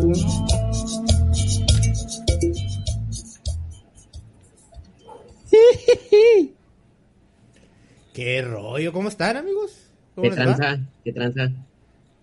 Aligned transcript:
¿Qué 8.14 8.42
rollo? 8.42 8.92
¿Cómo 8.92 9.08
están, 9.08 9.36
amigos? 9.36 9.72
¿Cómo 10.14 10.24
¿Qué 10.24 10.30
va? 10.30 10.36
tranza? 10.36 10.78
¿Qué 11.04 11.12
tranza? 11.12 11.50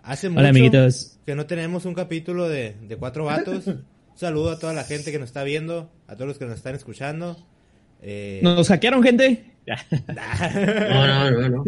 Hace 0.03 0.29
mucho 0.29 0.39
Hola, 0.39 0.49
amiguitos. 0.49 1.17
que 1.25 1.35
no 1.35 1.45
tenemos 1.45 1.85
un 1.85 1.93
capítulo 1.93 2.47
de, 2.47 2.75
de 2.87 2.97
Cuatro 2.97 3.25
Vatos. 3.25 3.67
Un 3.67 3.83
saludo 4.15 4.51
a 4.51 4.59
toda 4.59 4.73
la 4.73 4.83
gente 4.83 5.11
que 5.11 5.19
nos 5.19 5.29
está 5.29 5.43
viendo, 5.43 5.91
a 6.07 6.15
todos 6.15 6.27
los 6.27 6.37
que 6.39 6.45
nos 6.45 6.55
están 6.55 6.73
escuchando. 6.73 7.37
Eh, 8.01 8.39
¿Nos 8.41 8.67
hackearon, 8.67 9.03
gente? 9.03 9.53
No, 10.07 11.07
no, 11.07 11.31
no, 11.31 11.49
no. 11.49 11.63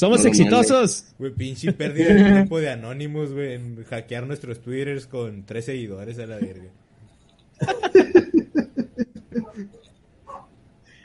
Somos 0.00 0.22
No 0.24 0.28
exitosos. 0.30 1.04
Güey, 1.18 1.30
pinche 1.34 1.74
pérdida 1.74 2.14
de 2.14 2.24
tiempo 2.24 2.58
de 2.60 2.70
Anonymous, 2.70 3.34
güey, 3.34 3.52
en 3.52 3.84
hackear 3.84 4.26
nuestros 4.26 4.60
twitters 4.62 5.06
con 5.06 5.44
tres 5.44 5.66
seguidores 5.66 6.18
a 6.18 6.24
la 6.26 6.38
verga. 6.38 6.70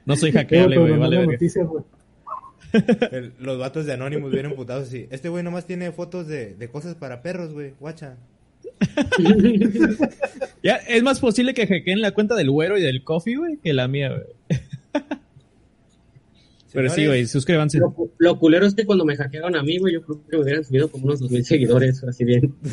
No 0.05 0.16
soy 0.16 0.31
hackeable, 0.31 0.77
güey. 0.77 0.97
Vale, 0.97 1.17
verga. 1.17 1.33
noticias. 1.33 1.67
El- 3.11 3.33
los 3.39 3.59
vatos 3.59 3.85
de 3.85 3.91
Anonymous 3.91 4.31
vienen 4.31 4.55
putados 4.55 4.88
así. 4.88 5.07
Este 5.11 5.27
güey 5.27 5.43
nomás 5.43 5.66
tiene 5.66 5.91
fotos 5.91 6.27
de, 6.27 6.53
de 6.55 6.69
cosas 6.69 6.95
para 6.95 7.21
perros, 7.21 7.51
güey. 7.51 7.73
Guacha. 7.79 8.16
Ya, 10.63 10.77
es 10.77 11.03
más 11.03 11.19
posible 11.19 11.53
que 11.53 11.67
hackeen 11.67 12.01
la 12.01 12.11
cuenta 12.11 12.33
del 12.33 12.49
güero 12.49 12.75
y 12.77 12.81
del 12.81 13.03
coffee, 13.03 13.35
güey, 13.35 13.57
que 13.57 13.71
la 13.73 13.88
mía, 13.89 14.09
güey. 14.09 14.23
Pero 16.75 16.89
sí, 16.89 17.05
güey, 17.07 17.25
suscríbanse. 17.25 17.79
Lo, 17.79 17.95
lo 18.17 18.37
culero 18.39 18.65
es 18.67 18.75
que 18.75 18.85
cuando 18.85 19.05
me 19.05 19.15
hackearon 19.15 19.55
a 19.55 19.63
mí, 19.63 19.77
güey, 19.79 19.93
yo 19.95 20.01
creo 20.03 20.21
que 20.29 20.37
me 20.37 20.43
hubieran 20.43 20.63
subido 20.63 20.91
como 20.91 21.05
unos 21.05 21.19
2000 21.21 21.45
seguidores, 21.45 22.03
así 22.03 22.23
bien. 22.25 22.53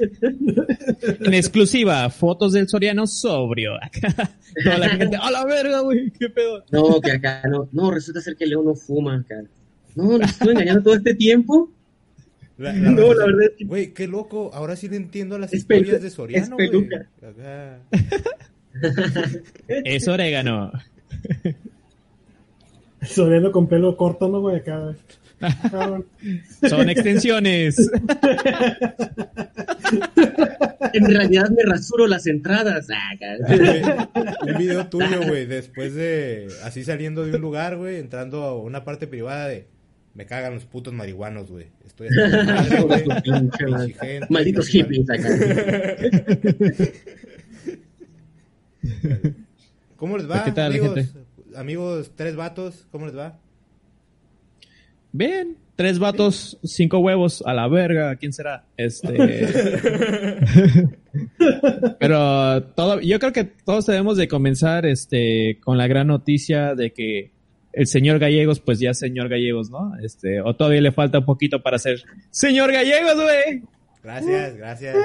En 1.20 1.34
exclusiva, 1.34 2.08
fotos 2.10 2.52
del 2.52 2.68
Soriano 2.68 3.06
sobrio. 3.06 3.72
Toda 4.64 4.78
la 4.78 4.88
gente, 4.90 5.16
a 5.20 5.30
la 5.30 5.44
verga, 5.44 5.80
güey, 5.80 6.10
qué 6.18 6.28
pedo. 6.30 6.64
No, 6.70 7.00
que 7.00 7.12
acá 7.12 7.42
no. 7.50 7.68
No, 7.72 7.90
resulta 7.90 8.20
ser 8.20 8.36
que 8.36 8.46
Leo 8.46 8.62
no 8.62 8.74
fuma 8.74 9.16
acá. 9.16 9.42
No, 9.94 10.18
nos 10.18 10.30
estuve 10.30 10.52
engañando 10.52 10.82
todo 10.82 10.94
este 10.94 11.14
tiempo. 11.14 11.70
La- 12.58 12.72
No, 12.72 13.14
la 13.14 13.26
verdad 13.26 13.42
es 13.50 13.56
que- 13.58 13.64
Güey, 13.64 13.92
qué 13.92 14.06
loco. 14.06 14.50
Ahora 14.52 14.76
sí 14.76 14.88
le 14.88 14.96
entiendo 14.96 15.38
las 15.38 15.52
Es 15.52 15.60
historias 15.60 16.02
de 16.02 16.10
Soriano, 16.10 16.44
es 16.44 16.50
güey. 16.50 16.68
peluca. 16.68 17.06
Acá. 17.22 17.78
Es 19.68 20.08
orégano. 20.08 20.70
Soriano 23.06 23.50
con 23.52 23.68
pelo 23.68 23.96
corto, 23.96 24.28
¿no, 24.28 24.40
güey? 24.40 24.56
Acá. 24.56 24.94
Son 26.68 26.90
extensiones. 26.90 27.90
En 30.92 31.04
realidad 31.04 31.50
me 31.50 31.62
rasuro 31.62 32.06
las 32.06 32.26
entradas. 32.26 32.88
Ah, 32.90 34.08
un 34.42 34.58
video 34.58 34.88
tuyo, 34.88 35.22
güey, 35.26 35.46
después 35.46 35.94
de 35.94 36.48
así 36.64 36.84
saliendo 36.84 37.24
de 37.24 37.36
un 37.36 37.40
lugar, 37.40 37.76
güey, 37.76 37.98
entrando 37.98 38.42
a 38.42 38.56
una 38.56 38.82
parte 38.84 39.06
privada 39.06 39.48
de 39.48 39.68
me 40.14 40.26
cagan 40.26 40.54
los 40.54 40.64
putos 40.64 40.92
marihuanos, 40.92 41.50
güey. 41.50 41.68
Estoy 41.86 42.08
madre, 43.68 44.20
Malditos 44.28 44.68
hippies 44.68 45.08
acá. 45.10 45.28
¿Cómo 49.96 50.16
les 50.16 50.30
va, 50.30 50.44
¿Qué 50.44 50.52
tal, 50.52 50.72
amigos? 50.72 50.94
gente? 50.94 51.20
Amigos, 51.60 52.12
tres 52.16 52.36
vatos, 52.36 52.86
¿cómo 52.90 53.04
les 53.04 53.14
va? 53.14 53.38
Bien, 55.12 55.58
tres 55.76 55.98
vatos, 55.98 56.58
cinco 56.64 57.00
huevos, 57.00 57.42
a 57.44 57.52
la 57.52 57.68
verga, 57.68 58.16
¿quién 58.16 58.32
será? 58.32 58.64
Este. 58.78 59.12
Pero 62.00 62.62
todo, 62.62 63.00
yo 63.02 63.18
creo 63.18 63.34
que 63.34 63.44
todos 63.44 63.84
debemos 63.84 64.16
de 64.16 64.26
comenzar 64.26 64.86
este 64.86 65.60
con 65.62 65.76
la 65.76 65.86
gran 65.86 66.06
noticia 66.06 66.74
de 66.74 66.94
que 66.94 67.30
el 67.74 67.86
señor 67.86 68.20
Gallegos, 68.20 68.60
pues 68.60 68.78
ya 68.78 68.94
señor 68.94 69.28
Gallegos, 69.28 69.68
¿no? 69.68 69.92
Este, 70.02 70.40
o 70.40 70.56
todavía 70.56 70.80
le 70.80 70.92
falta 70.92 71.18
un 71.18 71.26
poquito 71.26 71.62
para 71.62 71.78
ser 71.78 72.02
señor 72.30 72.72
Gallegos, 72.72 73.16
güey. 73.16 73.62
Gracias, 74.02 74.56
gracias. 74.56 74.96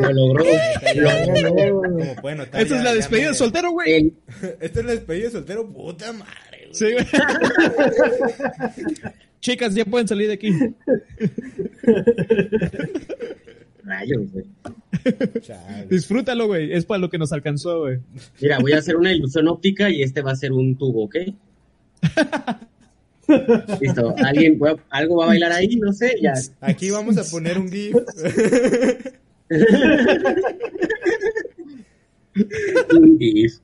Lo 0.00 0.12
logró. 0.12 0.44
Como 0.44 2.14
pueden 2.16 2.38
notar, 2.38 2.60
Esta 2.60 2.76
es 2.76 2.82
la 2.84 2.94
despedida 2.94 3.28
de 3.28 3.34
soltero, 3.34 3.70
güey. 3.70 3.92
El- 3.92 4.12
Esta 4.60 4.80
es 4.80 4.86
la 4.86 4.92
despedida 4.92 5.24
de 5.26 5.30
soltero, 5.30 5.68
puta 5.68 6.12
madre, 6.12 6.68
güey. 6.70 6.74
Sí, 6.74 6.92
güey. 6.92 7.06
Chicas, 9.40 9.74
ya 9.74 9.84
pueden 9.84 10.08
salir 10.08 10.28
de 10.28 10.34
aquí. 10.34 10.50
Rayos, 13.84 14.32
güey. 14.32 14.44
Chale. 15.40 15.86
Disfrútalo, 15.88 16.46
güey. 16.46 16.72
Es 16.72 16.84
para 16.84 16.98
lo 16.98 17.10
que 17.10 17.18
nos 17.18 17.32
alcanzó, 17.32 17.80
güey. 17.80 17.98
Mira, 18.40 18.58
voy 18.60 18.72
a 18.72 18.78
hacer 18.78 18.96
una 18.96 19.12
ilusión 19.12 19.48
óptica 19.48 19.90
y 19.90 20.02
este 20.02 20.22
va 20.22 20.32
a 20.32 20.36
ser 20.36 20.52
un 20.52 20.76
tubo, 20.76 21.04
¿ok? 21.04 21.16
Listo. 23.80 24.14
Alguien, 24.24 24.58
algo 24.90 25.16
va 25.16 25.24
a 25.24 25.28
bailar 25.28 25.52
ahí, 25.52 25.76
no 25.76 25.92
sé, 25.92 26.14
ya. 26.20 26.34
Aquí 26.60 26.90
vamos 26.90 27.16
a 27.18 27.24
poner 27.30 27.58
un 27.58 27.70
GIF. 27.70 27.94
Un 32.94 33.18
gif. 33.18 33.58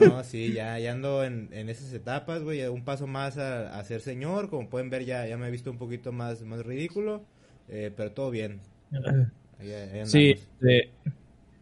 No, 0.00 0.24
sí, 0.24 0.52
ya, 0.54 0.78
ya 0.78 0.92
ando 0.92 1.22
en, 1.24 1.48
en 1.52 1.68
esas 1.68 1.92
etapas, 1.92 2.42
güey, 2.42 2.66
un 2.66 2.82
paso 2.84 3.06
más 3.06 3.36
a, 3.38 3.78
a 3.78 3.84
ser 3.84 4.00
señor, 4.00 4.48
como 4.48 4.68
pueden 4.68 4.88
ver 4.90 5.04
ya, 5.04 5.26
ya 5.26 5.36
me 5.36 5.48
he 5.48 5.50
visto 5.50 5.70
un 5.70 5.76
poquito 5.78 6.12
más, 6.12 6.42
más 6.42 6.64
ridículo, 6.64 7.22
eh, 7.68 7.92
pero 7.94 8.12
todo 8.12 8.30
bien. 8.30 8.60
Ahí- 8.92 9.70
ahí 9.72 9.82
andamos. 9.90 10.10
Sí, 10.10 10.34
eh, 10.66 10.90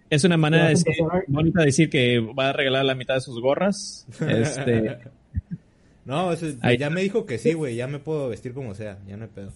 es 0.09 0.23
una 0.25 0.37
manera 0.37 0.65
de 0.65 0.71
decir, 0.71 0.95
bonita 1.27 1.61
de 1.61 1.67
decir 1.67 1.91
que 1.91 2.21
va 2.21 2.51
a 2.51 2.53
regalar 2.53 2.85
la 2.85 2.95
mitad 2.95 3.15
de 3.15 3.21
sus 3.21 3.41
gorras. 3.41 4.07
Este, 4.21 4.99
No, 6.05 6.33
eso 6.33 6.47
es- 6.47 6.57
Ahí. 6.61 6.77
ya 6.79 6.91
me 6.91 7.01
dijo 7.03 7.25
que 7.27 7.39
sí, 7.39 7.53
güey, 7.55 7.77
ya 7.77 7.87
me 7.87 7.99
puedo 7.99 8.29
vestir 8.29 8.53
como 8.53 8.75
sea, 8.75 8.99
ya 9.07 9.17
no 9.17 9.25
hay 9.25 9.31
pedo. 9.35 9.53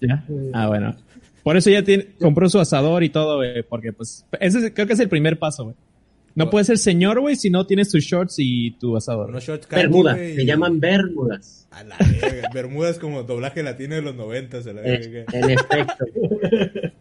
¿ya? 0.00 0.24
Ah, 0.52 0.66
bueno. 0.68 0.96
Por 1.44 1.56
eso 1.56 1.70
ya 1.70 1.82
tiene, 1.84 2.06
compró 2.20 2.48
su 2.48 2.58
asador 2.58 3.02
y 3.04 3.08
todo, 3.10 3.36
güey, 3.36 3.62
porque 3.62 3.92
pues 3.92 4.24
ese 4.40 4.58
es- 4.66 4.72
creo 4.74 4.86
que 4.86 4.92
es 4.94 5.00
el 5.00 5.08
primer 5.08 5.38
paso, 5.38 5.64
güey. 5.64 5.76
No 6.34 6.48
puedes 6.48 6.66
ser 6.66 6.78
señor, 6.78 7.20
güey, 7.20 7.36
si 7.36 7.50
no 7.50 7.66
tienes 7.66 7.90
tus 7.90 8.02
shorts 8.04 8.36
y 8.38 8.70
tu 8.78 8.96
asador. 8.96 9.28
Unos 9.28 9.44
shorts 9.44 9.66
khaki, 9.66 9.82
Bermuda. 9.82 10.14
güey, 10.14 10.34
Se 10.36 10.46
llaman 10.46 10.80
bermudas. 10.80 11.68
A 11.70 11.84
la 11.84 11.96
verga, 11.98 12.48
Bermudas 12.54 12.98
como 12.98 13.22
doblaje 13.22 13.62
latino 13.62 13.94
de 13.96 14.02
los 14.02 14.14
noventas, 14.14 14.66
a 14.66 14.72
la 14.72 14.80
Eh, 14.82 14.98
verga. 14.98 15.24
en 15.32 15.50
efecto. 15.50 16.04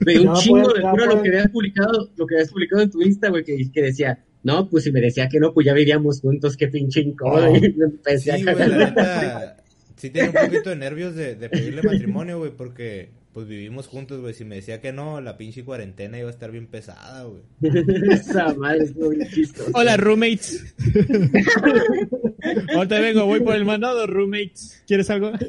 Me 0.00 0.12
dio 0.12 0.22
Ya 0.24 0.30
un 0.30 0.36
chingo 0.36 0.62
puedes- 0.62 0.82
de 0.84 0.90
cura 0.90 1.06
lo 1.06 1.22
que 1.22 1.28
habías 1.28 1.48
publicado, 1.50 2.08
lo 2.16 2.26
que 2.26 2.34
habías 2.36 2.50
publicado 2.50 2.82
en 2.82 2.90
tu 2.90 3.02
Insta, 3.02 3.28
güey, 3.30 3.44
que, 3.44 3.70
que 3.72 3.82
decía, 3.82 4.18
no, 4.42 4.68
pues 4.68 4.84
si 4.84 4.92
me 4.92 5.00
decía 5.00 5.28
que 5.28 5.40
no, 5.40 5.52
pues 5.52 5.66
ya 5.66 5.74
vivíamos 5.74 6.20
juntos, 6.20 6.56
qué 6.56 6.68
pinche 6.68 7.00
incómodo. 7.00 7.50
Oh. 7.50 7.56
Y 7.56 7.72
me 7.72 7.86
empecé 7.86 8.38
Sí, 8.38 8.48
a 8.48 8.52
güey, 8.52 8.68
la 8.68 8.76
neta, 8.78 9.56
sí 9.96 10.10
tenía 10.10 10.30
un 10.30 10.48
poquito 10.48 10.70
de 10.70 10.76
nervios 10.76 11.14
de, 11.14 11.34
de 11.34 11.48
pedirle 11.48 11.82
matrimonio, 11.82 12.38
güey, 12.38 12.52
porque 12.56 13.10
pues 13.38 13.46
vivimos 13.46 13.86
juntos, 13.86 14.20
güey, 14.20 14.34
si 14.34 14.44
me 14.44 14.56
decía 14.56 14.80
que 14.80 14.92
no, 14.92 15.20
la 15.20 15.36
pinche 15.36 15.62
cuarentena 15.62 16.18
iba 16.18 16.26
a 16.28 16.32
estar 16.32 16.50
bien 16.50 16.66
pesada, 16.66 17.22
güey. 17.22 17.42
Esa 18.10 18.52
madre 18.54 18.84
estuvo 18.84 19.10
bien 19.10 19.28
chistosa. 19.28 19.70
Hola, 19.74 19.96
roommates. 19.96 20.74
Ahorita 22.74 22.98
vengo, 23.00 23.26
voy 23.26 23.38
por 23.40 23.54
el 23.54 23.64
mandado, 23.64 24.08
roommates. 24.08 24.82
¿Quieres 24.88 25.08
algo? 25.10 25.30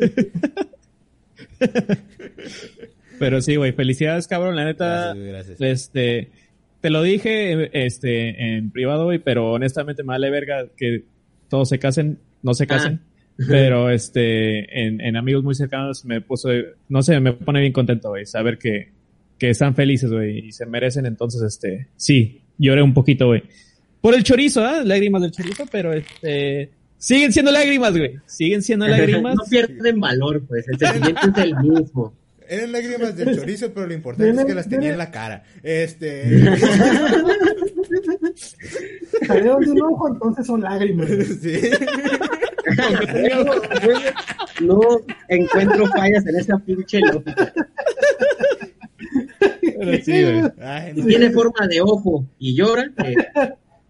Pero 3.18 3.42
sí, 3.42 3.56
güey, 3.56 3.72
felicidades, 3.72 4.28
cabrón, 4.28 4.56
la 4.56 4.66
neta. 4.66 5.16
Gracias, 5.16 5.58
gracias. 5.60 5.62
Este, 5.62 6.30
te 6.82 6.90
lo 6.90 7.02
dije 7.02 7.70
este, 7.86 8.56
en 8.56 8.72
privado, 8.72 9.06
güey, 9.06 9.20
pero 9.20 9.52
honestamente 9.52 10.04
me 10.04 10.10
vale 10.14 10.30
verga 10.30 10.66
que 10.78 11.04
todos 11.50 11.70
se 11.70 11.80
casen, 11.80 12.20
no 12.42 12.54
se 12.54 12.68
casen. 12.68 13.02
Pero 13.48 13.90
este, 13.90 14.86
en, 14.86 15.00
en 15.00 15.16
amigos 15.16 15.46
muy 15.46 15.56
cercanos 15.56 16.04
me 16.04 16.20
puso, 16.20 16.50
no 16.90 17.02
sé, 17.02 17.22
me 17.22 17.32
pone 17.32 17.62
bien 17.62 17.72
contento, 17.72 18.10
güey, 18.10 18.26
saber 18.26 18.58
que, 18.58 18.90
que 19.38 19.52
están 19.52 19.76
felices, 19.76 20.12
güey, 20.12 20.40
y 20.40 20.52
se 20.52 20.66
merecen. 20.66 21.06
Entonces, 21.06 21.42
este, 21.44 21.88
sí, 21.96 22.42
lloré 22.58 22.84
un 22.84 22.94
poquito, 22.94 23.28
güey. 23.28 23.44
Por 24.02 24.14
el 24.14 24.24
chorizo, 24.24 24.66
¿ah? 24.66 24.82
Lágrimas 24.84 25.22
del 25.22 25.32
chorizo, 25.32 25.64
pero 25.72 25.94
este, 25.94 26.70
siguen 26.98 27.32
siendo 27.32 27.52
lágrimas, 27.52 27.98
güey. 27.98 28.18
Siguen 28.26 28.62
siendo 28.62 28.88
lágrimas. 28.90 29.36
No 29.36 29.44
pierden 29.50 30.02
valor, 30.02 30.44
pues, 30.46 30.68
el 30.68 30.78
sentimiento 30.78 31.30
es 31.30 31.38
el 31.38 31.56
mismo. 31.56 32.14
Eran 32.50 32.72
lágrimas 32.72 33.16
del 33.16 33.36
chorizo, 33.40 33.72
pero 33.72 33.86
lo 33.86 33.94
importante 33.94 34.42
es 34.42 34.46
que 34.46 34.56
las 34.56 34.68
tenía 34.68 34.92
en 34.92 34.98
la 34.98 35.12
cara. 35.12 35.44
Este. 35.62 36.40
Salieron 39.28 39.62
de 39.64 39.72
un 39.72 39.82
ojo, 39.84 40.08
entonces 40.10 40.48
son 40.48 40.62
lágrimas. 40.62 41.08
sí. 41.42 41.60
No 44.62 44.82
encuentro 45.30 45.86
fallas 45.88 46.26
en 46.28 46.36
esa 46.36 46.58
pinche 46.58 47.00
lógica. 47.00 47.54
Pero 49.62 50.04
sí. 50.04 50.12
Ay, 50.62 50.94
no. 50.96 51.06
tiene 51.06 51.32
forma 51.32 51.66
de 51.68 51.82
ojo 51.82 52.26
y 52.38 52.56
llora, 52.56 52.92
eh, 53.06 53.16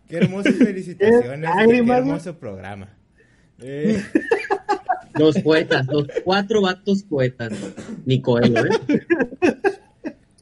Qué 0.08 0.18
hermosas 0.18 0.54
felicitaciones. 0.56 1.50
Qué 1.50 1.56
lágrimas, 1.56 1.68
Qué 1.70 1.82
güey. 1.82 1.98
hermoso 1.98 2.38
programa. 2.38 2.99
Eh, 3.62 4.02
los 5.16 5.38
poetas, 5.40 5.88
los 5.88 6.08
cuatro 6.24 6.62
vatos 6.62 7.04
poetas. 7.04 7.52
Ni 8.06 8.22
Coelho, 8.22 8.66
¿eh? 8.66 8.70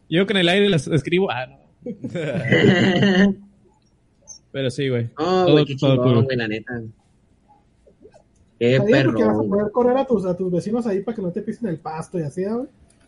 Yo 0.10 0.26
con 0.28 0.38
el 0.38 0.48
aire 0.50 0.70
las 0.70 0.88
escribo. 0.88 1.30
Ah, 1.32 1.48
no. 1.48 1.58
Pero 4.52 4.70
sí, 4.72 4.90
güey. 4.90 5.04
No, 5.06 5.46
Todo- 5.46 5.52
güey, 5.52 5.66
qué 5.66 5.76
todo 5.76 5.92
chingón, 5.96 6.14
cool. 6.16 6.24
güey, 6.26 6.38
la 6.38 6.48
neta. 6.48 6.82
Qué 8.60 8.80
bien 8.80 9.06
porque 9.06 9.24
vas 9.24 9.36
a 9.36 9.40
perro. 9.42 9.50
poder 9.50 9.72
correr 9.72 9.98
a 9.98 10.06
tus, 10.06 10.26
a 10.26 10.36
tus 10.36 10.52
vecinos 10.52 10.88
ahí 10.88 11.02
para 11.02 11.16
que 11.16 11.22
no 11.22 11.32
te 11.32 11.42
pisen 11.42 11.70
el 11.70 11.78
pasto 11.78 12.18
y 12.20 12.24
así, 12.24 12.44
¿ah, 12.44 12.56
güey. 12.56 12.68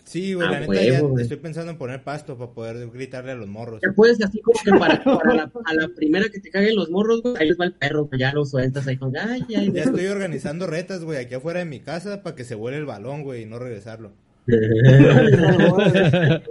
Sí, 0.10 0.34
güey, 0.34 0.48
Ah, 0.48 0.52
la 0.52 0.60
neta 0.62 0.72
huevo, 0.72 0.92
ya 0.92 1.02
güey. 1.02 1.24
estoy 1.24 1.38
pensando 1.38 1.72
en 1.72 1.78
poner 1.78 2.04
pasto 2.04 2.38
para 2.38 2.52
poder 2.52 2.90
gritarle 2.90 3.32
a 3.32 3.36
los 3.36 3.48
morros. 3.48 3.80
Ya 3.86 3.94
puedes 3.96 4.22
así 4.24 4.42
como 4.42 4.60
que 4.64 4.72
para, 4.72 5.04
para 5.04 5.34
la, 5.36 5.52
a 5.66 5.74
la 5.74 5.88
primera 5.96 6.26
que 6.30 6.40
te 6.40 6.50
caguen 6.50 6.76
los 6.76 6.90
morros, 6.90 7.22
güey, 7.22 7.36
ahí 7.40 7.48
les 7.48 7.60
va 7.60 7.66
el 7.66 7.74
perro, 7.74 8.10
que 8.10 8.18
ya 8.18 8.34
lo 8.34 8.46
sueltas 8.46 8.88
ahí 8.88 8.98
con, 8.98 9.16
ay, 9.16 9.46
ay, 9.56 9.72
Ya 9.72 9.84
estoy 9.84 10.08
organizando 10.08 10.66
retas, 10.68 11.04
güey, 11.04 11.20
aquí 11.20 11.36
afuera 11.36 11.60
de 11.60 11.66
mi 11.66 11.80
casa 11.80 12.24
para 12.24 12.36
que 12.36 12.44
se 12.44 12.56
vuele 12.56 12.78
el 12.78 12.86
balón, 12.86 13.24
güey, 13.24 13.44
y 13.44 13.46
no 13.46 13.60
regresarlo. 13.60 14.12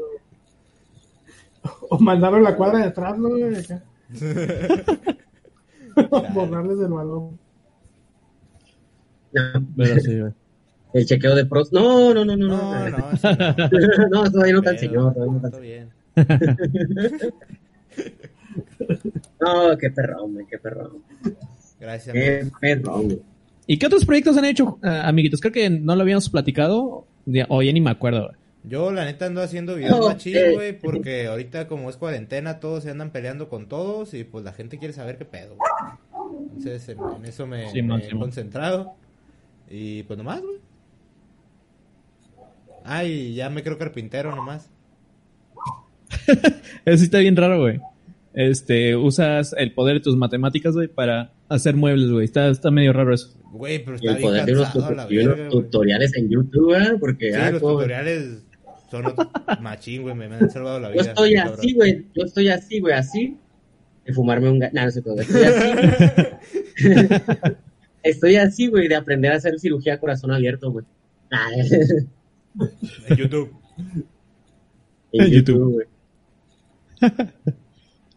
O 1.90 1.98
mandarlo 1.98 2.38
a 2.38 2.42
la 2.42 2.56
cuadra 2.56 2.78
de 2.78 2.84
atrás, 2.84 3.18
¿no? 3.18 3.30
güey? 3.30 3.54
Acá. 3.56 3.82
Borrarles 6.32 6.78
del 6.78 6.92
balón. 6.92 7.38
Pero 9.76 10.00
sí, 10.00 10.20
güey. 10.20 10.32
El 10.94 11.06
chequeo 11.06 11.34
de 11.34 11.44
pros. 11.46 11.72
No, 11.72 12.14
no, 12.14 12.24
no, 12.24 12.36
no, 12.36 12.46
No, 12.48 12.88
no. 12.90 12.98
no, 12.98 13.16
sí, 13.18 13.26
no. 14.10 14.24
No, 14.24 14.30
todavía 14.30 14.54
no 14.54 14.62
tan 14.62 14.76
Pero, 14.76 14.78
señor, 14.78 15.14
todavía 15.14 15.32
no 15.34 15.40
tan 15.40 15.50
Todo 15.50 15.60
bien. 15.60 15.88
No, 19.40 19.76
qué 19.78 19.90
perrón, 19.90 20.34
güey, 20.34 20.46
qué 20.46 20.58
perrón. 20.58 21.02
Gracias, 21.80 22.12
Qué 22.12 22.50
güey. 22.60 23.20
¿Y 23.66 23.78
qué 23.78 23.86
otros 23.86 24.04
proyectos 24.04 24.36
han 24.36 24.46
hecho, 24.46 24.78
ah, 24.82 25.06
amiguitos? 25.06 25.40
Creo 25.40 25.52
que 25.52 25.70
no 25.70 25.94
lo 25.94 26.02
habíamos 26.02 26.28
platicado. 26.28 27.06
O 27.48 27.62
ya 27.62 27.72
ni 27.72 27.80
me 27.80 27.90
acuerdo, 27.90 28.22
güey. 28.22 28.34
Yo, 28.64 28.90
la 28.92 29.04
neta, 29.04 29.26
ando 29.26 29.40
haciendo 29.42 29.76
videos 29.76 29.98
No, 29.98 30.08
machín, 30.08 30.36
eh. 30.36 30.52
güey, 30.54 30.78
porque 30.78 31.26
ahorita, 31.26 31.68
como 31.68 31.88
es 31.88 31.96
cuarentena, 31.96 32.58
todos 32.60 32.82
se 32.84 32.90
andan 32.90 33.10
peleando 33.12 33.48
con 33.48 33.68
todos 33.68 34.12
y 34.14 34.24
pues 34.24 34.44
la 34.44 34.52
gente 34.52 34.78
quiere 34.78 34.92
saber 34.92 35.16
qué 35.16 35.24
pedo, 35.24 35.56
güey. 35.56 35.70
Entonces, 36.56 36.88
en, 36.88 36.98
en 37.16 37.24
eso 37.24 37.46
me, 37.46 37.70
Simón, 37.70 37.98
me 37.98 38.04
he 38.04 38.08
Simón. 38.08 38.22
concentrado. 38.24 38.94
Y 39.70 40.02
pues 40.04 40.18
nomás, 40.18 40.40
güey. 40.42 40.56
Ay, 42.90 43.34
ya 43.34 43.50
me 43.50 43.62
creo 43.62 43.76
carpintero 43.78 44.34
nomás. 44.34 44.70
Eso 46.84 46.98
sí 46.98 47.04
está 47.04 47.18
bien 47.18 47.36
raro, 47.36 47.60
güey. 47.60 47.80
Este, 48.34 48.96
usas 48.96 49.54
el 49.58 49.72
poder 49.72 49.94
de 49.94 50.00
tus 50.00 50.16
matemáticas, 50.16 50.74
güey, 50.74 50.88
para 50.88 51.32
hacer 51.48 51.74
muebles, 51.76 52.10
güey. 52.10 52.24
Está, 52.24 52.48
está 52.48 52.70
medio 52.70 52.92
raro 52.92 53.12
eso. 53.12 53.34
Güey, 53.52 53.84
pero 53.84 53.96
Y 54.00 54.06
está 54.06 54.10
el 54.12 54.16
bien 54.18 54.28
poder 54.28 54.44
de 54.46 54.52
unos, 54.52 54.74
verga, 55.08 55.48
tutoriales 55.50 56.16
en 56.16 56.28
YouTube, 56.30 56.74
¿eh? 56.74 56.96
Porque, 57.00 57.32
Sí, 57.32 57.38
ah, 57.40 57.50
los 57.50 57.60
tutoriales 57.60 58.42
son 58.90 59.06
otro- 59.06 59.30
machín, 59.60 60.02
güey, 60.02 60.14
me, 60.14 60.28
me 60.28 60.36
han 60.36 60.50
salvado 60.50 60.78
la 60.80 60.88
yo 60.88 60.92
vida. 61.00 61.02
estoy 61.10 61.34
cabrón. 61.34 61.54
así, 61.58 61.74
güey, 61.74 62.06
yo 62.14 62.24
estoy 62.24 62.48
así, 62.48 62.80
güey, 62.80 62.94
así, 62.94 63.36
de 64.06 64.12
fumarme 64.12 64.50
un... 64.50 64.60
ga- 64.60 64.70
No, 64.72 64.84
no 64.84 64.90
sé 64.90 65.02
todo, 65.02 65.20
estoy 65.20 65.42
así. 65.44 66.22
estoy 68.02 68.36
así, 68.36 68.66
güey, 68.68 68.86
de 68.88 68.94
aprender 68.96 69.32
a 69.32 69.36
hacer 69.36 69.58
cirugía 69.58 69.94
a 69.94 69.98
corazón 69.98 70.30
abierto, 70.30 70.70
güey. 70.70 70.84
En 73.08 73.16
YouTube. 73.16 73.52
en 75.12 75.22
En 75.22 75.30
YouTube. 75.30 75.72
Güey. 75.72 75.86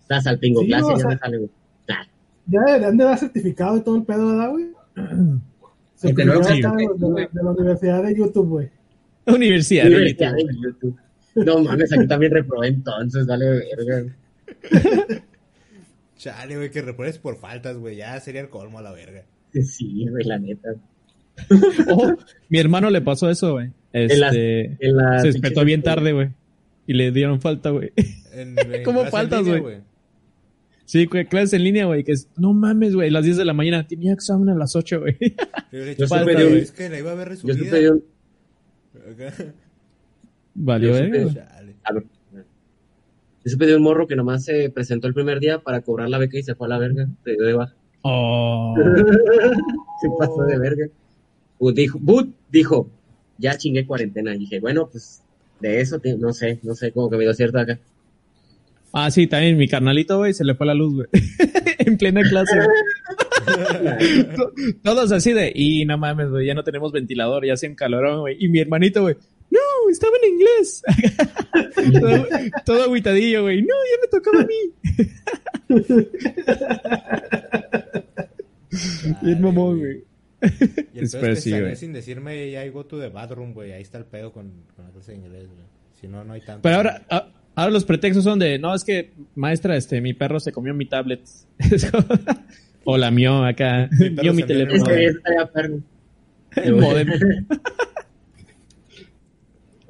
Estás 0.02 0.28
al 0.28 0.40
pingo 0.40 0.62
Sí, 0.62 0.68
clase, 0.68 0.82
no, 0.82 0.88
o 0.88 0.92
ya 0.96 1.00
sea- 1.02 1.10
me 1.10 1.18
sale, 1.18 1.38
güey. 1.38 1.50
Ya 2.48 2.60
deberían 2.66 2.98
de 2.98 3.04
dar 3.04 3.18
certificado 3.20 3.78
y 3.78 3.82
todo 3.82 3.96
el 3.98 4.04
pedo, 4.04 4.28
¿verdad, 4.28 4.50
güey? 4.50 4.66
Creo, 6.16 6.40
acá 6.42 6.54
de, 6.54 6.60
la, 6.60 7.30
de 7.32 7.44
la 7.44 7.52
Universidad 7.52 8.04
de 8.04 8.16
YouTube, 8.18 8.48
güey. 8.50 8.70
Universidad. 9.28 9.84
de 9.84 9.90
Universidad 9.96 10.34
YouTube. 10.36 10.50
de 10.50 10.62
YouTube. 10.68 10.98
No 11.36 11.60
mames, 11.64 11.94
aquí 11.94 12.08
también 12.08 12.32
reprobé 12.34 12.68
entonces, 12.70 13.28
dale 13.28 13.46
verga. 13.48 14.16
Chale, 16.18 16.56
güey, 16.58 16.72
que 16.72 16.82
repruebes 16.82 17.20
por 17.20 17.38
faltas, 17.38 17.78
güey, 17.78 17.98
ya 17.98 18.20
sería 18.20 18.42
el 18.42 18.50
colmo 18.50 18.80
a 18.80 18.82
la 18.82 18.92
verga. 18.92 19.24
Sí, 19.54 20.08
güey, 20.10 20.24
la 20.26 20.40
neta. 20.40 20.70
Oh, 21.90 22.14
mi 22.50 22.60
hermano 22.60 22.90
le 22.90 23.02
pasó 23.02 23.30
eso, 23.30 23.54
güey. 23.54 23.72
Este, 23.94 24.78
En 24.80 24.96
la 24.98 25.20
se 25.20 25.28
despertó 25.28 25.66
bien 25.66 25.82
tarde, 25.82 26.14
güey. 26.14 26.30
Y 26.88 26.94
le 26.94 27.12
dieron 27.12 27.42
falta, 27.42 27.70
güey. 27.72 27.92
¿Cómo 28.86 29.06
faltas, 29.06 29.46
güey? 29.48 29.78
Sí, 30.86 31.06
güey, 31.06 31.26
clases 31.26 31.54
en 31.54 31.64
línea, 31.64 31.86
güey, 31.86 32.04
que 32.04 32.12
es, 32.12 32.28
no 32.38 32.54
mames, 32.54 32.96
güey, 32.96 33.10
las 33.10 33.24
10 33.24 33.38
de 33.38 33.46
la 33.46 33.54
mañana, 33.54 33.88
tenía 33.88 34.12
examen 34.12 34.50
a 34.50 34.56
las 34.56 34.76
8, 34.76 35.00
güey. 35.00 35.18
Yo 35.72 35.80
Yo 35.80 35.94
supe 35.94 36.08
"Falta, 36.08 36.34
güey, 36.34 36.58
es 36.60 36.72
que 36.74 36.90
la 36.90 37.00
iba 37.00 37.12
a 37.12 37.16
ver 37.16 37.28
Yo 37.30 37.54
resumida. 37.54 37.78
supe. 37.78 38.04
Valió, 40.54 40.90
Yo 40.92 40.98
supe- 41.06 41.24
güey. 41.24 41.34
Chale. 41.34 41.76
A 41.84 41.94
ver. 41.94 42.04
Yo 43.44 43.52
supe 43.52 43.66
de 43.66 43.76
un 43.76 43.84
morro 43.84 44.06
que 44.08 44.16
nomás 44.16 44.44
se 44.46 44.70
presentó 44.70 45.08
el 45.08 45.14
primer 45.14 45.40
día 45.40 45.60
para 45.60 45.82
cobrar 45.82 46.10
la 46.10 46.18
beca 46.18 46.38
y 46.38 46.44
se 46.44 46.56
fue 46.56 46.68
a 46.68 46.70
la 46.70 46.78
verga. 46.78 47.08
Se 47.24 47.32
dio 47.32 47.44
de 47.44 47.54
baja. 47.54 47.74
Oh. 48.04 48.76
Se 50.02 50.10
pasó 50.20 50.44
de 50.44 50.60
verga. 50.60 50.88
Dijo, 51.70 52.00
But 52.02 52.30
dijo, 52.52 52.90
ya 53.38 53.58
chingué 53.58 53.86
cuarentena. 53.86 54.36
Y 54.36 54.40
dije, 54.40 54.60
bueno, 54.60 54.90
pues 54.92 55.22
de 55.60 55.80
eso 55.82 56.02
no 56.18 56.34
sé, 56.34 56.60
no 56.64 56.74
sé, 56.74 56.92
como 56.92 57.10
que 57.10 57.18
me 57.18 57.24
dio 57.24 57.34
cierto 57.34 57.60
acá. 57.60 57.80
Ah, 58.94 59.10
sí, 59.10 59.28
también 59.28 59.58
mi 59.58 59.68
carnalito, 59.70 60.18
güey, 60.18 60.34
se 60.34 60.44
le 60.44 60.56
fue 60.56 60.68
la 60.68 60.74
luz, 60.74 60.96
güey. 60.96 61.08
en 61.80 61.98
plena 61.98 62.22
clase, 62.24 62.58
Todos 64.84 65.12
así 65.12 65.34
de, 65.34 65.52
y 65.54 65.86
no 65.86 65.98
mames, 65.98 66.30
güey, 66.30 66.46
ya 66.46 66.54
no 66.54 66.64
tenemos 66.64 66.92
ventilador, 66.92 67.46
ya 67.46 67.54
hace 67.54 67.70
un 67.70 67.76
calorón, 67.76 68.20
güey. 68.22 68.36
Y 68.40 68.50
mi 68.50 68.60
hermanito, 68.60 69.02
güey, 69.02 69.16
no, 69.50 69.60
estaba 69.90 70.14
en 70.22 70.34
inglés. 70.34 70.84
todo, 72.02 72.28
todo 72.66 72.84
agüitadillo, 72.84 73.44
güey, 73.44 73.62
no, 73.62 73.76
ya 73.92 73.98
me 74.02 74.08
tocaba 74.10 74.42
a 74.42 74.46
mí. 74.46 74.74
Bien 79.22 79.42
mamón, 79.42 79.80
güey. 79.80 80.11
Y 80.94 81.00
el 81.00 81.10
Pero 81.12 81.34
es 81.34 81.44
que 81.44 81.76
sí, 81.76 81.76
sin 81.76 81.94
decirme, 81.94 82.50
ya 82.52 82.68
go 82.70 82.86
to 82.86 83.00
the 83.00 83.10
bathroom, 83.10 83.54
güey, 83.54 83.72
ahí 83.72 83.82
está 83.82 83.98
el 83.98 84.06
pedo 84.06 84.32
con, 84.32 84.52
con 84.76 84.86
la 84.86 84.92
clase 84.92 85.12
de 85.12 85.18
inglés, 85.20 85.46
güey. 85.48 85.66
Si 86.00 86.08
no, 86.08 86.24
no 86.24 86.34
hay 86.34 86.42
tanto. 86.42 86.64
Pero 86.64 86.78
ahora, 86.78 87.04
a- 87.10 87.28
ahora 87.56 87.72
los 87.72 87.86
pretextos 87.86 88.24
son 88.24 88.40
de, 88.40 88.58
no, 88.60 88.74
es 88.74 88.84
que, 88.84 89.12
maestra, 89.36 89.76
este, 89.78 90.02
mi 90.02 90.14
perro 90.14 90.40
se 90.40 90.52
comió 90.52 90.74
mi 90.74 90.86
tablet. 90.86 91.22
O 92.84 92.98
la 92.98 93.12
mío 93.12 93.46
acá, 93.46 93.88
Mi 93.92 94.10
perro 94.10 94.24
yo 94.24 94.34
mi 94.34 94.42
teléfono. 94.42 94.86
El 96.56 96.76
modem. 96.76 97.08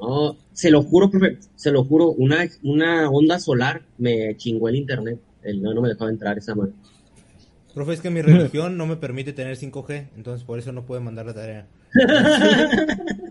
No, 0.01 0.35
se 0.51 0.71
lo 0.71 0.81
juro, 0.81 1.11
profe, 1.11 1.37
se 1.55 1.71
lo 1.71 1.83
juro, 1.83 2.09
una, 2.09 2.47
una 2.63 3.07
onda 3.09 3.37
solar 3.39 3.83
me 3.99 4.35
chingó 4.35 4.67
el 4.67 4.75
internet. 4.75 5.19
El, 5.43 5.61
no, 5.61 5.73
no 5.75 5.81
me 5.81 5.89
dejaba 5.89 6.09
entrar 6.09 6.37
esa 6.39 6.55
madre. 6.55 6.71
Profe, 7.73 7.93
es 7.93 8.01
que 8.01 8.09
mi 8.09 8.21
religión 8.21 8.77
no 8.77 8.85
me 8.85 8.95
permite 8.97 9.33
tener 9.33 9.57
5G, 9.57 10.07
entonces 10.17 10.43
por 10.45 10.59
eso 10.59 10.71
no 10.71 10.85
puedo 10.85 11.01
mandar 11.01 11.25
la 11.25 11.33
tarea. 11.33 11.67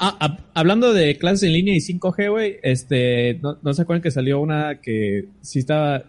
Ah, 0.00 0.16
hab- 0.20 0.40
hablando 0.52 0.92
de 0.92 1.16
clases 1.16 1.44
en 1.44 1.52
línea 1.54 1.74
y 1.74 1.78
5G, 1.80 2.30
güey, 2.30 2.56
este, 2.62 3.38
¿no, 3.42 3.56
no 3.62 3.72
se 3.72 3.80
acuerdan 3.82 4.02
que 4.02 4.10
salió 4.10 4.40
una 4.40 4.80
que 4.82 5.26
sí 5.40 5.60
estaba, 5.60 6.04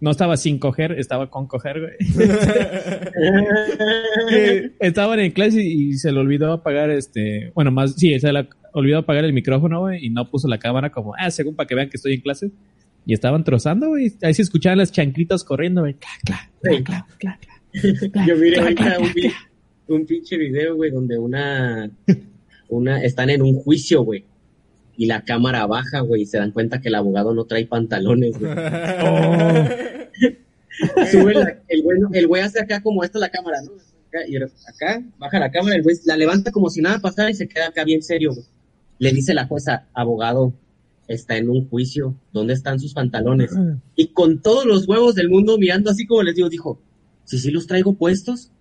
no 0.00 0.10
estaba 0.10 0.36
sin 0.36 0.58
coger, 0.58 0.92
estaba 0.98 1.30
con 1.30 1.46
coger, 1.46 1.80
güey? 1.80 1.92
Estaban 4.80 5.20
en 5.20 5.30
clase 5.32 5.62
y, 5.62 5.90
y 5.90 5.94
se 5.94 6.12
le 6.12 6.20
olvidó 6.20 6.52
apagar, 6.52 6.90
este, 6.90 7.52
bueno, 7.54 7.70
más, 7.70 7.94
sí, 7.94 8.18
se 8.20 8.30
le 8.32 8.46
olvidó 8.74 8.98
apagar 8.98 9.24
el 9.24 9.32
micrófono, 9.32 9.80
güey, 9.80 10.04
y 10.04 10.10
no 10.10 10.28
puso 10.30 10.46
la 10.48 10.58
cámara 10.58 10.90
como, 10.90 11.14
ah, 11.18 11.30
según 11.30 11.56
para 11.56 11.66
que 11.66 11.74
vean 11.74 11.88
que 11.88 11.96
estoy 11.96 12.12
en 12.14 12.20
clase. 12.20 12.50
Y 13.04 13.14
estaban 13.14 13.42
trozando, 13.44 13.88
güey, 13.88 14.12
ahí 14.22 14.34
se 14.34 14.42
escuchaban 14.42 14.78
las 14.78 14.92
chancritas 14.92 15.42
corriendo, 15.44 15.80
güey, 15.82 15.94
clac, 15.94 16.20
clac, 16.24 16.50
clac, 16.60 16.84
clac, 16.84 17.18
clac, 17.18 17.40
clac. 17.40 17.62
Yo 18.28 18.36
miré 18.36 18.74
clac, 18.74 18.96
ahorita 18.98 19.12
clac, 19.14 19.50
un, 19.88 19.96
un 19.96 20.06
pinche 20.06 20.36
video, 20.36 20.76
güey, 20.76 20.90
donde 20.90 21.18
una, 21.18 21.90
una, 22.68 23.02
están 23.02 23.30
en 23.30 23.42
un 23.42 23.54
juicio, 23.54 24.02
güey. 24.02 24.24
Y 24.96 25.06
la 25.06 25.22
cámara 25.24 25.66
baja, 25.66 26.00
güey, 26.00 26.22
y 26.22 26.26
se 26.26 26.38
dan 26.38 26.52
cuenta 26.52 26.80
que 26.80 26.88
el 26.88 26.94
abogado 26.94 27.34
no 27.34 27.44
trae 27.44 27.66
pantalones, 27.66 28.38
güey. 28.38 28.52
Oh. 30.84 31.04
Sube 31.10 31.34
la- 31.34 31.58
el 31.68 31.82
güey, 31.82 31.98
el 32.14 32.26
güey 32.26 32.42
hace 32.42 32.60
acá 32.60 32.82
como 32.82 33.04
esta 33.04 33.18
la 33.18 33.28
cámara, 33.28 33.58
¿no? 33.62 33.72
Acá, 34.08 34.20
y 34.26 34.36
acá, 34.36 35.02
baja 35.18 35.38
la 35.38 35.50
cámara, 35.50 35.76
el 35.76 35.82
güey 35.82 35.96
la 36.06 36.16
levanta 36.16 36.50
como 36.50 36.70
si 36.70 36.80
nada 36.80 36.98
pasara 36.98 37.30
y 37.30 37.34
se 37.34 37.46
queda 37.46 37.68
acá 37.68 37.84
bien 37.84 38.02
serio, 38.02 38.32
güey. 38.32 38.46
Le 38.98 39.12
dice 39.12 39.34
la 39.34 39.46
jueza, 39.46 39.86
abogado, 39.92 40.54
está 41.12 41.36
en 41.36 41.48
un 41.48 41.68
juicio, 41.68 42.14
¿dónde 42.32 42.54
están 42.54 42.80
sus 42.80 42.94
pantalones? 42.94 43.50
Y 43.96 44.08
con 44.08 44.40
todos 44.40 44.64
los 44.66 44.88
huevos 44.88 45.14
del 45.14 45.28
mundo 45.28 45.58
mirando 45.58 45.90
así 45.90 46.06
como 46.06 46.22
les 46.22 46.34
digo, 46.34 46.48
dijo, 46.48 46.80
si 47.24 47.38
sí 47.38 47.50
los 47.50 47.66
traigo 47.66 47.94
puestos. 47.94 48.50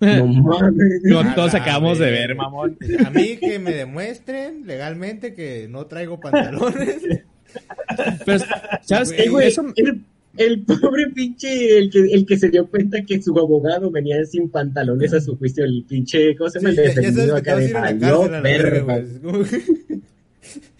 No 0.00 0.26
mames. 0.26 1.02
No, 1.02 1.34
todos 1.34 1.52
acabamos 1.52 1.98
de 1.98 2.10
ver, 2.10 2.34
mamón. 2.34 2.78
A 3.04 3.10
mí 3.10 3.36
que 3.36 3.58
me 3.58 3.72
demuestren 3.72 4.66
legalmente 4.66 5.34
que 5.34 5.68
no 5.68 5.84
traigo 5.88 6.18
pantalones. 6.18 7.02
Pero, 8.24 8.44
¿sabes 8.80 9.12
qué, 9.12 9.28
güey? 9.28 9.30
güey, 9.30 9.48
Eso, 9.48 9.62
el, 9.76 10.02
el 10.38 10.62
pobre 10.62 11.08
pinche, 11.14 11.76
el 11.76 11.90
que, 11.90 11.98
el 11.98 12.24
que 12.24 12.38
se 12.38 12.48
dio 12.48 12.66
cuenta 12.66 13.04
que 13.04 13.20
su 13.20 13.38
abogado 13.38 13.90
venía 13.90 14.24
sin 14.24 14.48
pantalones 14.48 15.12
a 15.12 15.20
su 15.20 15.36
juicio, 15.36 15.64
el 15.64 15.84
pinche, 15.86 16.34
¿cómo 16.36 16.48
se 16.48 16.60
llama? 16.60 16.72
Sí, 16.72 16.80
el 16.80 16.94
defendido 16.94 17.36
acá 17.36 17.56
de 17.56 17.68
la 17.70 17.80
valió 17.80 18.00
cárcel 18.00 18.34
a 18.34 18.36
la 18.36 18.40
verga, 18.40 18.84
verga. 18.84 19.48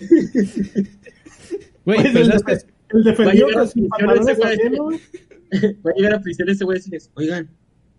güey. 1.85 1.99
Es 1.99 2.05
como 2.05 2.13
que- 2.13 2.13
güey, 2.13 2.13
Oye, 2.13 2.13
pero 2.13 2.25
el, 2.25 2.27
¿sabes 2.27 2.45
defe- 2.45 2.67
qué? 2.67 2.97
el 2.97 3.05
defendido 3.05 3.27
Va 3.27 3.31
a 3.31 3.35
llegar 3.35 3.63
a 3.63 3.67
pantalones. 3.69 5.01
Va 5.87 5.91
a 5.91 5.95
llegar 5.97 6.15
a 6.15 6.21
prisión 6.21 6.49
ese 6.49 6.65
güey 6.65 6.77
y 6.77 6.79
decirles, 6.79 7.11
oigan, 7.15 7.51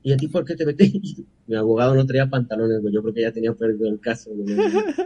¿y 0.04 0.14
a 0.14 0.18
ti 0.18 0.28
por 0.28 0.46
qué 0.46 0.56
te 0.56 0.66
metí? 0.66 1.26
Mi 1.48 1.56
abogado 1.56 1.96
no 1.96 2.06
traía 2.06 2.28
pantalones, 2.30 2.82
güey, 2.82 2.94
yo 2.94 3.02
creo 3.02 3.14
que 3.14 3.22
ya 3.22 3.32
tenía 3.32 3.54
perdido 3.54 3.90
el 3.90 4.00
caso, 4.00 4.32
güey. 4.34 4.56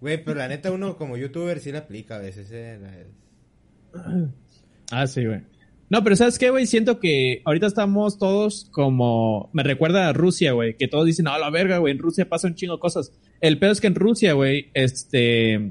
Güey, 0.00 0.22
pero 0.22 0.36
la 0.38 0.48
neta 0.48 0.70
uno 0.70 0.96
como 0.98 1.16
youtuber 1.16 1.60
sí 1.60 1.72
la 1.72 1.78
aplica 1.78 2.16
a 2.16 2.18
veces. 2.18 2.48
eh, 2.52 2.78
la- 3.94 4.28
Ah, 4.90 5.06
sí, 5.06 5.24
güey. 5.24 5.40
No, 5.88 6.02
pero 6.04 6.14
¿sabes 6.16 6.38
qué, 6.38 6.50
güey? 6.50 6.66
Siento 6.66 6.98
que 7.00 7.40
ahorita 7.44 7.66
estamos 7.66 8.18
todos 8.18 8.68
como... 8.70 9.48
Me 9.54 9.62
recuerda 9.62 10.08
a 10.08 10.12
Rusia, 10.12 10.52
güey. 10.52 10.76
Que 10.76 10.88
todos 10.88 11.06
dicen, 11.06 11.26
ah, 11.28 11.38
la 11.38 11.48
verga, 11.50 11.78
güey. 11.78 11.92
En 11.92 11.98
Rusia 12.00 12.28
pasa 12.28 12.48
un 12.48 12.54
chingo 12.54 12.74
de 12.74 12.80
cosas. 12.80 13.12
El 13.40 13.58
pedo 13.58 13.72
es 13.72 13.80
que 13.80 13.86
en 13.86 13.94
Rusia, 13.94 14.32
güey, 14.34 14.70
este... 14.74 15.70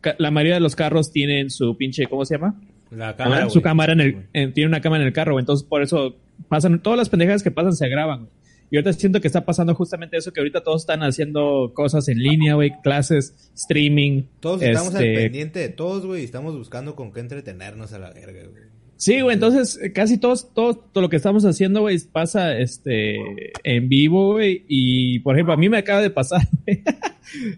ca- 0.00 0.16
La 0.18 0.30
mayoría 0.30 0.54
de 0.54 0.60
los 0.60 0.76
carros 0.76 1.12
tienen 1.12 1.50
su 1.50 1.76
pinche... 1.76 2.06
¿Cómo 2.06 2.24
se 2.24 2.34
llama? 2.36 2.60
La 2.90 3.10
Ah, 3.10 3.16
cámara, 3.16 3.50
su 3.50 3.62
cámara 3.62 3.92
en 3.92 4.00
el... 4.00 4.26
en- 4.32 4.52
tiene 4.52 4.68
una 4.68 4.80
cámara 4.80 5.02
en 5.02 5.06
el 5.08 5.12
carro. 5.12 5.38
Entonces, 5.38 5.66
por 5.66 5.82
eso 5.82 6.16
pasan... 6.48 6.80
Todas 6.82 6.98
las 6.98 7.08
pendejadas 7.08 7.42
que 7.42 7.50
pasan 7.50 7.74
se 7.74 7.88
graban. 7.88 8.28
Y 8.72 8.76
ahorita 8.76 8.92
siento 8.92 9.20
que 9.20 9.26
está 9.26 9.44
pasando 9.44 9.74
justamente 9.74 10.16
eso, 10.16 10.32
que 10.32 10.38
ahorita 10.40 10.62
todos 10.62 10.82
están 10.82 11.02
haciendo 11.02 11.72
cosas 11.74 12.06
en 12.08 12.18
línea, 12.18 12.54
güey. 12.54 12.72
Clases, 12.84 13.50
streaming. 13.56 14.22
Todos 14.38 14.62
estamos 14.62 14.94
al 14.94 15.04
este, 15.04 15.22
pendiente 15.22 15.58
de 15.58 15.68
todos, 15.70 16.06
güey, 16.06 16.22
y 16.22 16.24
estamos 16.24 16.56
buscando 16.56 16.94
con 16.94 17.12
qué 17.12 17.18
entretenernos 17.20 17.92
a 17.92 17.98
la 17.98 18.10
verga, 18.12 18.42
güey. 18.48 18.62
Sí, 19.02 19.22
güey, 19.22 19.32
entonces 19.32 19.80
eh, 19.82 19.92
casi 19.94 20.18
todos, 20.18 20.52
todo, 20.52 20.74
todo 20.76 21.00
lo 21.00 21.08
que 21.08 21.16
estamos 21.16 21.46
haciendo, 21.46 21.80
güey, 21.80 21.98
pasa 22.12 22.58
este 22.58 23.16
en 23.64 23.88
vivo, 23.88 24.32
güey, 24.32 24.64
y 24.68 25.20
por 25.20 25.34
ejemplo, 25.36 25.54
a 25.54 25.56
mí 25.56 25.70
me 25.70 25.78
acaba 25.78 26.02
de 26.02 26.10
pasar, 26.10 26.42
güey, 26.66 26.82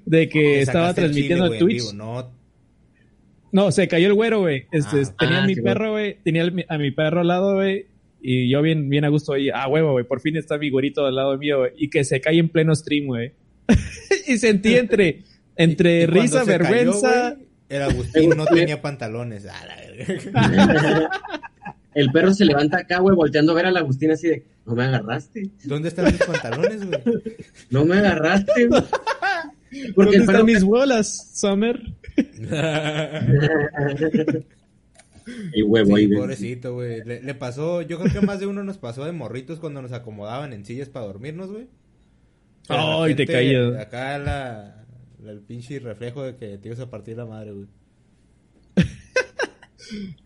de 0.06 0.28
que 0.28 0.60
estaba 0.60 0.94
transmitiendo 0.94 1.46
chile, 1.46 1.48
güey, 1.48 1.58
Twitch. 1.58 1.82
vivo, 1.82 1.92
no, 1.94 2.30
No, 3.50 3.72
se 3.72 3.88
cayó 3.88 4.06
el 4.06 4.14
güero, 4.14 4.40
güey. 4.42 4.66
Este, 4.70 5.02
Ah. 5.02 5.14
tenía 5.18 5.38
Ah, 5.40 5.42
a 5.42 5.46
mi 5.48 5.54
sí, 5.56 5.60
perro, 5.62 5.90
güey, 5.90 6.16
tenía 6.22 6.42
el- 6.42 6.64
a 6.68 6.78
mi 6.78 6.90
perro 6.92 7.20
al 7.22 7.26
lado, 7.28 7.56
güey, 7.56 7.86
y 8.22 8.48
yo 8.48 8.62
bien, 8.62 8.88
bien 8.88 9.04
a 9.04 9.08
gusto 9.08 9.32
ahí, 9.32 9.50
ah, 9.52 9.66
huevo, 9.66 9.90
güey, 9.92 10.04
por 10.04 10.20
fin 10.20 10.36
está 10.36 10.58
mi 10.58 10.70
güerito 10.70 11.04
al 11.04 11.16
lado 11.16 11.36
mío, 11.38 11.58
güey, 11.58 11.72
y 11.76 11.90
que 11.90 12.04
se 12.04 12.20
cae 12.20 12.38
en 12.38 12.50
pleno 12.50 12.72
stream, 12.74 13.06
güey. 13.06 13.32
y 14.28 14.38
sentí 14.38 14.76
entre, 14.76 15.22
entre 15.56 16.02
Y- 16.02 16.04
y 16.04 16.06
cuando 16.06 16.22
risa, 16.22 16.38
cayó, 16.44 16.46
vergüenza. 16.46 17.36
El 17.76 17.82
Agustín 17.82 18.30
no 18.36 18.44
tenía 18.46 18.80
pantalones. 18.80 19.46
A 19.46 19.66
la 19.66 19.76
verga. 19.76 21.10
El 21.94 22.10
perro 22.10 22.32
se 22.32 22.46
levanta 22.46 22.78
acá, 22.78 23.00
güey, 23.00 23.14
volteando 23.14 23.52
a 23.52 23.54
ver 23.54 23.66
a 23.66 23.70
la 23.70 23.80
Agustina 23.80 24.14
así 24.14 24.26
de, 24.26 24.46
no 24.64 24.74
me 24.74 24.84
agarraste, 24.84 25.50
¿Dónde 25.64 25.88
están 25.88 26.06
mis 26.06 26.24
pantalones, 26.24 26.86
güey? 26.86 27.00
no 27.70 27.84
me 27.84 27.98
agarraste, 27.98 28.66
güey. 28.66 28.80
¿Dónde 29.70 29.92
Porque 29.94 30.16
el 30.16 30.24
perro 30.24 30.38
están 30.38 30.46
mis 30.46 30.64
bolas, 30.64 31.30
Summer? 31.34 31.82
Y 35.54 35.62
huevo 35.62 35.96
Sí, 35.96 36.06
güey. 36.06 36.18
pobrecito, 36.18 36.74
güey. 36.74 37.04
Le, 37.04 37.22
le 37.22 37.34
pasó, 37.34 37.82
yo 37.82 38.00
creo 38.00 38.12
que 38.12 38.26
más 38.26 38.40
de 38.40 38.46
uno 38.46 38.64
nos 38.64 38.78
pasó 38.78 39.04
de 39.04 39.12
morritos 39.12 39.60
cuando 39.60 39.80
nos 39.82 39.92
acomodaban 39.92 40.52
en 40.52 40.64
sillas 40.64 40.88
para 40.88 41.06
dormirnos, 41.06 41.50
güey. 41.52 41.66
Ay, 42.68 43.14
te 43.14 43.24
repente, 43.24 43.32
caías. 43.32 43.76
Acá 43.78 44.18
la, 44.18 44.24
la- 44.24 44.81
el 45.24 45.40
pinche 45.40 45.78
reflejo 45.78 46.22
de 46.22 46.36
que 46.36 46.58
te 46.58 46.68
ibas 46.68 46.80
a 46.80 46.90
partir 46.90 47.16
la 47.16 47.26
madre, 47.26 47.52
güey. 47.52 47.66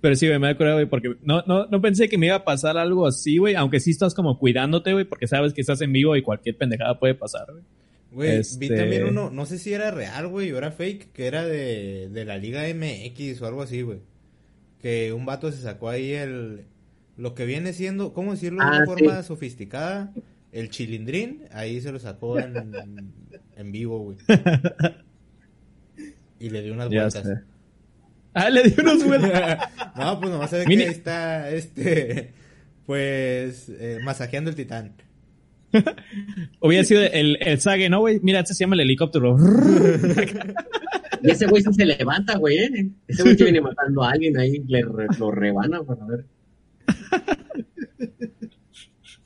Pero 0.01 0.15
sí, 0.15 0.27
güey, 0.29 0.39
me 0.39 0.47
da 0.49 0.57
cuidado, 0.57 0.77
güey, 0.77 0.87
porque 0.87 1.17
no, 1.23 1.43
no, 1.47 1.67
no 1.67 1.81
pensé 1.81 2.09
que 2.09 2.19
me 2.19 2.27
iba 2.27 2.37
a 2.37 2.45
pasar 2.45 2.77
algo 2.77 3.07
así, 3.07 3.39
güey, 3.39 3.55
aunque 3.55 3.81
sí 3.81 3.91
estás 3.91 4.15
como 4.15 4.39
cuidándote, 4.39 4.93
güey, 4.93 5.05
porque 5.05 5.27
sabes 5.27 5.53
que 5.55 5.61
estás 5.61 5.81
en 5.81 5.93
vivo 5.93 6.15
y 6.17 6.23
cualquier 6.23 6.57
pendejada 6.57 6.99
puede 6.99 7.15
pasar, 7.15 7.47
güey. 7.51 7.65
Güey, 8.13 8.31
vi 8.59 8.67
Este- 8.67 8.77
también 8.77 9.05
uno, 9.05 9.31
no 9.31 9.47
sé 9.47 9.59
si 9.59 9.73
era 9.73 9.91
real, 9.91 10.29
güey, 10.29 10.53
o 10.53 10.59
era 10.59 10.71
fake, 10.71 11.13
que 11.13 11.27
era 11.27 11.45
de, 11.45 12.09
de 12.11 12.25
la 12.25 12.39
Liga 12.39 12.63
MX 12.73 13.43
o 13.43 13.47
algo 13.47 13.63
así, 13.63 13.83
güey. 13.83 13.99
Que 14.81 15.13
un 15.13 15.27
vato 15.27 15.51
se 15.51 15.61
sacó 15.63 15.89
ahí 15.89 16.13
el... 16.13 16.63
Lo 17.17 17.35
que 17.35 17.47
viene 17.47 17.73
siendo, 17.73 18.13
¿cómo 18.13 18.33
decirlo 18.33 18.61
de 18.61 18.67
Ah, 18.67 18.71
una 18.77 18.85
sí. 18.85 18.93
forma 18.93 19.23
sofisticada? 19.23 20.13
El 20.53 20.71
chilindrín, 20.71 21.45
ahí 21.51 21.81
se 21.81 21.91
lo 21.91 21.99
sacó 21.99 22.39
en, 22.39 22.55
en 23.57 23.73
vivo, 23.73 23.99
güey. 24.01 24.17
Y 26.39 26.51
le 26.51 26.63
dio 26.63 26.75
unas 26.75 26.91
Ya 26.91 27.01
vueltas. 27.03 27.23
sé. 27.27 27.35
Ah, 28.35 28.51
le 28.51 28.63
di 28.65 28.75
unos 28.79 29.03
vueltas. 29.07 29.59
no, 29.97 30.21
pues 30.21 30.31
nomás 30.31 30.51
se 30.51 30.59
ve 30.59 30.67
Mini- 30.67 30.83
que 30.83 30.89
ahí 30.89 30.95
está, 30.95 31.51
este, 31.51 32.33
pues, 32.85 33.71
eh, 33.71 33.99
masajeando 34.05 34.51
el 34.51 34.57
titán. 34.57 34.93
Hubiera 36.61 36.85
sido 36.85 37.03
el, 37.03 37.39
el 37.41 37.59
Sage, 37.61 37.89
¿no, 37.89 38.01
güey? 38.01 38.21
Mira, 38.23 38.41
este 38.41 38.53
se 38.53 38.65
llama 38.65 38.75
el 38.75 38.81
helicóptero. 38.83 39.37
Y 41.23 41.31
ese 41.31 41.47
güey 41.47 41.63
sí 41.63 41.73
se 41.73 41.87
levanta, 41.87 42.37
güey, 42.37 42.59
¿eh? 42.59 42.91
Ese 43.09 43.23
güey 43.23 43.35
que 43.37 43.45
viene 43.45 43.63
matando 43.63 44.03
a 44.05 44.11
alguien 44.11 44.39
ahí, 44.39 44.59
le 44.69 44.83
re- 44.83 45.07
lo 45.19 45.31
rebana, 45.31 45.83
para 45.83 46.05
ver. 46.05 46.25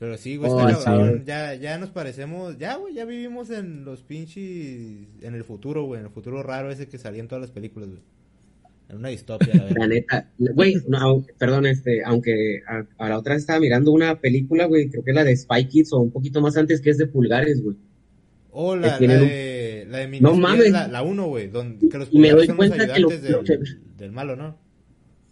Pero 0.01 0.17
sí, 0.17 0.35
güey, 0.35 0.49
Oh, 0.51 0.67
está 0.67 0.83
cabrón. 0.83 1.23
Ya, 1.27 1.53
ya 1.53 1.77
nos 1.77 1.91
parecemos, 1.91 2.57
ya, 2.57 2.75
güey, 2.75 2.95
ya 2.95 3.05
vivimos 3.05 3.51
en 3.51 3.85
los 3.85 4.01
pinches, 4.01 5.05
en 5.21 5.35
el 5.35 5.43
futuro, 5.43 5.83
güey, 5.83 5.99
en 5.99 6.07
el 6.07 6.11
futuro 6.11 6.41
raro 6.41 6.71
ese 6.71 6.87
que 6.87 6.97
salía 6.97 7.19
en 7.21 7.27
todas 7.27 7.43
las 7.43 7.51
películas, 7.51 7.89
güey. 7.89 8.01
En 8.89 8.97
una 8.97 9.09
distopia, 9.09 9.53
la 9.53 9.61
La 9.61 9.67
verdad. 9.69 9.87
neta, 9.89 10.29
güey, 10.39 10.73
no, 10.87 11.23
perdón, 11.37 11.67
este, 11.67 12.03
aunque 12.03 12.63
a, 12.67 12.83
a 12.97 13.09
la 13.09 13.19
otra 13.19 13.35
estaba 13.35 13.59
mirando 13.59 13.91
una 13.91 14.19
película, 14.19 14.65
güey, 14.65 14.89
creo 14.89 15.03
que 15.03 15.11
es 15.11 15.15
la 15.15 15.23
de 15.23 15.37
Spy 15.37 15.65
Kids 15.67 15.93
o 15.93 15.99
un 15.99 16.09
poquito 16.09 16.41
más 16.41 16.57
antes, 16.57 16.81
que 16.81 16.89
es 16.89 16.97
de 16.97 17.05
pulgares, 17.05 17.61
güey. 17.61 17.77
O 18.49 18.75
la, 18.75 18.87
la 18.87 18.93
un- 18.97 19.07
de, 19.07 19.85
la 19.87 19.97
de 19.99 20.05
No 20.19 20.33
Minispies, 20.33 20.39
mames. 20.39 20.71
la, 20.71 20.87
la 20.87 21.03
uno, 21.03 21.27
güey, 21.27 21.47
donde, 21.47 21.87
que 21.87 21.97
los 21.99 22.09
Y 22.11 22.17
me 22.17 22.31
doy 22.31 22.47
son 22.47 22.57
los 22.57 22.67
cuenta 22.67 22.91
que 22.91 22.99
lo- 22.99 23.09
ayudantes 23.11 23.45
que- 23.45 23.53
del, 23.57 23.97
del 23.97 24.11
malo, 24.11 24.35
¿no? 24.35 24.57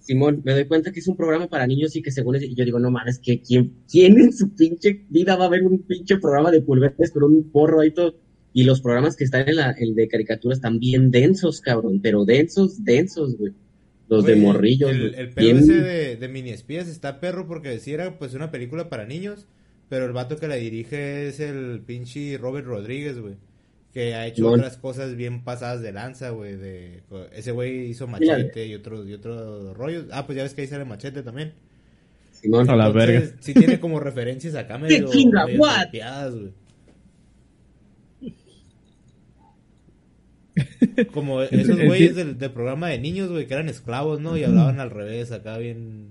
Simón, 0.09 0.41
me 0.43 0.53
doy 0.53 0.65
cuenta 0.65 0.91
que 0.91 1.01
es 1.01 1.07
un 1.07 1.15
programa 1.15 1.47
para 1.47 1.67
niños 1.67 1.95
y 1.95 2.01
que 2.01 2.09
según 2.09 2.35
es, 2.35 2.41
y 2.41 2.55
yo 2.55 2.65
digo, 2.65 2.79
no 2.79 2.89
mames, 2.89 3.19
que 3.19 3.41
quién, 3.43 3.73
quién 3.87 4.19
en 4.19 4.33
su 4.33 4.55
pinche 4.55 5.05
vida 5.07 5.35
va 5.35 5.45
a 5.45 5.49
ver 5.49 5.61
un 5.61 5.83
pinche 5.83 6.17
programa 6.17 6.49
de 6.49 6.61
pulgares 6.63 7.11
con 7.11 7.23
un 7.23 7.51
porro 7.51 7.81
ahí 7.81 7.91
todo. 7.91 8.15
Y 8.51 8.63
los 8.63 8.81
programas 8.81 9.15
que 9.15 9.23
están 9.23 9.47
en 9.47 9.57
la, 9.57 9.75
el 9.77 9.93
de 9.93 10.07
caricaturas 10.07 10.57
están 10.57 10.79
bien 10.79 11.11
densos, 11.11 11.61
cabrón, 11.61 11.99
pero 12.01 12.25
densos, 12.25 12.83
densos, 12.83 13.37
güey. 13.37 13.53
Los 14.07 14.25
de 14.25 14.35
morrillos, 14.35 14.89
El, 14.89 14.99
güey. 15.11 15.21
el 15.21 15.27
Bien- 15.35 15.57
ese 15.59 15.73
de, 15.73 16.15
de 16.15 16.27
mini 16.27 16.49
espías 16.49 16.87
está 16.87 17.19
perro 17.19 17.45
porque 17.47 17.77
sí 17.77 17.91
era 17.91 18.17
pues 18.17 18.33
una 18.33 18.49
película 18.49 18.89
para 18.89 19.05
niños, 19.05 19.45
pero 19.89 20.07
el 20.07 20.13
vato 20.13 20.37
que 20.37 20.47
la 20.47 20.55
dirige 20.55 21.27
es 21.27 21.39
el 21.39 21.81
pinche 21.85 22.35
Robert 22.39 22.65
Rodríguez, 22.65 23.19
güey. 23.19 23.35
Que 23.93 24.13
ha 24.13 24.27
hecho 24.27 24.51
otras 24.51 24.77
cosas 24.77 25.15
bien 25.15 25.43
pasadas 25.43 25.81
de 25.81 25.91
lanza, 25.91 26.29
güey. 26.29 26.55
De, 26.55 27.01
ese 27.34 27.51
güey 27.51 27.88
hizo 27.88 28.05
machete 28.08 28.67
y 28.67 28.75
otros 28.75 29.08
y 29.08 29.13
otros 29.13 29.75
rollos. 29.75 30.05
Ah, 30.12 30.27
pues 30.27 30.36
ya 30.36 30.43
ves 30.43 30.53
que 30.53 30.62
ahí 30.62 30.67
sale 30.67 30.86
machete 30.86 31.24
también. 31.24 31.53
Simón. 32.31 32.69
A 32.69 32.75
la 32.75 32.88
Entonces, 32.88 33.12
verga. 33.12 33.36
Sí 33.39 33.53
tiene 33.53 33.79
como 33.79 34.00
referencias 34.00 34.53
acá 34.55 34.77
medio, 34.77 35.10
chinga, 35.10 35.46
medio 35.46 35.63
güey. 36.31 36.53
Como 41.12 41.41
esos 41.43 41.81
güeyes 41.81 42.15
del, 42.15 42.38
del 42.38 42.51
programa 42.51 42.89
de 42.89 43.00
niños, 43.00 43.29
güey, 43.29 43.48
que 43.48 43.55
eran 43.55 43.69
esclavos, 43.69 44.19
¿no? 44.22 44.38
Y 44.38 44.43
hablaban 44.43 44.79
al 44.79 44.91
revés, 44.91 45.31
acá 45.31 45.58
bien... 45.58 46.10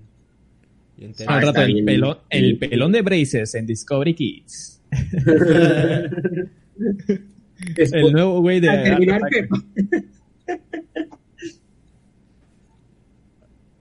bien 0.97 1.13
Ah, 1.27 1.39
rato, 1.39 1.61
el 1.61 1.85
pelón, 1.85 2.17
el 2.29 2.57
pelón 2.57 2.91
de 2.91 3.01
Braces 3.01 3.55
en 3.55 3.65
Discovery 3.65 4.13
Kids. 4.15 4.81
Después- 7.75 7.93
El 8.03 8.13
nuevo 8.13 8.41
güey 8.41 8.59
de... 8.59 8.67
Terminar 8.67 9.21
que- 9.29 9.47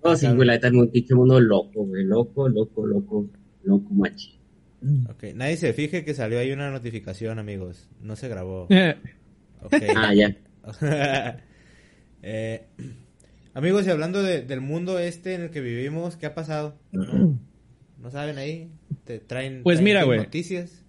Oh, 0.00 0.16
sí, 0.16 0.26
güey, 0.28 0.46
la 0.46 0.54
neta 0.54 0.68
es 0.68 0.74
un 0.74 0.88
pinche 0.90 1.14
mundo 1.14 1.40
loco, 1.40 1.84
güey, 1.84 2.04
loco, 2.04 2.48
loco, 2.48 2.86
loco, 2.86 3.28
loco, 3.64 3.90
machi. 3.92 4.38
Ok, 5.10 5.24
nadie 5.34 5.56
se 5.56 5.72
fije 5.72 6.04
que 6.04 6.14
salió 6.14 6.38
ahí 6.38 6.52
una 6.52 6.70
notificación, 6.70 7.38
amigos. 7.38 7.88
No 8.00 8.16
se 8.16 8.28
grabó. 8.28 8.68
Ok. 9.60 9.72
Ah, 9.96 10.14
ya. 10.14 10.36
Eh, 12.22 12.62
amigos, 13.54 13.86
y 13.86 13.90
hablando 13.90 14.22
de- 14.22 14.42
del 14.42 14.60
mundo 14.60 15.00
este 15.00 15.34
en 15.34 15.42
el 15.42 15.50
que 15.50 15.60
vivimos, 15.60 16.16
¿qué 16.16 16.26
ha 16.26 16.34
pasado? 16.34 16.76
¿No, 16.92 17.36
¿No 18.00 18.10
saben 18.12 18.38
ahí? 18.38 18.70
¿Te 19.04 19.18
traen, 19.18 19.64
Pues 19.64 19.78
traen 19.78 19.84
mira, 19.84 20.04
güey. 20.04 20.18
noticias? 20.20 20.84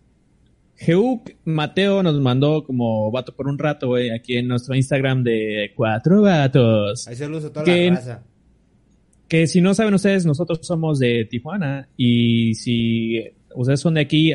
Geuk 0.79 1.31
Mateo 1.43 2.01
nos 2.03 2.19
mandó 2.21 2.63
como 2.63 3.11
vato 3.11 3.35
por 3.35 3.47
un 3.47 3.59
rato, 3.59 3.87
güey, 3.87 4.11
aquí 4.11 4.37
en 4.37 4.47
nuestro 4.47 4.75
Instagram 4.75 5.23
de 5.23 5.71
Cuatro 5.75 6.21
Vatos. 6.21 7.05
Ahí 7.07 7.15
a 7.21 7.27
toda 7.51 7.63
Que- 7.65 7.89
la 7.89 7.95
raza. 7.95 8.23
Que 9.27 9.45
si 9.45 9.61
no 9.61 9.73
saben 9.75 9.93
ustedes, 9.93 10.25
nosotros 10.25 10.59
somos 10.63 10.97
de 10.97 11.25
Tijuana 11.25 11.87
y 11.97 12.55
si 12.55 13.23
ustedes 13.53 13.79
son 13.79 13.93
de 13.95 14.01
aquí, 14.01 14.33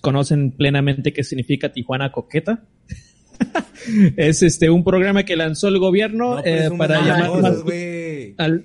conocen 0.00 0.52
plenamente 0.52 1.12
qué 1.12 1.24
significa 1.24 1.72
Tijuana 1.72 2.10
Coqueta. 2.10 2.64
es 4.16 4.42
este 4.42 4.70
un 4.70 4.84
programa 4.84 5.24
que 5.24 5.36
lanzó 5.36 5.68
el 5.68 5.78
gobierno 5.78 6.36
No 6.36 6.42
eh, 6.44 6.70
para 6.78 7.00
llamar 7.04 7.28
cosas, 7.28 7.64
al, 8.38 8.64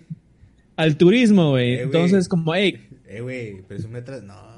al 0.76 0.98
turismo, 0.98 1.50
güey. 1.52 1.74
Eh, 1.74 1.76
güey. 1.76 1.84
Entonces, 1.86 2.28
como, 2.30 2.54
hey, 2.56 2.88
Eh, 3.08 3.22
güey, 3.22 3.62
presume. 3.64 4.02
No. 4.24 4.55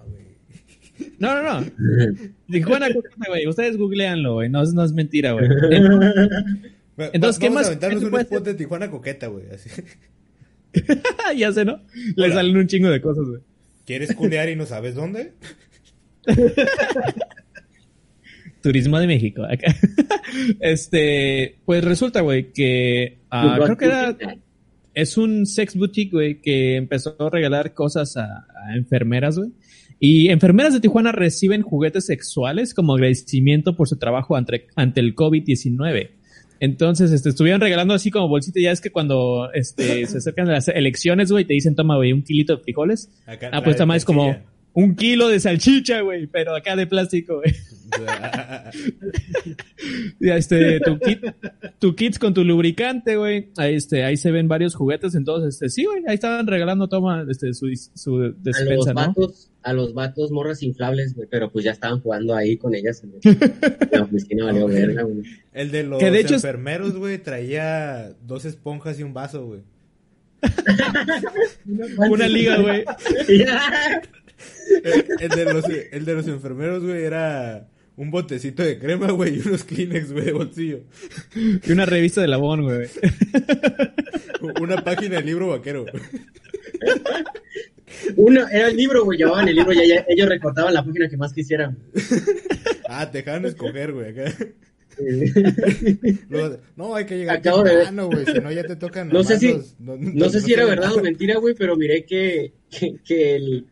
No, 1.20 1.42
no, 1.44 1.62
no. 1.62 1.66
Tijuana 2.52 2.94
Coqueta, 2.94 3.26
güey. 3.28 3.48
Ustedes 3.48 3.78
googleanlo, 3.78 4.36
güey. 4.36 4.50
No, 4.50 4.64
es- 4.64 4.74
no 4.74 4.84
es 4.84 4.94
mentira, 4.94 5.32
güey. 5.34 5.46
Entonces, 7.14 7.40
¿qué 7.40 7.48
vamos 7.50 7.54
más- 7.62 7.66
a 7.66 7.68
aventarnos 7.68 8.04
qué 8.04 8.10
un 8.10 8.20
spot 8.22 8.44
de 8.44 8.54
Tijuana 8.56 8.90
coqueta, 8.90 9.28
güey. 9.28 9.46
así. 9.52 9.70
ya 11.38 11.52
sé, 11.52 11.64
¿no? 11.66 11.82
Le 12.16 12.32
salen 12.32 12.58
un 12.58 12.68
chingo 12.68 12.90
de 12.90 13.02
cosas, 13.02 13.26
güey. 13.26 13.42
¿Quieres 13.86 14.14
culear 14.16 14.50
y 14.50 14.56
no 14.56 14.66
sabes 14.66 14.96
dónde? 14.96 15.34
Turismo 18.62 19.00
de 19.00 19.08
México. 19.08 19.44
Acá. 19.44 19.74
este, 20.60 21.58
pues 21.66 21.84
resulta, 21.84 22.22
güey, 22.22 22.52
que 22.52 23.20
ah, 23.30 23.60
creo 23.64 23.78
que 23.78 23.86
era, 23.86 24.18
es 24.94 25.18
un 25.18 25.46
sex 25.46 25.76
boutique, 25.76 26.12
güey, 26.12 26.42
que 26.42 26.76
empezó 26.76 27.16
a 27.20 27.30
regalar 27.30 27.74
cosas 27.74 28.18
a, 28.18 28.26
a 28.66 28.76
enfermeras, 28.76 29.38
güey. 29.38 29.52
Y 30.00 30.30
enfermeras 30.30 30.74
de 30.74 30.80
Tijuana 30.80 31.12
reciben 31.12 31.62
juguetes 31.62 32.06
sexuales 32.06 32.74
como 32.74 32.94
agradecimiento 32.94 33.76
por 33.76 33.88
su 33.88 33.98
trabajo 33.98 34.36
ante, 34.36 34.68
ante 34.76 35.00
el 35.00 35.16
COVID-19. 35.16 36.12
Entonces, 36.60 37.12
este, 37.12 37.30
estuvieron 37.30 37.62
regalando 37.62 37.94
así 37.94 38.12
como 38.12 38.28
bolsitas. 38.28 38.62
Ya 38.62 38.72
es 38.72 38.82
que 38.82 38.92
cuando 38.92 39.50
este, 39.54 40.06
se 40.06 40.18
acercan 40.18 40.48
las 40.48 40.68
elecciones, 40.68 41.32
güey, 41.32 41.46
te 41.46 41.54
dicen, 41.54 41.76
toma, 41.76 41.96
güey, 41.96 42.14
un 42.14 42.24
kilito 42.24 42.58
de 42.58 42.64
frijoles. 42.64 43.10
Acá 43.26 43.50
Ah, 43.52 43.64
pues 43.64 43.78
toma, 43.78 43.96
es 43.96 44.06
como. 44.06 44.36
Un 44.80 44.96
kilo 44.96 45.28
de 45.28 45.40
salchicha, 45.40 46.02
güey, 46.02 46.28
pero 46.28 46.56
acá 46.56 46.76
de 46.76 46.86
plástico, 46.86 47.38
güey. 47.38 47.52
Ya, 50.20 50.36
este, 50.36 50.80
tu 50.82 51.00
kit, 51.00 51.24
tu 51.80 51.96
kits 51.96 52.20
con 52.20 52.34
tu 52.34 52.44
lubricante, 52.44 53.16
güey. 53.16 53.50
Ahí, 53.58 53.76
este, 53.76 54.04
ahí 54.04 54.18
se 54.18 54.30
ven 54.30 54.48
varios 54.48 54.76
juguetes, 54.76 55.16
entonces, 55.16 55.56
este, 55.56 55.70
sí, 55.70 55.86
güey, 55.86 56.04
ahí 56.08 56.16
estaban 56.16 56.46
regalando, 56.46 56.88
toma, 56.90 57.26
este, 57.30 57.54
su, 57.54 57.68
su 57.94 58.18
a 58.18 58.20
los 58.28 58.44
despensa, 58.44 58.94
¿no? 58.94 59.08
vatos, 59.08 59.50
a 59.64 59.74
los 59.74 59.94
vatos 59.94 60.32
morras 60.32 60.62
inflables, 60.62 61.16
güey, 61.16 61.28
pero 61.32 61.50
pues 61.52 61.66
ya 61.66 61.72
estaban 61.72 62.00
jugando 62.02 62.36
ahí 62.36 62.58
con 62.58 62.76
ellas 62.76 63.02
la 63.92 64.04
oficina, 64.04 64.46
valió 64.46 64.68
verga, 64.68 65.04
güey. 65.04 65.24
El 65.54 65.72
de 65.72 65.84
los 65.84 66.00
Que 66.00 66.12
de 66.12 66.20
hecho 66.20 66.36
es- 66.36 66.44
enfermeros, 66.44 66.96
güey, 66.98 67.18
traía 67.18 68.12
dos 68.28 68.46
esponjas 68.46 69.00
y 69.00 69.04
un 69.04 69.14
vaso, 69.14 69.46
güey. 69.46 69.62
Una 72.12 72.28
liga, 72.28 72.58
güey. 72.58 72.84
El, 74.84 75.06
el 75.20 75.30
de 75.30 75.54
los, 75.54 75.66
el 75.92 76.06
de 76.06 76.14
los 76.14 76.28
enfermeros, 76.28 76.84
güey, 76.84 77.04
era 77.04 77.68
un 77.96 78.12
botecito 78.12 78.64
de 78.64 78.78
crema, 78.78 79.12
güey, 79.12 79.38
y 79.38 79.48
unos 79.48 79.64
Kleenex, 79.64 80.12
güey, 80.14 80.26
de 80.26 80.32
bolsillo. 80.34 80.80
Y 81.36 81.72
una 81.72 81.86
revista 81.86 82.22
de 82.22 82.28
Labón, 82.28 82.64
güey. 82.64 82.88
Una 84.62 84.84
página 84.84 85.16
del 85.16 85.26
libro 85.26 85.48
vaquero. 85.48 85.86
Uno, 88.16 88.48
era 88.50 88.68
el 88.68 88.78
libro, 88.78 89.04
güey, 89.04 89.18
llevaban 89.18 89.48
el 89.48 89.56
libro 89.56 89.74
y 89.74 89.88
ya- 89.88 90.06
ellos 90.08 90.30
recortaban 90.30 90.74
la 90.74 90.84
página 90.86 91.10
que 91.10 91.18
más 91.18 91.34
quisieran. 91.34 91.78
Ah, 92.88 93.10
te 93.10 93.20
dejaban 93.20 93.46
escoger, 93.46 93.94
güey, 93.94 94.12
acá. 94.12 94.32
No, 96.76 96.96
hay 96.96 97.06
que 97.06 97.18
llegar 97.18 97.38
Acabo 97.38 97.64
de 97.64 97.76
ver- 97.76 97.86
temprano, 97.86 98.10
güey, 98.12 98.26
si 98.26 98.34
no 98.40 98.52
ya 98.52 98.64
te 98.64 98.76
tocan 98.76 99.10
No 99.10 99.24
sé 99.24 99.38
si- 99.40 99.54
los- 99.54 99.76
no, 99.80 99.98
No 99.98 100.30
sé 100.30 100.42
si 100.42 100.54
era 100.54 100.66
verdad 100.66 100.94
o 100.94 101.02
mentira, 101.02 101.38
güey, 101.38 101.56
pero 101.56 101.76
miré 101.76 102.06
que, 102.06 102.54
que, 102.70 102.96
que 103.04 103.36
el, 103.36 103.66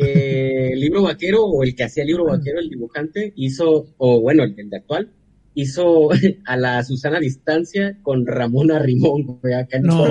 que 0.00 0.72
el 0.72 0.80
libro 0.80 1.02
vaquero 1.02 1.44
o 1.44 1.62
el 1.62 1.74
que 1.74 1.84
hacía 1.84 2.02
el 2.02 2.08
libro 2.08 2.24
vaquero, 2.26 2.58
el 2.58 2.68
dibujante, 2.70 3.32
hizo, 3.36 3.94
o 3.98 4.20
bueno, 4.20 4.42
el, 4.44 4.54
el 4.56 4.70
de 4.70 4.76
actual, 4.78 5.10
hizo 5.54 6.08
a 6.46 6.56
la 6.56 6.82
Susana 6.84 7.18
a 7.18 7.20
Distancia 7.20 7.98
con 8.02 8.26
Ramona 8.26 8.78
Rimón, 8.78 9.40
güey, 9.40 9.54
acá 9.54 9.76
en 9.78 9.82
No. 9.84 10.06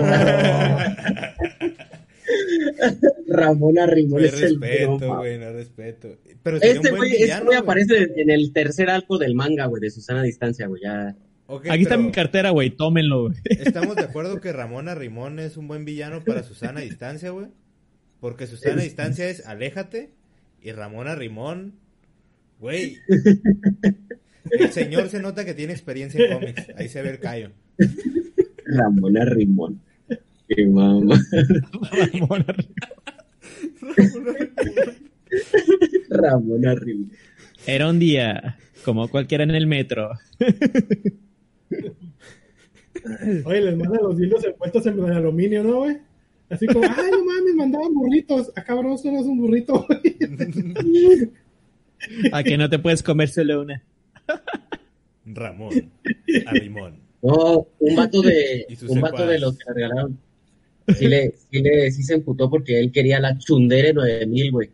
Ramona 3.28 3.86
Rimón 3.86 4.23
es 4.23 4.34
el 4.34 4.60
respeto, 4.60 4.97
broma. 4.97 5.17
güey, 5.19 5.38
no 5.38 5.52
respeto. 5.52 6.17
Pero 6.43 6.58
Este 6.62 6.91
güey, 6.91 7.23
este 7.23 7.43
güey 7.43 7.58
aparece 7.58 8.12
en 8.15 8.30
el 8.30 8.54
tercer 8.54 8.89
arco 8.89 9.17
del 9.17 9.36
manga, 9.36 9.65
güey, 9.65 9.82
de 9.82 9.89
Susana 9.89 10.21
a 10.21 10.23
Distancia, 10.23 10.67
güey, 10.67 10.82
ya. 10.84 11.15
Aquí 11.69 11.84
está 11.84 11.97
mi 11.97 12.12
cartera, 12.12 12.52
güey, 12.52 12.69
tómenlo, 12.69 13.23
güey. 13.23 13.36
Estamos 13.45 13.95
de 13.95 14.04
acuerdo 14.04 14.39
que 14.39 14.52
Ramona 14.54 14.93
Rimón 14.93 15.39
es 15.39 15.58
un 15.58 15.67
buen 15.67 15.84
villano 15.86 16.23
para 16.23 16.43
Susana 16.43 16.80
a 16.80 16.84
Distancia, 16.84 17.32
güey. 17.32 17.47
Porque 18.19 18.47
Susana 18.47 18.82
a 18.82 18.84
Distancia 18.84 19.29
es 19.29 19.45
Aléjate 19.45 20.10
y 20.62 20.71
Ramona 20.71 21.15
Rimón, 21.15 21.73
güey. 22.60 22.97
El 24.51 24.71
señor 24.71 25.10
se 25.10 25.21
nota 25.21 25.45
que 25.45 25.53
tiene 25.53 25.73
experiencia 25.73 26.25
en 26.25 26.34
cómics. 26.34 26.67
Ahí 26.75 26.89
se 26.89 27.01
ve 27.01 27.12
el 27.12 27.19
callo. 27.19 27.51
Ramona 28.65 29.25
Rimón. 29.25 29.79
Qué 30.47 30.65
mamá. 30.65 31.21
Ramona 36.10 36.75
Rimón. 36.75 37.12
Era 37.67 37.89
un 37.89 37.99
día, 37.99 38.58
como 38.84 39.10
cualquiera 39.10 39.43
en 39.43 39.51
el 39.51 39.67
metro. 39.67 40.12
Oye, 43.45 43.62
les 43.62 43.77
mandan 43.77 44.03
los 44.03 44.19
hilos 44.19 44.43
envueltos 44.43 44.86
en 44.88 44.99
aluminio, 45.03 45.63
¿no, 45.63 45.77
güey? 45.79 45.97
Así 46.49 46.65
como, 46.67 46.85
ay, 46.85 47.12
no 47.12 47.25
mames, 47.25 47.55
mandaban 47.55 47.93
burritos. 47.93 48.51
Ah, 48.55 48.63
cabrón, 48.63 48.93
esto 48.93 49.12
no 49.12 49.19
es 49.19 49.25
un 49.25 49.38
burrito, 49.38 49.85
güey. 49.88 50.17
A 52.31 52.43
que 52.43 52.57
no 52.57 52.69
te 52.69 52.79
puedes 52.79 53.03
comer 53.03 53.29
solo 53.29 53.62
una. 53.62 53.83
Ramón 55.25 55.91
a 56.45 56.51
Rimón. 56.51 56.95
No, 57.21 57.67
un 57.79 57.95
vato 57.95 58.21
de, 58.21 58.65
un 58.88 59.01
vato 59.01 59.27
de 59.27 59.39
los 59.39 59.57
que 59.57 59.63
le 59.67 59.73
regalaron. 59.73 60.17
Sí, 60.97 61.07
le, 61.07 61.33
sí, 61.51 61.62
le, 61.62 61.91
sí 61.91 62.03
se 62.03 62.15
emputó 62.15 62.49
porque 62.49 62.79
él 62.79 62.91
quería 62.91 63.19
la 63.19 63.38
Chundere 63.38 63.93
9000, 63.93 64.51
güey. 64.51 64.69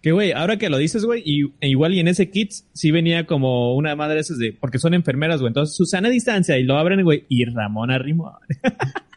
Que, 0.00 0.10
güey, 0.10 0.32
ahora 0.32 0.56
que 0.56 0.68
lo 0.68 0.78
dices, 0.78 1.04
güey, 1.04 1.22
y, 1.24 1.52
e 1.60 1.68
igual 1.68 1.94
y 1.94 2.00
en 2.00 2.08
ese 2.08 2.30
kit 2.30 2.50
sí 2.72 2.90
venía 2.90 3.26
como 3.26 3.76
una 3.76 3.94
madre 3.94 4.16
de 4.16 4.20
esas 4.22 4.38
de, 4.38 4.52
porque 4.52 4.78
son 4.78 4.94
enfermeras, 4.94 5.40
güey. 5.40 5.50
Entonces, 5.50 5.76
Susana 5.76 6.08
a 6.08 6.10
distancia 6.10 6.58
y 6.58 6.64
lo 6.64 6.76
abren, 6.76 7.04
güey, 7.04 7.24
y 7.28 7.44
Ramona 7.44 7.98
Rimón. 7.98 8.32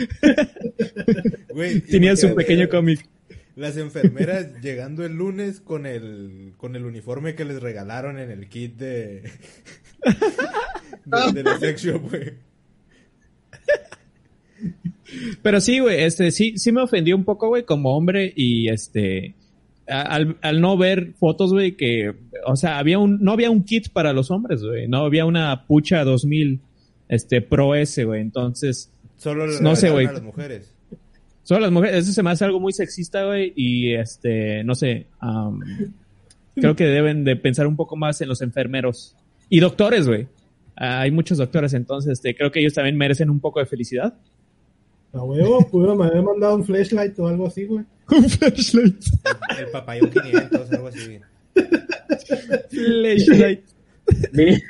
Güey, 1.54 1.80
Tenía 1.80 2.16
su 2.16 2.34
pequeño 2.34 2.68
cómic. 2.68 3.06
Las 3.56 3.76
enfermeras 3.76 4.48
llegando 4.62 5.04
el 5.04 5.14
lunes 5.14 5.60
con 5.60 5.84
el 5.86 6.52
con 6.56 6.76
el 6.76 6.84
uniforme 6.84 7.34
que 7.34 7.44
les 7.44 7.60
regalaron 7.60 8.18
en 8.18 8.30
el 8.30 8.48
kit 8.48 8.76
de 8.76 9.22
de, 11.04 11.32
de 11.34 11.42
la 11.42 11.58
sex 11.58 11.82
shop, 11.82 12.08
güey. 12.08 12.32
Pero 15.42 15.60
sí, 15.60 15.80
güey, 15.80 16.04
este, 16.04 16.30
sí, 16.30 16.54
sí 16.56 16.70
me 16.72 16.82
ofendió 16.82 17.16
un 17.16 17.24
poco, 17.24 17.48
güey, 17.48 17.64
como 17.64 17.96
hombre 17.96 18.32
y 18.36 18.68
este, 18.68 19.34
a- 19.88 20.02
al, 20.02 20.36
al 20.40 20.60
no 20.60 20.76
ver 20.76 21.14
fotos, 21.18 21.52
güey, 21.52 21.76
que, 21.76 22.14
o 22.46 22.54
sea, 22.56 22.78
había 22.78 22.98
un, 22.98 23.18
no 23.20 23.32
había 23.32 23.50
un 23.50 23.64
kit 23.64 23.88
para 23.88 24.12
los 24.12 24.30
hombres, 24.30 24.62
güey, 24.62 24.86
no 24.86 24.98
había 25.04 25.24
una 25.24 25.66
pucha 25.66 26.04
2000, 26.04 26.60
este, 27.08 27.42
Pro 27.42 27.74
S, 27.74 28.04
güey, 28.04 28.20
entonces, 28.20 28.92
Solo 29.20 29.46
le 29.46 29.60
No 29.60 29.76
sé, 29.76 29.88
regalaron 29.88 29.92
güey. 29.92 30.06
a 30.06 30.12
las 30.12 30.22
mujeres. 30.22 30.72
solo 31.42 31.60
las 31.60 31.70
mujeres, 31.72 32.04
eso 32.04 32.12
se 32.12 32.22
me 32.22 32.30
hace 32.30 32.44
algo 32.46 32.58
muy 32.58 32.72
sexista, 32.72 33.24
güey, 33.26 33.52
y 33.54 33.92
este, 33.94 34.64
no 34.64 34.74
sé, 34.74 35.06
creo 36.54 36.74
que 36.74 36.84
deben 36.86 37.24
de 37.24 37.36
pensar 37.36 37.66
un 37.66 37.76
poco 37.76 37.96
más 37.96 38.20
en 38.22 38.28
los 38.28 38.40
enfermeros 38.40 39.14
y 39.48 39.60
doctores, 39.60 40.06
güey. 40.06 40.26
Hay 40.76 41.10
muchos 41.10 41.36
doctores, 41.38 41.74
entonces, 41.74 42.12
este, 42.12 42.34
creo 42.34 42.50
que 42.50 42.60
ellos 42.60 42.72
también 42.72 42.96
merecen 42.96 43.28
un 43.28 43.40
poco 43.40 43.60
de 43.60 43.66
felicidad. 43.66 44.14
A 45.12 45.22
huevo, 45.22 45.68
pudieron 45.70 46.00
haber 46.02 46.22
mandado 46.22 46.54
un 46.54 46.64
flashlight 46.64 47.18
o 47.18 47.28
algo 47.28 47.46
así, 47.48 47.64
güey. 47.66 47.84
Un 48.10 48.28
flashlight. 48.28 49.04
El 49.58 49.66
papayón 49.70 50.10
500, 50.10 50.72
algo 50.72 50.88
así. 50.88 51.18
Flashlight. 52.70 53.60
Mini- 54.32 54.62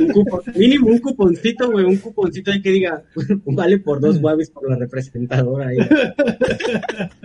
un 0.00 0.08
cupo- 0.12 0.42
mínimo 0.56 0.86
un 0.88 0.98
cuponcito, 0.98 1.70
güey, 1.70 1.84
un 1.84 1.96
cuponcito 1.98 2.50
ahí 2.50 2.60
que 2.62 2.70
diga, 2.70 3.02
vale 3.44 3.78
por 3.78 4.00
dos 4.00 4.18
wavis 4.20 4.50
por 4.50 4.68
la 4.68 4.76
representadora 4.76 5.68
ahí. 5.68 5.78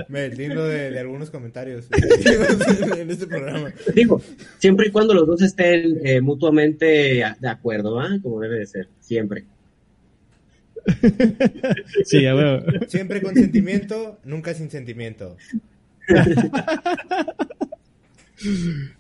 Me 0.08 0.30
digno 0.30 0.64
de, 0.64 0.92
de 0.92 1.00
algunos 1.00 1.30
comentarios 1.30 1.88
en 2.98 3.10
este 3.10 3.28
programa. 3.28 3.72
Digo, 3.96 4.22
siempre 4.58 4.88
y 4.88 4.92
cuando 4.92 5.14
los 5.14 5.26
dos 5.28 5.42
estén 5.42 6.00
eh, 6.06 6.22
mutuamente 6.22 6.86
de 7.40 7.48
acuerdo, 7.48 8.00
¿ah? 8.00 8.18
Como 8.22 8.40
debe 8.42 8.60
de 8.60 8.68
ser, 8.68 8.88
siempre. 9.00 9.46
Sí, 12.06 12.26
a 12.26 12.36
huevo. 12.36 12.64
Siempre 12.88 13.22
con 13.22 13.36
sentimiento, 13.36 14.18
nunca 14.24 14.54
sin 14.54 14.70
sentimiento. 14.70 15.36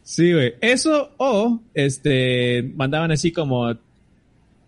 Sí, 0.03 0.33
güey. 0.33 0.53
Eso 0.61 1.11
o, 1.17 1.61
este, 1.73 2.63
mandaban 2.75 3.11
así 3.11 3.31
como, 3.31 3.73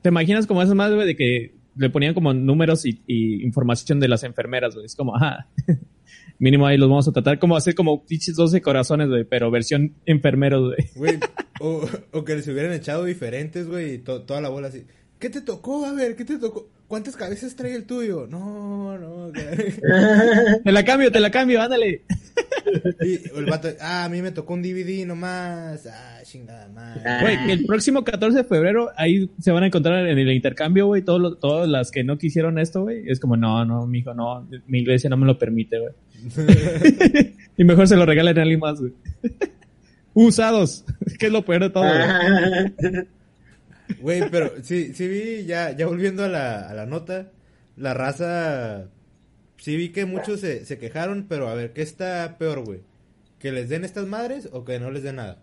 ¿te 0.02 0.10
imaginas 0.10 0.48
como 0.48 0.62
esas 0.62 0.76
más, 0.76 0.94
güey, 0.94 1.08
de 1.08 1.16
que 1.16 1.54
le 1.76 1.90
ponían 1.90 2.14
como 2.14 2.34
números 2.34 2.86
y, 2.86 3.02
y 3.08 3.44
información 3.44 4.00
de 4.00 4.08
las 4.08 4.24
enfermeras, 4.24 4.74
güey? 4.74 4.86
Es 4.86 4.96
como, 4.96 5.16
ajá, 5.16 5.48
mínimo 6.40 6.66
ahí 6.68 6.78
los 6.78 6.90
vamos 6.90 7.08
a 7.08 7.12
tratar 7.12 7.40
como 7.40 7.56
hacer 7.56 7.76
como 7.76 8.04
pinches 8.06 8.36
12 8.36 8.62
corazones, 8.62 9.10
güey, 9.10 9.24
pero 9.24 9.52
versión 9.52 9.94
enfermeros, 10.06 10.76
güey. 10.96 11.20
O, 11.64 11.88
o 12.14 12.26
que 12.26 12.34
les 12.36 12.48
hubieran 12.48 12.74
echado 12.74 13.06
diferentes, 13.06 13.68
güey, 13.68 13.94
y 13.94 13.98
to- 14.00 14.24
toda 14.24 14.42
la 14.42 14.50
bola 14.50 14.70
así. 14.70 14.84
¿Qué 15.20 15.30
te 15.30 15.42
tocó? 15.42 15.86
A 15.86 15.94
ver, 15.94 16.16
¿qué 16.16 16.26
te 16.26 16.40
tocó? 16.40 16.68
¿Cuántas 16.88 17.16
cabezas 17.16 17.56
trae 17.56 17.76
el 17.76 17.86
tuyo? 17.86 18.26
No, 18.28 18.98
no. 18.98 19.32
Te 20.64 20.72
la 20.72 20.84
cambio, 20.84 21.12
te 21.12 21.20
la 21.20 21.30
cambio, 21.30 21.62
ándale. 21.62 22.02
Y 23.02 23.38
el 23.38 23.46
vato, 23.46 23.70
ah, 23.80 24.06
a 24.06 24.10
mí 24.10 24.22
me 24.22 24.32
tocó 24.32 24.54
un 24.54 24.62
DVD 24.62 25.06
nomás. 25.06 25.88
Ah, 25.88 26.20
chingada 26.24 26.68
madre. 26.70 27.02
Güey, 27.22 27.46
que 27.46 27.52
el 27.54 27.66
próximo 27.66 28.04
14 28.04 28.40
de 28.40 28.44
febrero 28.44 28.90
ahí 28.96 29.30
se 29.40 29.52
van 29.52 29.64
a 29.64 29.68
encontrar 29.68 30.08
en 30.08 30.18
el 30.18 30.32
intercambio, 30.32 30.88
güey, 30.88 31.02
todos 31.02 31.40
todas 31.40 31.68
las 31.68 31.92
que 31.92 32.04
no 32.04 32.18
quisieron 32.18 32.60
esto, 32.60 32.84
güey. 32.84 33.10
Es 33.10 33.20
como, 33.20 33.38
no, 33.38 33.66
no, 33.66 33.86
mijo, 33.88 34.14
no, 34.14 34.48
mi 34.68 34.80
iglesia 34.80 35.10
no 35.10 35.18
me 35.18 35.26
lo 35.26 35.38
permite, 35.38 35.80
güey. 35.80 35.94
y 37.58 37.64
mejor 37.64 37.88
se 37.88 37.96
lo 37.96 38.06
regalen 38.06 38.38
a 38.38 38.42
alguien 38.42 38.60
más, 38.60 38.80
güey. 38.80 38.94
Usados, 40.14 40.86
que 41.20 41.28
es 41.28 41.32
lo 41.32 41.44
peor 41.46 41.62
de 41.62 41.70
todo, 41.70 41.86
güey. 41.86 43.06
Güey, 44.00 44.30
pero 44.30 44.52
sí, 44.62 44.94
sí 44.94 45.08
vi, 45.08 45.46
ya, 45.46 45.76
ya 45.76 45.88
volviendo 45.88 46.24
a 46.24 46.28
la, 46.28 46.70
a 46.70 46.74
la 46.74 46.86
nota, 46.86 47.32
la 47.76 47.94
raza, 47.94 48.88
sí 49.62 49.78
vi 49.78 49.90
que 49.90 50.06
muchos 50.06 50.40
se, 50.40 50.66
se 50.66 50.78
quejaron, 50.80 51.28
pero 51.30 51.48
a 51.48 51.54
ver, 51.54 51.72
¿qué 51.72 51.84
está 51.84 52.38
peor, 52.38 52.66
güey? 52.66 52.80
¿Que 53.40 53.52
les 53.52 53.70
den 53.70 53.86
estas 53.86 54.08
madres 54.08 54.50
o 54.52 54.66
que 54.66 54.80
no 54.80 54.90
les 54.92 55.04
den 55.04 55.18
nada? 55.18 55.38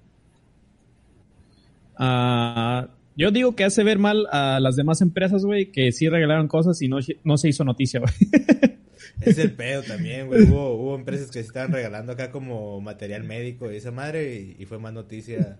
Ah, 1.96 2.88
yo 3.16 3.30
digo 3.30 3.54
que 3.54 3.64
hace 3.64 3.84
ver 3.84 3.98
mal 3.98 4.26
a 4.30 4.58
las 4.60 4.76
demás 4.76 5.00
empresas, 5.02 5.44
güey, 5.44 5.70
que 5.70 5.92
sí 5.92 6.08
regalaron 6.08 6.48
cosas 6.48 6.82
y 6.82 6.88
no, 6.88 6.98
no 7.24 7.38
se 7.38 7.48
hizo 7.48 7.64
noticia, 7.64 8.00
güey. 8.00 8.12
Es 9.20 9.38
el 9.38 9.52
pedo 9.52 9.82
también, 9.86 10.26
güey. 10.26 10.42
Hubo, 10.44 10.74
hubo 10.74 10.94
empresas 10.94 11.26
que 11.26 11.40
se 11.40 11.46
estaban 11.46 11.72
regalando 11.72 12.12
acá 12.12 12.30
como 12.30 12.80
material 12.80 13.24
médico 13.24 13.70
y 13.70 13.76
esa 13.76 13.90
madre 13.90 14.54
y, 14.58 14.62
y 14.62 14.66
fue 14.66 14.78
más 14.78 14.92
noticia. 14.92 15.58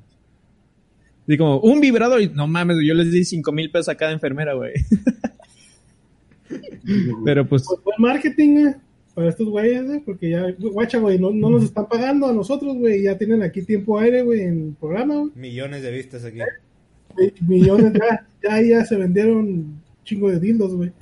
Así 1.26 1.36
como, 1.36 1.60
un 1.60 1.80
vibrador 1.80 2.22
y 2.22 2.28
no 2.28 2.46
mames, 2.46 2.78
yo 2.86 2.94
les 2.94 3.12
di 3.12 3.24
cinco 3.24 3.52
mil 3.52 3.70
pesos 3.70 3.88
a 3.88 3.96
cada 3.96 4.12
enfermera, 4.12 4.54
güey. 4.54 4.72
Pero 7.24 7.46
pues, 7.48 7.64
Pues 7.66 7.83
buen 7.85 7.96
marketing, 7.98 8.61
güey, 8.61 8.74
para 9.14 9.29
estos 9.31 9.48
güeyes, 9.48 9.85
güey, 9.87 10.01
porque 10.01 10.31
ya, 10.31 10.46
guacha, 10.59 10.98
güey, 10.98 11.18
no, 11.18 11.31
no 11.31 11.51
nos 11.51 11.64
están 11.64 11.88
pagando 11.88 12.27
a 12.29 12.33
nosotros, 12.33 12.77
güey, 12.77 13.03
ya 13.03 13.18
tienen 13.18 13.42
aquí 13.42 13.62
tiempo 13.62 13.98
aire, 13.98 14.22
güey, 14.22 14.40
en 14.42 14.68
el 14.68 14.74
programa, 14.79 15.16
güey. 15.16 15.33
Millones 15.35 15.83
de 15.83 15.90
vistas 15.90 16.24
aquí. 16.24 16.38
Mi- 17.16 17.33
Millones, 17.61 17.92
ya, 17.94 18.27
ya, 18.42 18.62
ya 18.62 18.85
se 18.85 18.96
vendieron 18.96 19.37
un 19.37 19.83
chingo 20.05 20.31
de 20.31 20.38
dildos, 20.38 20.74
güey. 20.74 20.92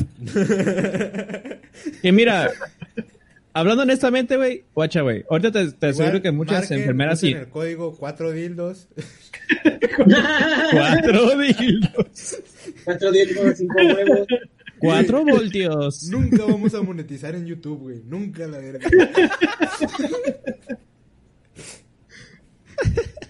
que 2.02 2.10
mira, 2.12 2.50
hablando 3.52 3.82
honestamente, 3.82 4.36
güey, 4.36 4.64
guacha, 4.74 5.02
güey, 5.02 5.24
ahorita 5.28 5.52
te, 5.52 5.72
te 5.72 5.86
aseguro 5.88 6.22
que 6.22 6.30
muchas 6.30 6.60
marquen, 6.62 6.78
enfermeras 6.78 7.20
sí. 7.20 7.32
el 7.32 7.48
código 7.48 7.94
4 7.96 8.32
dildos. 8.32 8.88
Cuatro 10.72 11.38
dildos. 11.38 12.42
Cuatro 12.84 13.10
con 13.36 13.54
cinco 13.56 13.74
huevos. 13.76 14.26
Cuatro 14.78 15.24
voltios. 15.26 16.08
Nunca 16.10 16.44
vamos 16.44 16.74
a 16.74 16.82
monetizar 16.82 17.34
en 17.34 17.46
YouTube, 17.46 17.80
güey. 17.80 18.02
Nunca 18.04 18.46
la 18.46 18.58
verga. 18.58 18.88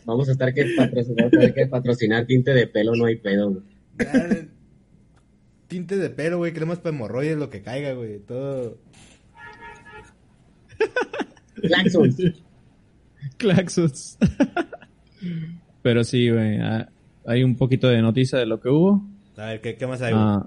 Vamos 0.04 0.28
a 0.28 0.32
estar 0.32 0.54
que 0.54 0.64
patrocinar, 0.76 1.30
que 1.54 1.66
patrocinar 1.66 2.26
tinte 2.26 2.52
de 2.52 2.66
pelo, 2.66 2.94
no 2.94 3.06
hay 3.06 3.16
pedo, 3.16 3.50
güey. 3.50 3.62
Tinte 5.66 5.96
de 5.96 6.10
pelo, 6.10 6.38
güey. 6.38 6.52
Cremas 6.52 6.78
para 6.78 6.94
hemorroides, 6.94 7.36
lo 7.36 7.50
que 7.50 7.62
caiga, 7.62 7.92
güey. 7.92 8.18
Todo. 8.20 8.78
Claxons. 11.60 12.16
Claxons. 13.36 14.18
Pero 15.82 16.04
sí, 16.04 16.30
güey, 16.30 16.58
hay 17.26 17.42
un 17.42 17.56
poquito 17.56 17.88
de 17.88 18.00
noticia 18.02 18.38
de 18.38 18.46
lo 18.46 18.60
que 18.60 18.68
hubo. 18.68 19.04
A 19.36 19.46
ver, 19.46 19.60
¿qué, 19.60 19.76
qué 19.76 19.86
más 19.86 20.00
hay? 20.02 20.12
Ah, 20.16 20.46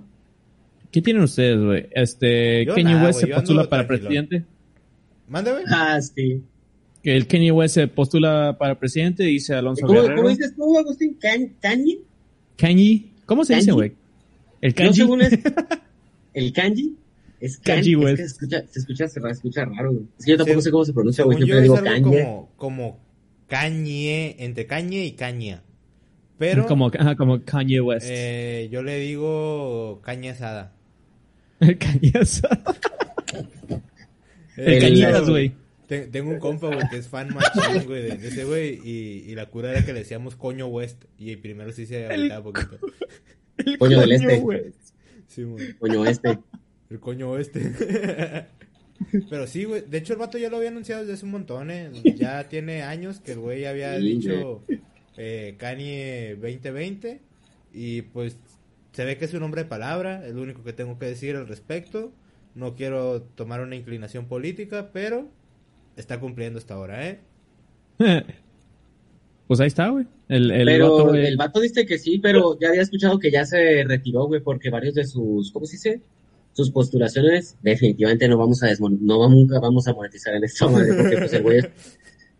¿Qué 0.91 1.01
tienen 1.01 1.23
ustedes, 1.23 1.59
güey? 1.59 1.87
Este, 1.91 2.65
Yo 2.65 2.73
Kanye 2.75 2.93
nada, 2.93 3.07
West 3.07 3.19
se 3.21 3.27
yo 3.27 3.35
postula 3.35 3.69
para 3.69 3.85
tranquilo. 3.87 4.09
presidente. 4.09 4.45
Manda, 5.27 5.51
güey. 5.51 5.63
Ah, 5.71 5.99
sí. 6.01 6.43
Que 7.03 7.15
el 7.15 7.27
Kanye 7.27 7.51
West 7.51 7.75
se 7.75 7.87
postula 7.87 8.57
para 8.59 8.79
presidente, 8.79 9.23
dice 9.23 9.53
Alonso 9.53 9.85
¿Cómo, 9.85 10.01
Guerrero. 10.01 10.17
cómo 10.17 10.29
dices 10.29 10.53
tú, 10.55 10.77
Agustín? 10.77 11.13
¿Can- 11.19 11.53
¿Kanye? 11.61 11.99
Kanye. 12.57 13.05
¿Cómo 13.25 13.45
se 13.45 13.55
dice, 13.55 13.71
güey? 13.71 13.93
El 14.61 14.71
No, 14.71 14.75
Kanye. 14.75 14.93
según 14.93 15.21
es 15.21 15.31
el 16.33 16.51
kanji. 16.53 16.95
Es 17.39 17.57
Kanji 17.57 17.93
kanji, 17.93 17.93
es 17.93 17.97
West. 17.99 18.17
que 18.17 18.23
se 18.23 18.25
escucha, 18.33 18.63
se 18.67 18.79
escucha, 18.79 19.07
se 19.07 19.19
escucha 19.31 19.65
raro, 19.65 19.91
güey. 19.93 20.03
Es 20.17 20.25
que 20.25 20.31
yo 20.31 20.37
tampoco 20.37 20.59
Se- 20.59 20.65
sé 20.65 20.71
cómo 20.71 20.85
se 20.85 20.93
pronuncia, 20.93 21.23
güey. 21.23 21.45
Yo 21.45 21.55
es 21.55 21.63
digo 21.63 21.75
kanye. 21.75 22.01
como, 22.01 22.49
como 22.57 22.99
cañe, 23.47 24.35
entre 24.43 24.65
cañe 24.67 25.05
y 25.05 25.11
caña. 25.13 25.63
Pero 26.37 26.65
como, 26.67 26.87
ajá, 26.87 27.15
como 27.17 27.41
Kanye 27.43 27.81
West. 27.81 28.07
eh, 28.09 28.69
yo 28.71 28.81
le 28.81 28.97
digo 28.99 29.99
caña 30.03 30.31
asada. 30.31 30.73
El 31.59 31.77
Kanye. 31.77 32.11
el 34.57 35.03
El- 35.03 35.29
güey. 35.29 35.53
Te- 35.87 36.05
Tengo 36.07 36.29
un 36.31 36.39
compa, 36.39 36.67
güey, 36.67 36.87
que 36.89 36.97
es 36.97 37.07
fan 37.07 37.33
machín, 37.33 37.85
güey, 37.87 38.03
de, 38.03 38.27
ese 38.27 38.43
güey. 38.45 38.79
Y, 38.83 39.23
y 39.27 39.33
la 39.35 39.47
cura 39.47 39.71
era 39.71 39.83
que 39.83 39.91
le 39.91 39.99
decíamos 39.99 40.35
coño 40.35 40.67
West. 40.67 41.05
Y 41.17 41.35
primero 41.37 41.71
sí 41.71 41.87
se 41.87 42.05
agüitaba 42.05 42.43
poquito. 42.43 42.77
El 43.57 43.77
Coño 43.77 43.99
del 43.99 44.11
este. 44.13 44.37
West. 44.39 44.93
Sí, 45.27 45.43
güey. 45.43 45.73
Coño, 45.73 46.05
este. 46.05 46.37
El 46.89 46.99
coño 46.99 47.31
oeste. 47.31 47.71
Pero 49.29 49.47
sí, 49.47 49.63
güey. 49.65 49.81
De 49.81 49.97
hecho, 49.97 50.13
el 50.13 50.19
vato 50.19 50.37
ya 50.37 50.49
lo 50.49 50.57
había 50.57 50.69
anunciado 50.69 51.01
desde 51.01 51.13
hace 51.15 51.25
un 51.25 51.31
montón, 51.31 51.69
¿eh? 51.71 51.91
Ya 52.15 52.47
tiene 52.47 52.83
años 52.83 53.19
que 53.19 53.33
el 53.33 53.39
güey 53.39 53.65
había 53.65 53.97
Sí, 53.97 54.03
dicho 54.03 54.63
eh, 55.17 55.55
Kanye 55.57 56.35
2020. 56.41 57.19
Y 57.73 58.03
pues 58.03 58.37
se 58.93 59.05
ve 59.05 59.17
que 59.17 59.25
es 59.25 59.33
un 59.33 59.43
hombre 59.43 59.63
de 59.63 59.69
palabra. 59.69 60.25
Es 60.25 60.33
lo 60.33 60.41
único 60.41 60.63
que 60.63 60.73
tengo 60.73 60.97
que 60.97 61.05
decir 61.05 61.35
al 61.35 61.47
respecto. 61.47 62.11
No 62.55 62.75
quiero 62.75 63.21
tomar 63.21 63.61
una 63.61 63.75
inclinación 63.75 64.25
política, 64.25 64.89
pero 64.91 65.27
está 65.95 66.19
cumpliendo 66.19 66.59
hasta 66.59 66.73
ahora, 66.73 67.07
¿eh? 67.07 67.19
Pues 69.49 69.59
ahí 69.59 69.67
está, 69.67 69.89
güey. 69.89 70.05
El, 70.27 70.51
el 70.51 70.65
pero 70.67 70.91
vato, 70.91 71.07
güey. 71.07 71.25
el 71.25 71.35
vato 71.35 71.59
dice 71.59 71.83
que 71.83 71.97
sí, 71.97 72.19
pero 72.19 72.55
ya 72.59 72.69
había 72.69 72.83
escuchado 72.83 73.17
que 73.17 73.31
ya 73.31 73.45
se 73.45 73.83
retiró, 73.83 74.27
güey, 74.27 74.41
porque 74.41 74.69
varios 74.69 74.93
de 74.93 75.05
sus, 75.05 75.51
¿cómo 75.51 75.65
se 75.65 75.71
dice? 75.71 76.01
Sus 76.53 76.69
postulaciones, 76.69 77.57
definitivamente 77.63 78.27
no 78.27 78.37
vamos 78.37 78.61
a 78.61 78.67
desmon 78.67 78.99
no 79.01 79.17
vamos, 79.17 79.37
nunca 79.39 79.59
vamos 79.59 79.87
a 79.87 79.93
monetizar 79.95 80.35
en 80.35 80.43
esta 80.43 80.67
madre, 80.67 80.93
porque 80.93 81.17
pues 81.17 81.33
el 81.33 81.41
güey 81.41 81.57
es, 81.57 81.69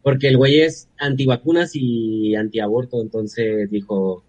porque 0.04 0.28
el 0.28 0.38
güey 0.38 0.62
es 0.62 0.88
antivacunas 1.00 1.72
y 1.74 2.36
antiaborto, 2.36 3.02
entonces 3.02 3.72
dijo, 3.72 4.24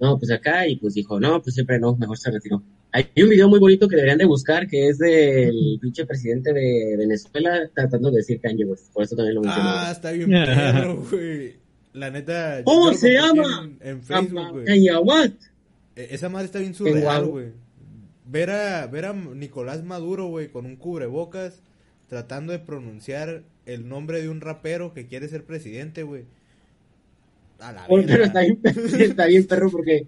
no, 0.00 0.18
pues 0.18 0.30
acá, 0.30 0.66
y 0.66 0.76
pues 0.76 0.94
dijo, 0.94 1.18
no, 1.20 1.40
pues 1.42 1.54
siempre 1.54 1.78
no, 1.78 1.96
mejor 1.96 2.18
se 2.18 2.30
retiró. 2.30 2.62
Hay 2.92 3.08
un 3.22 3.28
video 3.28 3.48
muy 3.48 3.58
bonito 3.58 3.88
que 3.88 3.96
deberían 3.96 4.18
de 4.18 4.24
buscar, 4.24 4.68
que 4.68 4.88
es 4.88 4.98
del 4.98 5.78
pinche 5.80 6.06
presidente 6.06 6.52
de 6.52 6.96
Venezuela 6.96 7.68
tratando 7.74 8.10
de 8.10 8.18
decir 8.18 8.40
Kanye 8.40 8.64
West, 8.64 8.92
por 8.92 9.02
eso 9.04 9.16
también 9.16 9.34
lo 9.36 9.40
mencioné. 9.42 9.68
Ah, 9.68 9.88
está 9.92 10.12
bien 10.12 10.30
perro, 10.30 11.04
güey. 11.10 11.56
La 11.92 12.10
neta. 12.10 12.62
¿Cómo 12.64 12.92
se 12.94 13.12
llama? 13.12 13.70
En, 13.80 13.88
en 13.88 14.02
Facebook, 14.02 14.50
güey. 14.52 14.64
Kanye 14.64 14.96
West. 14.98 15.42
E- 15.96 16.08
Esa 16.10 16.28
madre 16.28 16.46
está 16.46 16.58
bien 16.58 16.74
surreal, 16.74 17.26
güey. 17.26 17.46
Ver 18.26 18.50
a, 18.50 18.86
ver 18.86 19.04
a 19.06 19.12
Nicolás 19.12 19.84
Maduro, 19.84 20.26
güey, 20.26 20.48
con 20.48 20.66
un 20.66 20.76
cubrebocas, 20.76 21.62
tratando 22.08 22.52
de 22.52 22.58
pronunciar 22.58 23.42
el 23.66 23.88
nombre 23.88 24.20
de 24.22 24.28
un 24.28 24.40
rapero 24.40 24.92
que 24.94 25.06
quiere 25.06 25.28
ser 25.28 25.44
presidente, 25.44 26.02
güey. 26.04 26.24
La 27.72 27.86
pero 27.88 28.24
está 28.24 28.40
bien, 28.40 28.58
está 29.00 29.26
bien 29.26 29.46
perro 29.46 29.70
porque 29.72 30.06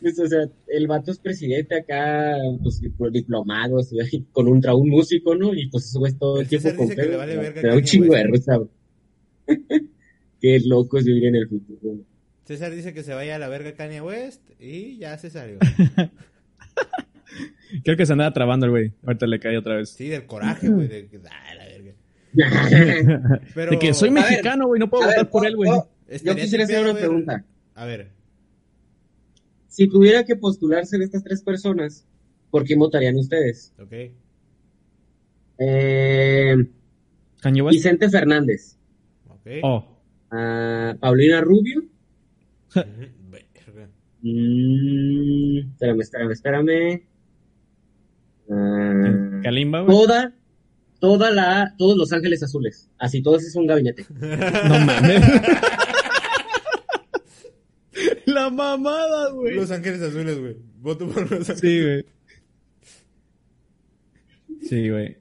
pues, 0.00 0.18
o 0.18 0.26
sea, 0.28 0.48
el 0.68 0.86
vato 0.86 1.10
es 1.10 1.18
presidente 1.18 1.74
acá, 1.76 2.36
pues 2.62 2.80
dipl- 2.80 3.10
diplomado, 3.10 3.78
así, 3.80 3.96
con 4.32 4.46
un, 4.46 4.62
tra- 4.62 4.78
un 4.78 4.88
músico, 4.88 5.34
¿no? 5.34 5.52
Y 5.54 5.68
pues 5.68 5.86
eso 5.86 6.06
es 6.06 6.16
todo 6.16 6.36
el 6.36 6.42
El 6.42 6.48
tiempo 6.48 6.74
con 6.76 6.88
Te 6.88 7.66
da 7.66 7.74
un 7.74 7.82
chingo 7.82 8.14
de 8.14 8.22
risa, 8.24 8.56
güey. 8.56 8.68
Qué 10.40 10.60
loco 10.64 10.98
es 10.98 11.04
vivir 11.04 11.26
en 11.26 11.34
el 11.36 11.48
futuro. 11.48 11.96
César 12.44 12.72
dice 12.72 12.94
que 12.94 13.02
se 13.02 13.12
vaya 13.12 13.34
a 13.34 13.38
la 13.38 13.48
verga 13.48 13.72
Kanye 13.72 14.00
West 14.00 14.42
y 14.60 14.98
ya 14.98 15.18
se 15.18 15.30
salió. 15.30 15.58
Creo 17.84 17.96
que 17.96 18.06
se 18.06 18.12
andaba 18.12 18.32
trabando 18.32 18.66
el 18.66 18.70
güey. 18.70 18.92
Ahorita 19.04 19.26
le 19.26 19.38
cae 19.40 19.58
otra 19.58 19.76
vez. 19.76 19.90
Sí, 19.90 20.08
del 20.08 20.26
coraje, 20.26 20.68
güey. 20.68 20.88
De, 20.88 21.06
que, 21.08 21.20
ah, 21.30 21.54
la 21.54 21.66
verga. 21.66 23.40
Pero, 23.54 23.72
de 23.72 23.78
que 23.78 23.92
soy 23.92 24.10
mexicano, 24.10 24.66
güey. 24.66 24.78
No 24.80 24.88
puedo 24.88 25.04
votar 25.04 25.24
ver, 25.24 25.30
por 25.30 25.46
él, 25.46 25.56
güey. 25.56 25.70
Yo- 26.24 26.34
quisiera 26.36 26.64
hacer 26.64 26.82
una 26.84 26.94
pregunta. 26.94 27.44
A 27.74 27.84
ver, 27.86 28.10
Si 29.68 29.88
tuviera 29.88 30.24
que 30.24 30.34
postularse 30.36 30.98
de 30.98 31.04
estas 31.04 31.22
tres 31.22 31.42
personas, 31.42 32.04
¿por 32.50 32.64
quién 32.64 32.78
votarían 32.80 33.16
ustedes? 33.16 33.72
ok. 33.80 33.92
Eh. 35.60 36.56
Vicente 37.70 38.08
Fernández. 38.10 38.76
Ok. 39.28 39.46
Oh. 39.62 39.84
a 40.30 40.96
Paulina 41.00 41.40
Rubio. 41.40 41.84
Mm, 44.20 45.58
espérame, 45.74 46.00
espérame, 46.00 46.32
espérame. 46.32 47.02
Ah, 48.50 49.40
Kalimba, 49.44 49.86
toda, 49.86 50.34
toda 50.98 51.30
la, 51.30 51.74
todos 51.78 51.96
los 51.96 52.12
ángeles 52.12 52.42
azules. 52.42 52.88
Así, 52.98 53.22
todos 53.22 53.44
es 53.44 53.54
un 53.54 53.68
gabinete. 53.68 54.06
No 54.10 54.78
mames. 54.80 55.22
La 58.50 58.54
mamada, 58.54 59.30
güey. 59.30 59.54
Los 59.54 59.70
Ángeles 59.70 60.00
Azules, 60.02 60.38
güey. 60.38 60.56
Voto 60.80 61.08
por 61.08 61.30
Los 61.30 61.48
Ángeles. 61.50 61.60
Sí, 61.60 61.82
güey. 61.82 62.04
Sí, 64.62 64.88
güey. 64.90 65.16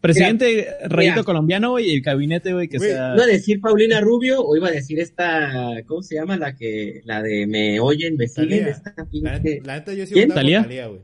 Presidente 0.00 0.66
rayito 0.88 1.14
mira. 1.14 1.24
colombiano, 1.24 1.70
güey, 1.70 1.90
y 1.90 1.94
el 1.94 2.00
gabinete, 2.02 2.52
güey, 2.52 2.66
que 2.68 2.78
Güey, 2.78 2.90
sea... 2.90 3.14
¿Iba 3.14 3.22
a 3.22 3.26
decir 3.28 3.60
Paulina 3.60 4.00
Rubio 4.00 4.42
o 4.44 4.56
iba 4.56 4.66
a 4.66 4.72
decir 4.72 4.98
esta, 4.98 5.52
¿cómo 5.86 6.02
se 6.02 6.16
llama? 6.16 6.36
La 6.36 6.56
que, 6.56 7.02
la 7.04 7.22
de 7.22 7.46
me 7.46 7.78
oyen, 7.78 8.16
me 8.16 8.26
siguen, 8.26 8.48
Talía. 8.64 8.68
esta 8.68 8.94
La, 8.96 9.04
pinche 9.08 9.30
neta- 9.40 9.66
la 9.66 9.74
neta 9.76 9.94
yo 9.94 10.04
sí 10.06 10.14
¿Quién? 10.14 10.28
¿Talía? 10.30 10.62
Talía, 10.62 10.86
güey. 10.88 11.02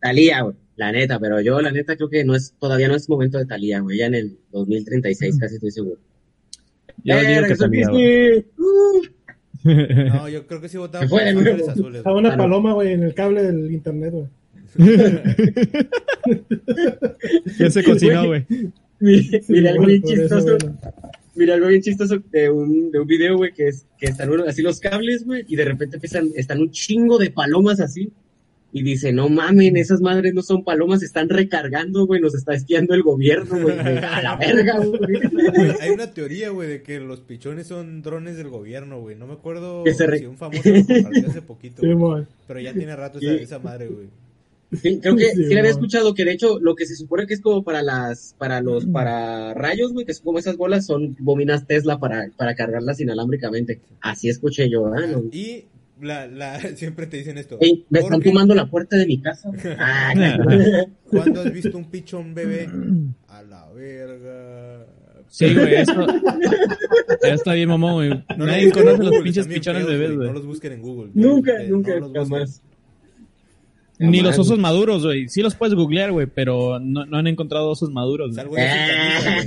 Talía, 0.00 0.40
güey. 0.42 0.56
La 0.76 0.92
neta, 0.92 1.18
pero 1.20 1.40
yo 1.42 1.60
la 1.60 1.70
neta 1.70 1.94
creo 1.96 2.08
que 2.08 2.24
no 2.24 2.34
es, 2.34 2.54
todavía 2.58 2.88
no 2.88 2.94
es 2.96 3.06
momento 3.08 3.36
de 3.36 3.44
Talía, 3.44 3.80
güey. 3.80 3.98
Ya 3.98 4.06
en 4.06 4.14
el 4.14 4.38
2036 4.50 5.36
casi 5.38 5.56
estoy 5.56 5.70
seguro. 5.70 6.00
Yo 7.04 7.14
¡Eh, 7.16 7.18
digo 7.20 7.28
que 7.32 7.40
regresó 7.42 7.64
Talía! 7.64 7.90
¡Uh! 8.56 9.02
No, 9.66 10.28
yo 10.28 10.46
creo 10.46 10.60
que 10.60 10.68
sí 10.68 10.76
votaba 10.76 11.06
por 11.06 11.20
Los. 11.20 11.36
Ángeles 11.36 11.68
Azules. 11.68 11.98
Estaba 11.98 12.18
una 12.18 12.36
paloma, 12.36 12.72
güey, 12.74 12.92
en 12.92 13.02
el 13.02 13.14
cable 13.14 13.42
del 13.42 13.72
internet, 13.72 14.12
güey. 14.12 14.26
Ya 17.58 17.70
se 17.70 17.82
cocinó, 17.84 18.26
güey. 18.26 18.44
Mira, 18.98 19.40
mira 19.48 19.70
algo 19.70 19.86
bien 19.86 20.02
eso, 20.04 20.14
chistoso. 20.14 20.58
güey. 20.58 20.74
Mira 21.34 21.54
algo 21.54 21.68
bien 21.68 21.82
chistoso 21.82 22.18
de 22.30 22.50
un, 22.50 22.90
de 22.90 23.00
un 23.00 23.06
video, 23.06 23.36
güey, 23.36 23.52
que 23.52 23.68
es 23.68 23.86
que 23.98 24.06
están 24.06 24.30
así 24.48 24.62
los 24.62 24.80
cables, 24.80 25.24
güey, 25.24 25.44
y 25.48 25.56
de 25.56 25.64
repente 25.64 25.96
empiezan, 25.96 26.30
están 26.34 26.60
un 26.60 26.70
chingo 26.70 27.18
de 27.18 27.30
palomas 27.30 27.80
así. 27.80 28.10
Y 28.78 28.82
dice, 28.82 29.10
no 29.10 29.30
mamen, 29.30 29.78
esas 29.78 30.02
madres 30.02 30.34
no 30.34 30.42
son 30.42 30.62
palomas, 30.62 31.02
están 31.02 31.30
recargando, 31.30 32.06
güey, 32.06 32.20
nos 32.20 32.34
está 32.34 32.52
espiando 32.52 32.92
el 32.92 33.02
gobierno, 33.02 33.58
güey. 33.58 33.74
A 34.04 34.20
la 34.20 34.36
verga, 34.36 34.78
güey. 34.84 35.00
Hay 35.80 35.88
una 35.92 36.12
teoría, 36.12 36.50
güey, 36.50 36.68
de 36.68 36.82
que 36.82 37.00
los 37.00 37.20
pichones 37.20 37.68
son 37.68 38.02
drones 38.02 38.36
del 38.36 38.50
gobierno, 38.50 39.00
güey. 39.00 39.16
No 39.16 39.26
me 39.26 39.32
acuerdo 39.32 39.82
Que 39.82 39.94
se 39.94 40.06
re- 40.06 40.18
si 40.18 40.26
un 40.26 40.36
famoso 40.36 40.60
lo 40.68 40.84
compartió 40.86 41.26
hace 41.26 41.40
poquito, 41.40 41.80
Sí. 41.80 41.88
Pero 42.46 42.60
ya 42.60 42.74
tiene 42.74 42.94
rato 42.94 43.18
esa, 43.18 43.32
esa 43.32 43.58
madre, 43.58 43.86
güey. 43.88 44.08
Sí, 44.82 44.98
creo 45.00 45.16
que 45.16 45.30
Sí, 45.30 45.44
sí, 45.44 45.54
le 45.54 45.60
había 45.60 45.70
escuchado 45.70 46.12
que 46.12 46.26
de 46.26 46.32
hecho 46.32 46.58
lo 46.60 46.74
que 46.74 46.84
se 46.84 46.96
supone 46.96 47.26
que 47.26 47.32
es 47.32 47.40
como 47.40 47.62
para 47.64 47.80
las, 47.82 48.34
para 48.36 48.60
los, 48.60 48.84
para 48.84 49.54
rayos, 49.54 49.94
güey, 49.94 50.04
que 50.04 50.12
son 50.12 50.24
como 50.24 50.38
esas 50.38 50.58
bolas, 50.58 50.84
son 50.84 51.16
bobinas 51.18 51.66
Tesla 51.66 51.98
para, 51.98 52.28
para 52.36 52.54
cargarlas 52.54 53.00
inalámbricamente. 53.00 53.80
Así 54.02 54.28
escuché 54.28 54.68
yo, 54.68 54.86
ah, 54.88 55.06
no. 55.06 55.22
Y 55.32 55.64
la, 56.00 56.26
la, 56.26 56.60
siempre 56.76 57.06
te 57.06 57.18
dicen 57.18 57.38
esto. 57.38 57.58
Me 57.90 58.00
están 58.00 58.22
fumando 58.22 58.54
la 58.54 58.66
puerta 58.66 58.96
de 58.96 59.06
mi 59.06 59.20
casa. 59.20 59.50
Ah, 59.78 60.12
¿Cuándo 61.10 61.40
has 61.40 61.52
visto 61.52 61.76
un 61.76 61.90
pichón 61.90 62.34
bebé? 62.34 62.68
A 63.28 63.42
la 63.42 63.70
verga. 63.72 64.86
Sí, 65.28 65.52
güey, 65.54 65.74
eso... 65.74 66.06
Ya 67.22 67.34
está 67.34 67.54
bien, 67.54 67.68
mamón, 67.68 67.94
güey. 67.94 68.24
No 68.36 68.46
Nadie 68.46 68.70
conoce 68.70 69.02
los 69.02 69.22
pinches 69.22 69.46
pichones 69.46 69.86
bebés, 69.86 70.14
güey. 70.14 70.28
No 70.28 70.34
los 70.34 70.46
busquen 70.46 70.72
en 70.74 70.82
Google. 70.82 71.10
nunca, 71.14 71.52
Eh, 71.62 71.68
nunca, 71.68 71.98
no 71.98 72.08
los 72.08 72.28
busquen. 72.28 72.46
Ni 73.98 74.20
los 74.20 74.38
osos 74.38 74.58
maduros, 74.58 75.04
güey. 75.04 75.28
Sí 75.28 75.42
los 75.42 75.54
puedes 75.54 75.74
googlear, 75.74 76.12
güey, 76.12 76.26
pero 76.26 76.78
no, 76.78 77.06
no 77.06 77.16
han 77.16 77.26
encontrado 77.26 77.70
osos 77.70 77.90
maduros. 77.90 78.34
Salgo 78.34 78.54
de 78.56 78.62
Ah, 78.68 79.42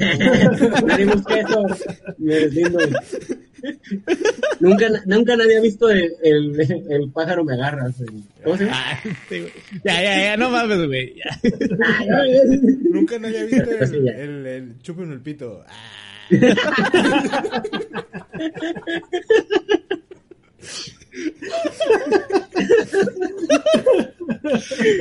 nunca, 4.59 4.87
nunca 5.05 5.35
nadie 5.35 5.57
ha 5.57 5.61
visto 5.61 5.89
el, 5.89 6.09
el, 6.23 6.59
el 6.89 7.11
pájaro 7.11 7.43
me 7.43 7.53
agarra. 7.53 7.89
güey. 7.97 8.23
¿Cómo 8.43 8.57
se 8.57 8.65
llama? 8.65 8.77
Ah, 8.79 8.99
sí. 9.27 9.45
Ya, 9.83 10.01
ya, 10.01 10.23
ya, 10.23 10.37
no 10.37 10.49
mames, 10.49 10.87
güey. 10.87 11.13
Nunca 12.89 13.19
nadie 13.19 13.39
ha 13.41 13.45
visto 13.45 13.63
Pues 13.77 13.89
sí, 13.89 13.97
el, 13.97 14.07
el, 14.07 14.47
el 14.47 14.81
chúpenme 14.81 15.13
el 15.13 15.21
pito. 15.21 15.63
Ah. 15.67 15.75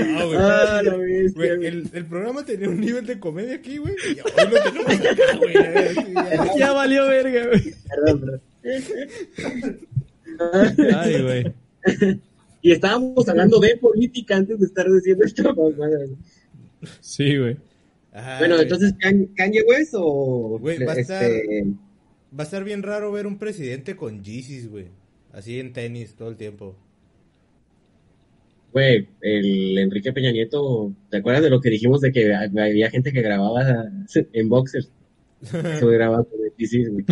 No, 0.08 0.26
güey. 0.26 0.38
Ah, 0.38 0.80
la 0.84 0.96
bestia, 0.96 1.32
Güey, 1.34 1.56
güey. 1.56 1.66
el, 1.66 1.90
el 1.92 2.06
programa 2.06 2.44
tenía 2.44 2.68
un 2.68 2.80
nivel 2.80 3.06
de 3.06 3.18
comedia 3.18 3.54
aquí, 3.56 3.78
güey. 3.78 3.94
Y 4.04 4.20
hoy 4.20 4.50
lo 4.50 4.62
tenemos 4.62 4.92
acá, 4.94 5.36
güey. 5.38 5.56
Así, 5.56 6.14
ya. 6.14 6.56
Ya 6.58 6.72
valió 6.72 7.06
verga, 7.06 7.46
güey. 7.48 7.74
Perdón, 7.88 8.20
perdón. 8.20 8.40
Ay, 10.96 11.22
güey. 11.22 11.52
Y 12.62 12.72
estábamos 12.72 13.28
hablando 13.28 13.60
de 13.60 13.76
política 13.76 14.36
antes 14.36 14.58
de 14.58 14.66
estar 14.66 14.86
diciendo 14.90 15.24
esto. 15.24 15.54
Sí, 17.00 17.36
güey. 17.36 17.56
Ajá, 18.12 18.38
Bueno, 18.38 18.54
güey. 18.56 18.64
entonces, 18.64 18.94
¿Kanye 19.36 19.62
West 19.68 19.94
o...? 19.94 20.58
Güey, 20.60 20.82
va 20.84 20.92
a 20.92 20.96
estar- 20.96 21.22
este, 21.24 21.64
Va 22.38 22.42
a 22.42 22.44
estar 22.44 22.62
bien 22.62 22.82
raro 22.82 23.10
ver 23.10 23.26
un 23.26 23.38
presidente 23.38 23.96
con 23.96 24.22
Yeezys, 24.22 24.68
güey. 24.68 24.86
Así 25.32 25.58
en 25.60 25.72
tenis 25.72 26.14
todo 26.16 26.28
el 26.28 26.36
tiempo. 26.36 26.76
Güey, 28.72 29.08
el 29.22 29.78
Enrique 29.78 30.12
Peña 30.12 30.30
Nieto, 30.30 30.92
¿te 31.10 31.18
acuerdas 31.18 31.42
de 31.42 31.50
lo 31.50 31.60
que 31.60 31.70
dijimos 31.70 32.00
de 32.00 32.12
que 32.12 32.34
había 32.34 32.90
gente 32.90 33.12
que 33.12 33.22
grababa 33.22 33.62
en 34.32 34.48
boxers? 34.48 34.92
Eso 35.42 35.88
grababa 35.88 36.24
con 36.24 36.40
el 36.44 36.90
güey. 36.92 37.06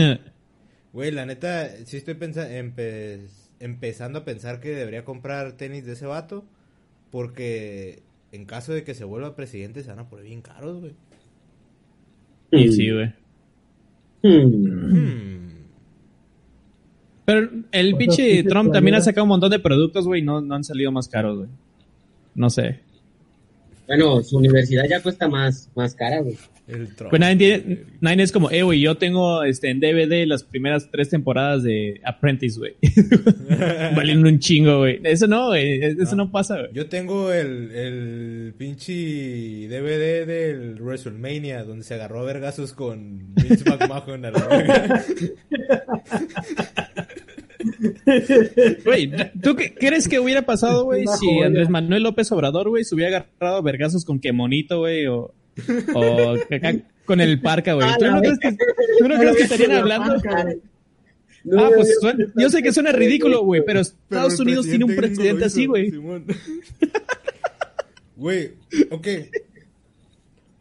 Güey, 0.93 1.11
la 1.11 1.27
neta, 1.27 1.69
sí 1.85 1.97
estoy 1.99 2.15
empe- 2.15 3.29
empezando 3.61 4.21
a 4.21 4.25
pensar 4.25 4.61
que 4.61 4.71
debería 4.71 5.05
comprar 5.05 5.57
tenis 5.57 5.85
de 5.85 5.93
ese 5.93 6.07
vato. 6.07 6.45
Porque 7.11 8.03
en 8.33 8.47
caso 8.47 8.73
de 8.75 8.85
que 8.85 8.95
se 8.95 9.05
vuelva 9.05 9.37
presidente 9.37 9.83
se 9.83 9.91
van 9.91 10.01
a 10.01 10.09
poner 10.11 10.27
bien 10.27 10.43
caros, 10.43 10.81
güey. 10.81 10.95
Y 12.51 12.73
sí, 12.73 12.91
güey. 12.91 13.13
Hmm. 14.23 14.67
Hmm. 14.91 15.36
Pero 17.27 17.51
el 17.73 17.97
pinche 17.97 18.43
Trump 18.45 18.73
también 18.73 18.95
ha 18.95 19.01
sacado 19.03 19.25
un 19.25 19.29
montón 19.31 19.51
de 19.51 19.59
productos, 19.59 20.07
güey, 20.07 20.23
no, 20.23 20.41
no 20.41 20.55
han 20.55 20.65
salido 20.65 20.91
más 20.93 21.09
caros, 21.09 21.39
güey. 21.39 21.49
No 22.35 22.49
sé. 22.49 22.79
Bueno, 23.87 24.23
su 24.23 24.39
universidad 24.39 24.85
ya 24.89 25.03
cuesta 25.03 25.29
más, 25.29 25.69
más 25.75 25.95
cara, 25.95 26.21
güey. 26.21 26.37
El 26.69 26.95
Trump. 26.97 27.11
Pues 27.11 27.21
nadie, 27.21 27.37
tiene- 27.37 27.85
nadie 28.01 28.23
es 28.25 28.33
como, 28.33 28.51
eh, 28.51 28.63
güey, 28.65 28.81
yo 28.81 28.97
tengo 28.97 29.45
este, 29.45 29.71
en 29.71 29.79
DVD 29.79 30.27
las 30.27 30.43
primeras 30.43 30.91
tres 30.91 31.09
temporadas 31.11 31.63
de 31.63 32.01
Apprentice, 32.05 32.59
güey. 32.59 32.75
Valiendo 33.95 34.29
un 34.29 34.41
chingo, 34.41 34.79
güey. 34.79 35.01
Eso 35.05 35.29
no, 35.29 35.47
güey. 35.49 35.81
Eso 35.83 36.17
no, 36.17 36.33
pasa, 36.33 36.59
güey. 36.59 36.71
Yo 36.73 36.89
tengo 36.89 37.33
el, 37.33 37.71
el 37.71 38.55
pinche 38.59 38.93
DVD 39.69 40.27
del 40.27 40.81
WrestleMania 40.83 41.63
donde 41.63 41.85
se 41.85 41.95
agarró 41.95 42.21
a 42.21 42.25
vergazos 42.25 42.73
con 42.73 43.35
Vince 43.37 43.63
McMahon 43.71 44.25
a 44.25 44.31
la 44.33 44.47
verga. 44.49 45.05
Güey, 48.85 49.11
¿tú 49.43 49.57
qué 49.57 49.75
crees 49.75 50.09
que 50.09 50.19
hubiera 50.21 50.43
pasado, 50.43 50.85
güey, 50.85 51.05
si 51.19 51.27
joya. 51.27 51.47
Andrés 51.47 51.69
Manuel 51.71 52.03
López 52.03 52.31
Obrador, 52.33 52.69
güey, 52.69 52.85
se 52.85 52.95
hubiera 52.95 53.19
agarrado 53.19 53.57
a 53.59 53.63
vergazos 53.63 54.05
con 54.05 54.19
Quemonito, 54.21 54.79
güey, 54.81 55.07
o, 55.07 55.33
con 57.05 57.21
el 57.21 57.41
Parca, 57.41 57.75
güey? 57.75 57.89
¿Tú 57.99 58.05
no 58.07 58.21
crees 58.21 58.39
que, 58.39 58.57
tú 58.99 59.09
no 59.09 59.17
crees 59.19 59.37
que 59.37 59.43
estarían 59.45 59.73
hablando? 59.73 60.17
No, 61.45 61.65
Ah, 61.67 61.71
pues 61.77 61.89
yo- 61.89 62.01
suena- 62.01 62.27
yo 62.37 62.51
sé 62.51 62.61
que 62.63 62.73
suena 62.73 62.91
ridículo, 62.93 63.43
güey, 63.45 63.63
pero 63.65 63.81
Estados 63.81 64.39
Unidos 64.41 64.67
tiene 64.67 64.85
un 64.85 64.97
presidente 64.97 65.45
así, 65.45 65.67
güey. 65.67 65.93
Güey, 68.17 68.53
ok. 68.91 69.07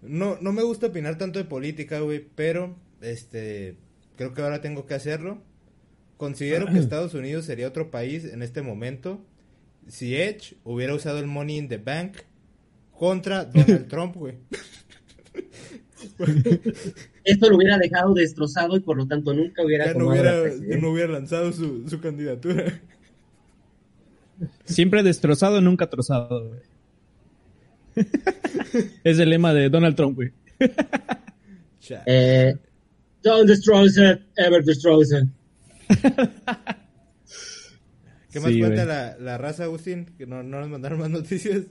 No, 0.03 0.37
no 0.41 0.51
me 0.51 0.61
gusta 0.61 0.87
opinar 0.87 1.17
tanto 1.17 1.39
de 1.39 1.45
política, 1.45 1.99
güey, 2.01 2.23
pero 2.35 2.75
este 3.01 3.75
creo 4.17 4.33
que 4.33 4.41
ahora 4.43 4.61
tengo 4.61 4.85
que 4.85 4.93
hacerlo. 4.93 5.41
Considero 6.17 6.67
que 6.67 6.79
Estados 6.79 7.13
Unidos 7.13 7.45
sería 7.45 7.67
otro 7.67 7.91
país 7.91 8.25
en 8.25 8.41
este 8.41 8.61
momento 8.61 9.21
si 9.87 10.15
Edge 10.15 10.55
hubiera 10.63 10.93
usado 10.95 11.19
el 11.19 11.27
Money 11.27 11.57
in 11.57 11.67
the 11.67 11.77
Bank 11.77 12.17
contra 12.91 13.45
Donald 13.45 13.87
Trump, 13.89 14.15
güey. 14.15 14.35
Esto 17.23 17.49
lo 17.49 17.57
hubiera 17.57 17.77
dejado 17.77 18.13
destrozado 18.13 18.75
y 18.77 18.79
por 18.79 18.97
lo 18.97 19.07
tanto 19.07 19.33
nunca 19.33 19.63
hubiera 19.63 19.85
Ya 19.87 19.93
no 19.95 20.09
hubiera, 20.09 20.41
presidencia. 20.41 20.75
ya 20.75 20.81
no 20.81 20.91
hubiera 20.91 21.11
lanzado 21.13 21.51
su, 21.51 21.87
su 21.89 21.99
candidatura. 21.99 22.81
Siempre 24.65 25.01
destrozado, 25.03 25.61
nunca 25.61 25.89
trozado, 25.89 26.49
güey. 26.49 26.59
es 29.03 29.19
el 29.19 29.29
lema 29.29 29.53
de 29.53 29.69
Donald 29.69 29.95
Trump, 29.95 30.15
güey. 30.15 30.31
Eh, 32.05 32.53
don't 33.23 33.47
destroy 33.47 33.85
it, 33.87 34.21
ever 34.37 34.63
destroy 34.63 35.03
it. 35.03 35.29
¿Qué 38.31 38.39
más 38.39 38.51
sí, 38.51 38.59
cuenta 38.59 38.85
la, 38.85 39.17
la 39.17 39.37
raza, 39.37 39.63
Agustín? 39.63 40.07
Que 40.17 40.25
no, 40.25 40.43
no 40.43 40.59
nos 40.59 40.69
mandaron 40.69 40.99
más 40.99 41.09
noticias. 41.09 41.63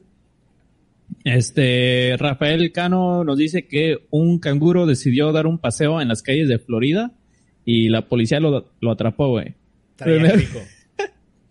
Este, 1.24 2.16
Rafael 2.18 2.72
Cano 2.72 3.24
nos 3.24 3.38
dice 3.38 3.66
que 3.66 3.98
un 4.11 4.38
canguro 4.38 4.87
decidió 4.87 5.33
dar 5.33 5.46
un 5.46 5.59
paseo 5.59 6.00
en 6.00 6.09
las 6.09 6.22
calles 6.22 6.48
de 6.48 6.59
Florida 6.59 7.12
y 7.64 7.88
la 7.88 8.09
policía 8.09 8.40
lo, 8.40 8.70
lo 8.81 8.90
atrapó, 8.90 9.29
güey. 9.29 9.55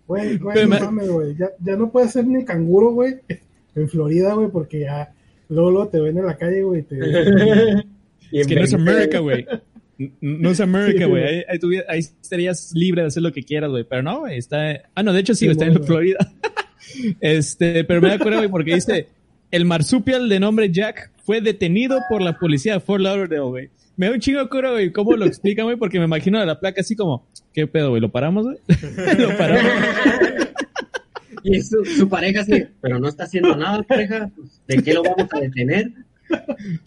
Güey, 0.06 0.38
güey, 0.38 0.68
no 0.68 0.80
mames, 0.80 1.10
güey. 1.10 1.36
Ya, 1.38 1.48
ya 1.64 1.78
no 1.78 1.90
puede 1.90 2.10
ser 2.10 2.28
ni 2.28 2.44
canguro, 2.44 2.92
güey, 2.92 3.16
en 3.74 3.88
Florida, 3.88 4.34
güey, 4.34 4.50
porque 4.52 4.82
ya 4.82 5.14
luego, 5.48 5.88
te 5.88 6.02
ven 6.02 6.18
en 6.18 6.26
la 6.26 6.36
calle, 6.36 6.62
güey. 6.62 6.84
Te... 6.84 7.00
es 8.32 8.46
que 8.46 8.56
no 8.56 8.64
es 8.64 8.74
América, 8.74 9.20
güey. 9.20 9.46
No 10.22 10.52
es 10.52 10.60
América, 10.62 11.06
güey. 11.06 11.24
Ahí, 11.24 11.60
ahí, 11.88 12.00
estarías 12.00 12.72
libre 12.74 13.02
de 13.02 13.08
hacer 13.08 13.24
lo 13.24 13.32
que 13.32 13.44
quieras, 13.44 13.70
güey. 13.70 13.84
Pero 13.84 14.04
no, 14.04 14.22
güey. 14.22 14.38
Está. 14.38 14.84
Ah, 14.96 15.04
no, 15.04 15.14
de 15.14 15.20
hecho 15.20 15.36
sí, 15.36 15.48
está 15.48 15.66
en 15.66 15.84
Florida. 15.84 16.18
este, 17.22 17.84
pero 17.84 18.02
me 18.02 18.10
da 18.10 18.20
cuenta, 18.20 18.38
güey, 18.38 18.50
porque 18.50 18.76
dice: 18.76 19.08
el 19.52 19.66
marsupial 19.66 20.30
de 20.30 20.40
nombre 20.40 20.72
Jack 20.72 21.12
fue 21.26 21.42
detenido 21.42 22.00
por 22.10 22.22
la 22.22 22.38
policía 22.38 22.74
de 22.74 22.80
Fort 22.80 23.02
Lauderdale, 23.02 23.42
güey. 23.42 23.70
Me 23.96 24.08
da 24.08 24.14
un 24.14 24.20
chingo 24.20 24.40
de 24.40 24.50
cura, 24.50 24.72
güey. 24.72 24.92
¿Cómo 24.92 25.16
lo 25.16 25.26
explican, 25.26 25.66
güey? 25.66 25.78
Porque 25.78 26.00
me 26.00 26.06
imagino 26.06 26.40
a 26.40 26.46
la 26.46 26.60
placa 26.60 26.82
así 26.82 26.96
como, 26.96 27.28
¿qué 27.54 27.68
pedo, 27.68 27.90
güey? 27.90 28.02
¿Lo 28.02 28.12
paramos, 28.12 28.46
güey? 28.46 28.58
¿Lo 29.20 29.38
paramos? 29.38 29.72
y 31.44 31.62
su, 31.62 31.86
su, 31.86 32.10
pareja 32.10 32.42
así, 32.42 32.66
pero 32.82 33.00
no 33.00 33.08
está 33.08 33.26
haciendo 33.26 33.56
nada, 33.56 33.84
pareja. 33.84 34.32
Pues, 34.36 34.62
¿De 34.68 34.82
qué 34.82 34.94
lo 34.94 35.04
vamos 35.04 35.28
a 35.32 35.40
detener? 35.40 35.92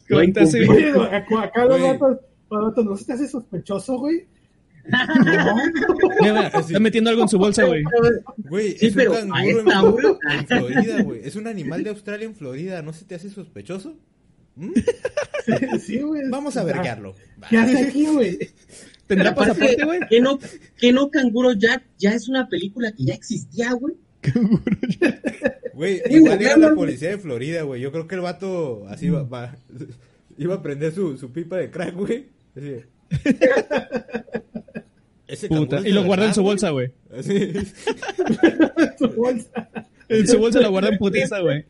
No 0.08 1.38
acá 1.38 1.64
los 1.64 1.80
datos, 1.80 2.18
¿no 2.50 2.96
se 2.96 3.04
te 3.04 3.12
hace 3.12 3.28
sospechoso, 3.28 3.98
güey? 3.98 4.26
No. 4.88 6.60
está 6.60 6.78
metiendo 6.78 7.10
algo 7.10 7.22
en 7.22 7.28
su 7.28 7.38
bolsa, 7.38 7.64
güey. 7.64 7.82
Güey, 8.36 8.78
sí, 8.78 8.86
es 8.86 8.94
pero 8.94 9.12
un 9.12 9.64
canguro 9.64 10.18
en, 10.30 10.38
en, 10.38 10.46
Florida, 10.46 11.02
güey. 11.02 11.20
Es 11.24 11.36
un 11.36 11.46
animal 11.46 11.82
de 11.82 11.90
Australia 11.90 12.26
en 12.26 12.34
Florida. 12.34 12.82
¿No 12.82 12.92
se 12.92 13.04
te 13.04 13.16
hace 13.16 13.30
sospechoso? 13.30 13.96
¿Mm? 14.54 14.72
Sí, 15.80 16.00
güey. 16.00 16.28
Vamos 16.28 16.56
a 16.56 16.64
vergarlo. 16.64 17.14
¿Qué 17.48 17.56
hace 17.56 17.78
aquí, 17.78 18.06
güey? 18.06 18.38
¿Tendrá 19.06 19.34
pasaporte, 19.34 19.84
güey? 19.84 20.00
Que 20.08 20.20
no, 20.20 20.40
que 20.76 20.92
no 20.92 21.10
Canguro 21.10 21.52
Jack 21.52 21.84
ya 21.98 22.12
es 22.14 22.28
una 22.28 22.48
película 22.48 22.90
que 22.90 23.04
ya 23.04 23.14
existía, 23.14 23.72
güey. 23.72 23.94
Canguro 24.20 24.76
Jack. 24.88 25.72
Güey, 25.72 26.02
igual 26.10 26.42
era 26.42 26.56
la 26.56 26.74
policía 26.74 27.10
de 27.10 27.18
Florida, 27.18 27.62
güey. 27.62 27.80
Yo 27.80 27.92
creo 27.92 28.08
que 28.08 28.16
el 28.16 28.22
vato 28.22 28.86
así 28.88 29.08
va, 29.10 29.22
va 29.22 29.56
iba 30.38 30.54
a 30.54 30.62
prender 30.62 30.92
su, 30.92 31.16
su 31.16 31.30
pipa 31.30 31.56
de 31.56 31.70
crack, 31.70 31.94
güey. 31.94 32.35
Ese 35.28 35.48
Puta, 35.48 35.80
y 35.86 35.90
lo 35.92 36.04
guarda 36.04 36.26
en 36.26 36.34
su 36.34 36.42
bolsa, 36.42 36.70
güey. 36.70 36.92
Así. 37.16 37.52
su 38.98 39.08
bolsa. 39.10 39.68
En 40.08 40.26
su 40.26 40.38
bolsa 40.38 40.60
lo 40.60 40.70
guarda 40.70 40.90
en 40.90 40.98
putiza, 40.98 41.40
güey. 41.40 41.64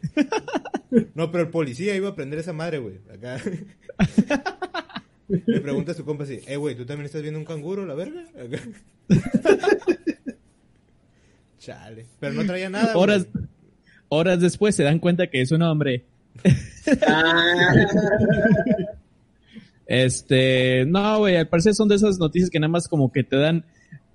No, 1.15 1.31
pero 1.33 1.45
el 1.45 1.51
policía 1.51 1.97
iba 1.97 2.11
a 2.11 2.15
prender 2.15 2.39
esa 2.39 2.53
madre, 2.53 2.79
güey. 2.79 3.01
Acá. 3.13 3.39
Le 5.29 5.61
pregunta 5.61 5.93
a 5.93 5.95
su 5.95 6.05
compa 6.05 6.25
así, 6.25 6.41
eh, 6.47 6.57
güey, 6.57 6.77
¿tú 6.77 6.87
también 6.87 7.07
estás 7.07 7.23
viendo 7.23 7.41
un 7.41 7.47
canguro, 7.47 7.85
la 7.85 7.95
verga? 7.95 8.25
Chale. 11.59 12.07
Pero 12.21 12.35
no 12.35 12.47
traía 12.47 12.71
nada, 12.71 12.97
Horas, 12.97 13.27
horas 14.09 14.41
después 14.41 14.77
se 14.77 14.85
dan 14.85 15.01
cuenta 15.01 15.27
que 15.27 15.41
es 15.41 15.51
un 15.51 15.63
hombre. 15.63 16.05
Este, 19.87 20.85
no, 20.87 21.19
güey, 21.19 21.37
al 21.37 21.49
parecer 21.49 21.75
son 21.75 21.89
de 21.89 21.95
esas 21.95 22.19
noticias 22.19 22.51
que 22.51 22.61
nada 22.61 22.71
más 22.71 22.89
como 22.89 23.13
que 23.13 23.23
te 23.23 23.37
dan 23.37 23.65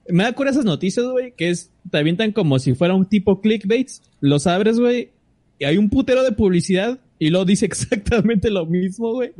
me 0.07 0.23
da 0.23 0.33
cura 0.33 0.51
esas 0.51 0.65
noticias, 0.65 1.05
güey, 1.05 1.33
que 1.35 1.49
es, 1.49 1.71
te 1.89 1.97
avientan 1.97 2.31
como 2.31 2.59
si 2.59 2.73
fuera 2.73 2.93
un 2.93 3.05
tipo 3.05 3.41
clickbait, 3.41 3.89
los 4.19 4.47
abres, 4.47 4.79
güey, 4.79 5.11
y 5.59 5.65
hay 5.65 5.77
un 5.77 5.89
putero 5.89 6.23
de 6.23 6.31
publicidad 6.31 6.99
y 7.19 7.29
luego 7.29 7.45
dice 7.45 7.65
exactamente 7.67 8.49
lo 8.49 8.65
mismo, 8.65 9.13
güey. 9.13 9.31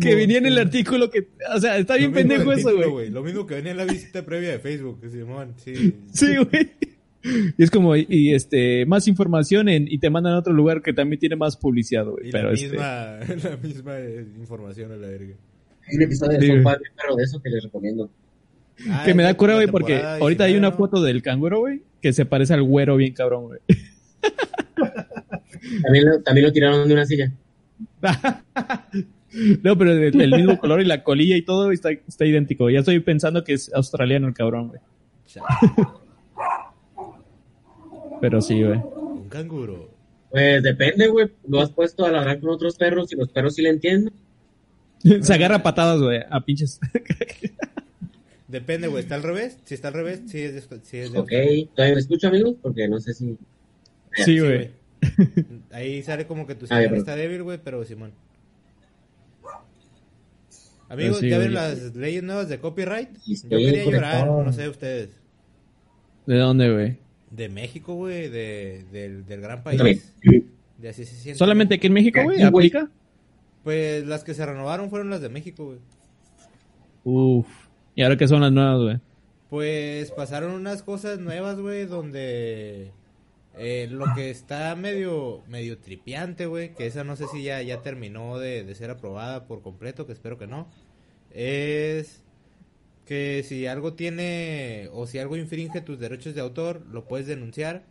Que 0.00 0.14
venía 0.14 0.38
en 0.38 0.46
el 0.46 0.58
artículo 0.58 1.10
que, 1.10 1.28
o 1.52 1.60
sea, 1.60 1.78
está 1.78 1.96
bien 1.96 2.12
pendejo 2.12 2.52
eso, 2.52 2.74
güey. 2.76 3.10
Lo 3.10 3.22
mismo 3.22 3.46
que 3.46 3.56
venía 3.56 3.72
en 3.72 3.76
la 3.76 3.84
visita 3.84 4.24
previa 4.24 4.50
de 4.50 4.58
Facebook, 4.60 5.00
Simón, 5.10 5.54
sí. 5.56 5.94
Sí, 6.12 6.36
güey. 6.36 6.70
Y 7.58 7.62
es 7.62 7.70
como, 7.70 7.96
y, 7.96 8.32
este, 8.32 8.86
más 8.86 9.08
información 9.08 9.68
en, 9.68 9.88
y 9.88 9.98
te 9.98 10.08
mandan 10.08 10.34
a 10.34 10.38
otro 10.38 10.52
lugar 10.52 10.80
que 10.80 10.92
también 10.92 11.18
tiene 11.18 11.34
más 11.34 11.56
publicidad, 11.56 12.06
güey. 12.06 12.30
Pero 12.30 12.48
la 12.48 12.54
este 12.54 12.68
misma, 12.68 13.18
la 13.50 13.56
misma 13.56 14.00
información 14.38 14.92
a 14.92 14.96
la 14.96 15.08
verga. 15.08 15.34
Hay 15.88 15.96
un 15.96 16.02
episodio 16.02 16.38
de 16.38 16.46
sí. 16.46 16.52
pero 16.96 17.16
de 17.16 17.24
eso 17.24 17.40
que 17.40 17.50
les 17.50 17.64
recomiendo. 17.64 18.10
Ah, 18.88 19.02
que 19.04 19.14
me 19.14 19.22
da 19.22 19.34
cura, 19.34 19.54
güey, 19.54 19.66
porque 19.66 20.02
ahorita 20.02 20.44
hay 20.44 20.56
una 20.56 20.72
foto 20.72 21.02
del 21.02 21.22
canguro, 21.22 21.60
güey, 21.60 21.82
que 22.00 22.12
se 22.12 22.24
parece 22.24 22.54
al 22.54 22.62
güero 22.62 22.96
bien 22.96 23.14
cabrón, 23.14 23.46
güey. 23.46 23.60
¿También 25.82 26.08
lo, 26.08 26.22
también 26.22 26.46
lo 26.46 26.52
tiraron 26.52 26.86
de 26.86 26.94
una 26.94 27.04
silla. 27.04 27.32
no, 29.62 29.76
pero 29.76 29.92
el, 29.92 30.30
mismo 30.30 30.58
color 30.58 30.80
y 30.80 30.84
la 30.84 31.02
colilla 31.02 31.36
y 31.36 31.42
todo 31.42 31.72
está, 31.72 31.90
está 31.90 32.24
idéntico. 32.24 32.70
Ya 32.70 32.80
estoy 32.80 33.00
pensando 33.00 33.44
que 33.44 33.54
es 33.54 33.72
australiano 33.74 34.28
el 34.28 34.34
cabrón, 34.34 34.68
güey. 34.68 34.80
pero 38.20 38.40
sí, 38.40 38.62
güey. 38.62 38.78
Un 38.78 39.28
canguro. 39.28 39.90
Pues 40.30 40.62
depende, 40.62 41.08
güey. 41.08 41.28
Lo 41.48 41.60
has 41.60 41.70
puesto 41.70 42.04
a 42.04 42.08
hablar 42.08 42.40
con 42.40 42.50
otros 42.50 42.76
perros 42.76 43.12
y 43.12 43.16
los 43.16 43.28
perros 43.30 43.54
sí 43.54 43.62
le 43.62 43.70
entienden. 43.70 44.12
Se 45.22 45.32
agarra 45.32 45.62
patadas, 45.62 46.00
güey, 46.00 46.20
a 46.28 46.40
pinches. 46.44 46.80
Depende, 48.48 48.88
güey. 48.88 49.02
¿Está 49.02 49.14
al 49.14 49.22
revés? 49.22 49.58
Si 49.64 49.74
está 49.74 49.88
al 49.88 49.94
revés, 49.94 50.22
sí 50.26 50.38
es 50.38 50.54
de, 50.54 50.80
sí 50.82 50.96
es 50.96 51.12
de 51.12 51.18
Ok, 51.18 51.30
¿todavía 51.74 51.94
me 51.94 52.00
escucho, 52.00 52.28
amigos? 52.28 52.56
Porque 52.62 52.88
no 52.88 52.98
sé 52.98 53.14
si... 53.14 53.36
Sí, 54.24 54.40
güey. 54.40 54.70
Ahí 55.70 56.02
sale 56.02 56.26
como 56.26 56.46
que 56.46 56.54
tu 56.54 56.66
señal 56.66 56.94
está 56.94 57.14
débil, 57.14 57.42
güey, 57.42 57.58
pero 57.62 57.84
Simón. 57.84 58.12
Amigos, 60.88 61.18
sí, 61.18 61.28
¿ya 61.28 61.38
ven 61.38 61.52
las 61.52 61.94
leyes 61.94 62.22
nuevas 62.22 62.48
de 62.48 62.58
copyright? 62.58 63.10
Yo 63.26 63.58
quería 63.58 63.84
llorar, 63.84 64.26
no 64.26 64.52
sé 64.52 64.68
ustedes. 64.68 65.10
¿De 66.26 66.36
dónde, 66.36 66.72
güey? 66.72 66.96
De 67.30 67.50
México, 67.50 67.94
güey, 67.94 68.28
de, 68.30 68.84
del, 68.90 69.26
del 69.26 69.40
gran 69.42 69.62
país. 69.62 70.12
De 70.78 70.88
así 70.88 71.04
se 71.04 71.14
siente. 71.16 71.38
¿Solamente 71.38 71.74
aquí 71.74 71.88
en 71.88 71.92
México, 71.92 72.22
güey? 72.22 72.42
¿Aplica? 72.42 72.90
Pues 73.68 74.06
las 74.06 74.24
que 74.24 74.32
se 74.32 74.46
renovaron 74.46 74.88
fueron 74.88 75.10
las 75.10 75.20
de 75.20 75.28
México, 75.28 75.66
güey. 75.66 75.78
Uf. 77.04 77.46
¿Y 77.94 78.02
ahora 78.02 78.16
qué 78.16 78.26
son 78.26 78.40
las 78.40 78.50
nuevas, 78.50 78.80
güey? 78.80 78.98
Pues 79.50 80.10
pasaron 80.10 80.52
unas 80.52 80.82
cosas 80.82 81.18
nuevas, 81.18 81.60
güey, 81.60 81.84
donde 81.84 82.92
eh, 83.58 83.86
lo 83.90 84.06
que 84.14 84.30
está 84.30 84.74
medio 84.74 85.42
medio 85.48 85.76
tripiante, 85.76 86.46
güey, 86.46 86.74
que 86.74 86.86
esa 86.86 87.04
no 87.04 87.14
sé 87.14 87.26
si 87.26 87.42
ya, 87.42 87.60
ya 87.60 87.82
terminó 87.82 88.38
de, 88.38 88.64
de, 88.64 88.74
ser 88.74 88.88
aprobada 88.88 89.46
por 89.46 89.60
completo, 89.60 90.06
que 90.06 90.14
espero 90.14 90.38
que 90.38 90.46
no, 90.46 90.66
es 91.30 92.22
que 93.04 93.42
si 93.44 93.66
algo 93.66 93.92
tiene 93.92 94.88
o 94.94 95.06
si 95.06 95.18
algo 95.18 95.36
infringe 95.36 95.82
tus 95.82 95.98
derechos 95.98 96.34
de 96.34 96.40
autor, 96.40 96.86
lo 96.90 97.06
puedes 97.06 97.26
denunciar 97.26 97.82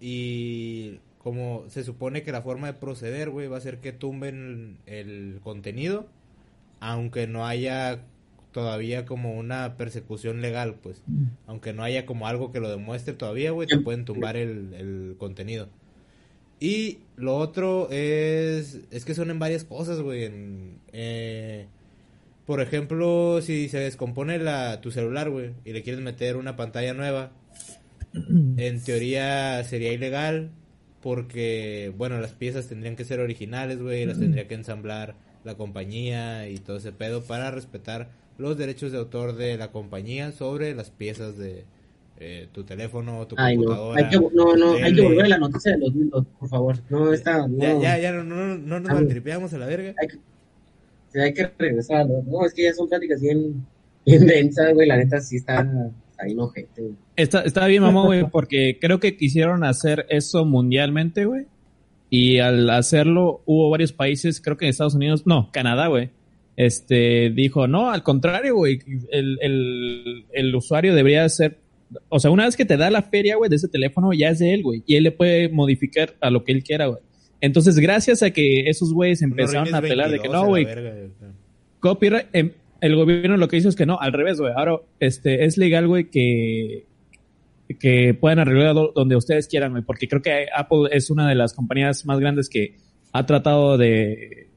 y 0.00 0.98
como 1.22 1.64
se 1.68 1.84
supone 1.84 2.22
que 2.22 2.32
la 2.32 2.40
forma 2.40 2.66
de 2.68 2.72
proceder, 2.74 3.28
güey, 3.28 3.46
va 3.46 3.58
a 3.58 3.60
ser 3.60 3.78
que 3.78 3.92
tumben 3.92 4.78
el 4.86 5.40
contenido, 5.42 6.06
aunque 6.80 7.26
no 7.26 7.46
haya 7.46 8.00
todavía 8.52 9.04
como 9.04 9.34
una 9.34 9.76
persecución 9.76 10.40
legal, 10.40 10.76
pues. 10.82 11.02
Mm. 11.06 11.24
Aunque 11.46 11.74
no 11.74 11.82
haya 11.82 12.06
como 12.06 12.26
algo 12.26 12.52
que 12.52 12.60
lo 12.60 12.70
demuestre 12.70 13.12
todavía, 13.12 13.50
güey, 13.50 13.68
te 13.68 13.78
pueden 13.78 14.06
tumbar 14.06 14.36
el, 14.38 14.72
el 14.72 15.16
contenido. 15.18 15.68
Y 16.58 17.00
lo 17.16 17.36
otro 17.36 17.88
es, 17.90 18.80
es 18.90 19.04
que 19.04 19.14
son 19.14 19.30
en 19.30 19.38
varias 19.38 19.64
cosas, 19.64 20.00
güey. 20.00 20.30
Eh, 20.92 21.66
por 22.46 22.62
ejemplo, 22.62 23.40
si 23.42 23.68
se 23.68 23.78
descompone 23.78 24.38
la, 24.38 24.80
tu 24.80 24.90
celular, 24.90 25.28
güey, 25.28 25.52
y 25.66 25.74
le 25.74 25.82
quieres 25.82 26.02
meter 26.02 26.36
una 26.36 26.56
pantalla 26.56 26.94
nueva, 26.94 27.30
en 28.56 28.82
teoría 28.82 29.62
sería 29.64 29.92
ilegal 29.92 30.50
porque, 31.02 31.92
bueno, 31.96 32.20
las 32.20 32.32
piezas 32.32 32.68
tendrían 32.68 32.96
que 32.96 33.04
ser 33.04 33.20
originales, 33.20 33.80
güey, 33.80 34.04
las 34.04 34.18
tendría 34.18 34.46
que 34.46 34.54
ensamblar 34.54 35.14
la 35.44 35.54
compañía 35.54 36.48
y 36.48 36.58
todo 36.58 36.76
ese 36.76 36.92
pedo 36.92 37.22
para 37.22 37.50
respetar 37.50 38.08
los 38.38 38.58
derechos 38.58 38.92
de 38.92 38.98
autor 38.98 39.36
de 39.36 39.56
la 39.56 39.70
compañía 39.70 40.32
sobre 40.32 40.74
las 40.74 40.90
piezas 40.90 41.38
de 41.38 41.64
eh, 42.18 42.48
tu 42.52 42.64
teléfono, 42.64 43.26
tu 43.26 43.36
computadora. 43.36 43.98
No, 44.00 44.06
hay 44.06 44.10
que, 44.10 44.18
no, 44.34 44.56
no, 44.56 44.72
hay 44.74 44.94
que 44.94 45.00
volver 45.00 45.24
a 45.24 45.28
la 45.28 45.38
noticia 45.38 45.72
de 45.72 45.78
los 45.78 45.94
libros, 45.94 46.26
por 46.38 46.48
favor. 46.50 46.76
No, 46.90 47.12
está. 47.14 47.48
No. 47.48 47.58
Ya, 47.58 47.78
ya, 47.78 47.98
ya, 47.98 48.12
no, 48.12 48.24
no, 48.24 48.58
no 48.58 48.80
nos 48.80 48.92
maltripeamos 48.92 49.54
a 49.54 49.58
la 49.58 49.66
verga. 49.66 49.94
Hay 49.98 50.08
que, 50.08 51.20
hay 51.20 51.32
que 51.32 51.50
regresar. 51.58 52.06
No, 52.06 52.44
es 52.44 52.52
que 52.52 52.64
ya 52.64 52.74
son 52.74 52.90
pláticas 52.90 53.22
bien, 53.22 53.66
bien 54.04 54.26
densas, 54.26 54.74
güey. 54.74 54.86
La 54.86 54.98
neta 54.98 55.18
sí 55.20 55.36
está. 55.36 55.66
Ahí 56.22 56.34
no, 56.34 56.48
gente. 56.48 56.90
Está, 57.16 57.42
está 57.42 57.66
bien, 57.66 57.82
mamá, 57.82 58.04
güey, 58.04 58.28
porque 58.30 58.78
creo 58.80 59.00
que 59.00 59.16
quisieron 59.16 59.64
hacer 59.64 60.06
eso 60.10 60.44
mundialmente, 60.44 61.24
güey. 61.24 61.46
Y 62.10 62.38
al 62.38 62.68
hacerlo, 62.70 63.42
hubo 63.46 63.70
varios 63.70 63.92
países, 63.92 64.40
creo 64.40 64.56
que 64.56 64.66
en 64.66 64.70
Estados 64.70 64.94
Unidos, 64.94 65.26
no, 65.26 65.50
Canadá, 65.52 65.86
güey, 65.86 66.10
este, 66.56 67.30
dijo, 67.30 67.68
no, 67.68 67.90
al 67.90 68.02
contrario, 68.02 68.56
güey, 68.56 68.80
el, 69.10 69.38
el, 69.40 70.26
el, 70.32 70.54
usuario 70.54 70.94
debería 70.94 71.26
ser, 71.28 71.58
o 72.08 72.18
sea, 72.18 72.32
una 72.32 72.44
vez 72.44 72.56
que 72.56 72.64
te 72.64 72.76
da 72.76 72.90
la 72.90 73.02
feria, 73.02 73.36
güey, 73.36 73.48
de 73.48 73.56
ese 73.56 73.68
teléfono, 73.68 74.12
ya 74.12 74.30
es 74.30 74.40
de 74.40 74.52
él, 74.52 74.62
güey, 74.62 74.82
y 74.86 74.96
él 74.96 75.04
le 75.04 75.12
puede 75.12 75.48
modificar 75.48 76.16
a 76.20 76.30
lo 76.30 76.42
que 76.42 76.52
él 76.52 76.64
quiera, 76.64 76.86
güey. 76.86 77.00
Entonces, 77.40 77.78
gracias 77.78 78.22
a 78.22 78.30
que 78.32 78.68
esos 78.68 78.92
güeyes 78.92 79.22
empezaron 79.22 79.74
a 79.74 79.80
pelar 79.80 80.10
de 80.10 80.18
que 80.18 80.28
no, 80.28 80.46
güey, 80.46 80.66
copyright, 81.78 82.26
em, 82.32 82.52
el 82.80 82.96
gobierno 82.96 83.36
lo 83.36 83.48
que 83.48 83.56
hizo 83.56 83.68
es 83.68 83.76
que 83.76 83.86
no, 83.86 83.98
al 84.00 84.12
revés, 84.12 84.40
güey. 84.40 84.52
Ahora, 84.56 84.76
este, 84.98 85.44
es 85.44 85.58
legal, 85.58 85.86
güey, 85.86 86.10
que, 86.10 86.86
que 87.78 88.14
puedan 88.14 88.38
arreglar 88.38 88.74
donde 88.94 89.16
ustedes 89.16 89.48
quieran, 89.48 89.72
güey. 89.72 89.82
Porque 89.82 90.08
creo 90.08 90.22
que 90.22 90.46
Apple 90.54 90.88
es 90.92 91.10
una 91.10 91.28
de 91.28 91.34
las 91.34 91.54
compañías 91.54 92.06
más 92.06 92.18
grandes 92.18 92.48
que 92.48 92.76
ha 93.12 93.26
tratado 93.26 93.76
de, 93.76 94.48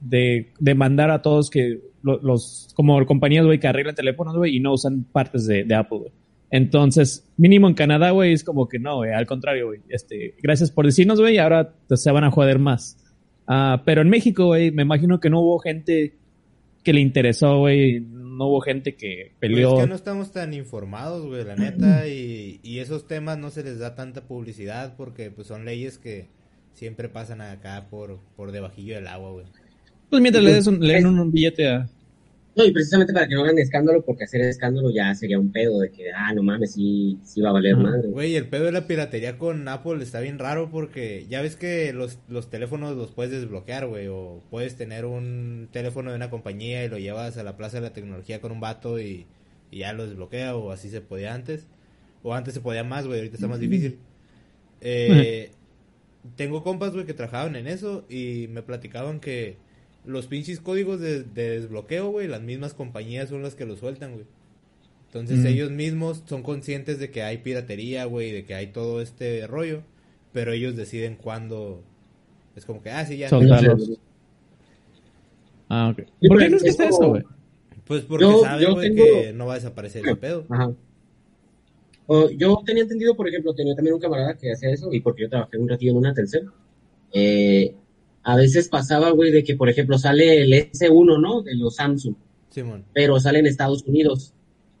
de, 0.00 0.52
de 0.58 0.74
mandar 0.74 1.10
a 1.10 1.22
todos 1.22 1.50
que 1.50 1.80
los, 2.02 2.68
como 2.74 3.04
compañías, 3.06 3.46
güey, 3.46 3.58
que 3.58 3.68
arreglan 3.68 3.94
teléfonos, 3.94 4.36
güey, 4.36 4.56
y 4.56 4.60
no 4.60 4.74
usan 4.74 5.04
partes 5.04 5.46
de, 5.46 5.74
Apple, 5.74 5.98
güey. 5.98 6.12
Entonces, 6.50 7.28
mínimo 7.36 7.66
en 7.66 7.74
Canadá, 7.74 8.10
güey, 8.10 8.32
es 8.32 8.44
como 8.44 8.68
que 8.68 8.78
no, 8.78 8.96
güey, 8.96 9.12
al 9.12 9.26
contrario, 9.26 9.68
güey. 9.68 9.80
Este, 9.88 10.34
gracias 10.42 10.70
por 10.70 10.84
decirnos, 10.84 11.20
güey, 11.20 11.38
ahora 11.38 11.74
se 11.88 12.10
van 12.10 12.24
a 12.24 12.30
joder 12.30 12.58
más. 12.58 12.98
Ah, 13.46 13.82
pero 13.84 14.02
en 14.02 14.10
México, 14.10 14.46
güey, 14.46 14.70
me 14.70 14.82
imagino 14.82 15.18
que 15.18 15.30
no 15.30 15.40
hubo 15.40 15.58
gente 15.58 16.14
que 16.84 16.92
le 16.92 17.00
interesó, 17.00 17.58
güey. 17.58 18.00
No 18.00 18.46
hubo 18.46 18.60
gente 18.60 18.94
que 18.94 19.32
peleó. 19.40 19.70
Pues 19.70 19.80
es 19.80 19.84
que 19.84 19.90
no 19.90 19.96
estamos 19.96 20.32
tan 20.32 20.54
informados, 20.54 21.26
güey, 21.26 21.44
la 21.44 21.56
neta. 21.56 22.06
Y, 22.14 22.60
y 22.62 22.78
esos 22.78 23.06
temas 23.06 23.38
no 23.38 23.50
se 23.50 23.64
les 23.64 23.78
da 23.78 23.94
tanta 23.94 24.26
publicidad 24.28 24.94
porque 24.96 25.30
pues 25.30 25.46
son 25.46 25.64
leyes 25.64 25.98
que 25.98 26.28
siempre 26.74 27.08
pasan 27.08 27.40
acá 27.40 27.86
por, 27.90 28.20
por 28.36 28.52
debajillo 28.52 28.96
del 28.96 29.08
agua, 29.08 29.32
güey. 29.32 29.46
Pues 30.10 30.20
mientras 30.20 30.44
le, 30.44 30.54
des 30.54 30.66
un, 30.66 30.80
le 30.80 30.94
den 30.94 31.06
un 31.06 31.32
billete 31.32 31.68
a, 31.68 31.88
no, 32.56 32.64
y 32.64 32.72
precisamente 32.72 33.12
para 33.12 33.26
que 33.26 33.34
no 33.34 33.42
hagan 33.42 33.58
escándalo, 33.58 34.04
porque 34.04 34.24
hacer 34.24 34.40
escándalo 34.42 34.90
ya 34.90 35.12
sería 35.14 35.38
un 35.40 35.50
pedo 35.50 35.80
de 35.80 35.90
que, 35.90 36.12
ah, 36.12 36.32
no 36.34 36.42
mames, 36.42 36.72
sí, 36.74 37.18
sí 37.24 37.40
va 37.40 37.50
a 37.50 37.52
valer 37.52 37.76
madre. 37.76 38.08
Güey, 38.08 38.36
el 38.36 38.48
pedo 38.48 38.64
de 38.64 38.72
la 38.72 38.86
piratería 38.86 39.38
con 39.38 39.66
Apple 39.66 40.02
está 40.02 40.20
bien 40.20 40.38
raro 40.38 40.70
porque 40.70 41.26
ya 41.28 41.42
ves 41.42 41.56
que 41.56 41.92
los, 41.92 42.18
los 42.28 42.50
teléfonos 42.50 42.96
los 42.96 43.10
puedes 43.10 43.32
desbloquear, 43.32 43.86
güey, 43.86 44.06
o 44.06 44.40
puedes 44.50 44.76
tener 44.76 45.04
un 45.04 45.68
teléfono 45.72 46.10
de 46.10 46.16
una 46.16 46.30
compañía 46.30 46.84
y 46.84 46.88
lo 46.88 46.98
llevas 46.98 47.36
a 47.38 47.42
la 47.42 47.56
Plaza 47.56 47.78
de 47.78 47.88
la 47.88 47.92
Tecnología 47.92 48.40
con 48.40 48.52
un 48.52 48.60
vato 48.60 49.00
y, 49.00 49.26
y 49.72 49.78
ya 49.78 49.92
lo 49.92 50.06
desbloquea, 50.06 50.54
o 50.54 50.70
así 50.70 50.90
se 50.90 51.00
podía 51.00 51.34
antes. 51.34 51.66
O 52.22 52.34
antes 52.34 52.54
se 52.54 52.60
podía 52.60 52.84
más, 52.84 53.06
güey, 53.06 53.18
ahorita 53.18 53.36
está 53.36 53.48
más 53.48 53.60
difícil. 53.60 53.98
Eh, 54.86 55.50
tengo 56.36 56.62
compas, 56.62 56.92
güey, 56.92 57.06
que 57.06 57.14
trabajaban 57.14 57.56
en 57.56 57.66
eso 57.66 58.04
y 58.10 58.48
me 58.50 58.62
platicaban 58.62 59.18
que 59.18 59.56
los 60.04 60.26
pinches 60.26 60.60
códigos 60.60 61.00
de, 61.00 61.22
desbloqueo, 61.22 62.10
güey, 62.10 62.28
las 62.28 62.42
mismas 62.42 62.74
compañías 62.74 63.28
son 63.28 63.42
las 63.42 63.54
que 63.54 63.64
los 63.64 63.78
sueltan, 63.78 64.12
güey. 64.12 64.24
Entonces 65.06 65.44
ellos 65.44 65.70
mismos 65.70 66.24
son 66.26 66.42
conscientes 66.42 66.98
de 66.98 67.12
que 67.12 67.22
hay 67.22 67.38
piratería, 67.38 68.04
güey, 68.04 68.32
de 68.32 68.44
que 68.44 68.56
hay 68.56 68.66
todo 68.66 69.00
este 69.00 69.46
rollo, 69.46 69.82
pero 70.32 70.52
ellos 70.52 70.74
deciden 70.74 71.14
cuándo. 71.14 71.82
Es 72.56 72.64
como 72.64 72.82
que, 72.82 72.90
ah, 72.90 73.06
sí, 73.06 73.18
ya. 73.18 73.28
Soltarlos. 73.28 73.92
Ah, 75.68 75.92
ok. 75.92 76.08
¿Por 76.26 76.38
qué 76.38 76.50
no 76.50 76.56
es 76.56 76.62
que 76.64 76.68
está 76.68 76.88
eso, 76.88 77.08
güey? 77.08 77.22
Pues 77.86 78.02
porque 78.02 78.26
saben, 78.42 78.72
güey, 78.72 78.94
que 78.94 79.32
no 79.32 79.46
va 79.46 79.52
a 79.52 79.56
desaparecer 79.56 80.06
el 80.06 80.18
pedo. 80.18 80.46
Ajá. 80.48 80.72
yo 82.36 82.62
tenía 82.66 82.82
entendido, 82.82 83.14
por 83.14 83.28
ejemplo, 83.28 83.54
tenía 83.54 83.76
también 83.76 83.94
un 83.94 84.00
camarada 84.00 84.36
que 84.36 84.50
hacía 84.50 84.70
eso, 84.70 84.92
y 84.92 85.00
porque 85.00 85.22
yo 85.22 85.30
trabajé 85.30 85.58
un 85.58 85.68
ratito 85.68 85.92
en 85.92 85.98
una 85.98 86.12
tercera. 86.12 86.52
Eh, 87.12 87.72
a 88.24 88.36
veces 88.36 88.68
pasaba, 88.68 89.10
güey, 89.10 89.30
de 89.30 89.44
que, 89.44 89.54
por 89.54 89.68
ejemplo, 89.68 89.98
sale 89.98 90.42
el 90.42 90.52
S1, 90.52 91.20
¿no? 91.20 91.42
De 91.42 91.54
los 91.54 91.76
Samsung. 91.76 92.14
Simón. 92.48 92.84
Pero 92.94 93.20
sale 93.20 93.40
en 93.40 93.46
Estados 93.46 93.84
Unidos. 93.84 94.32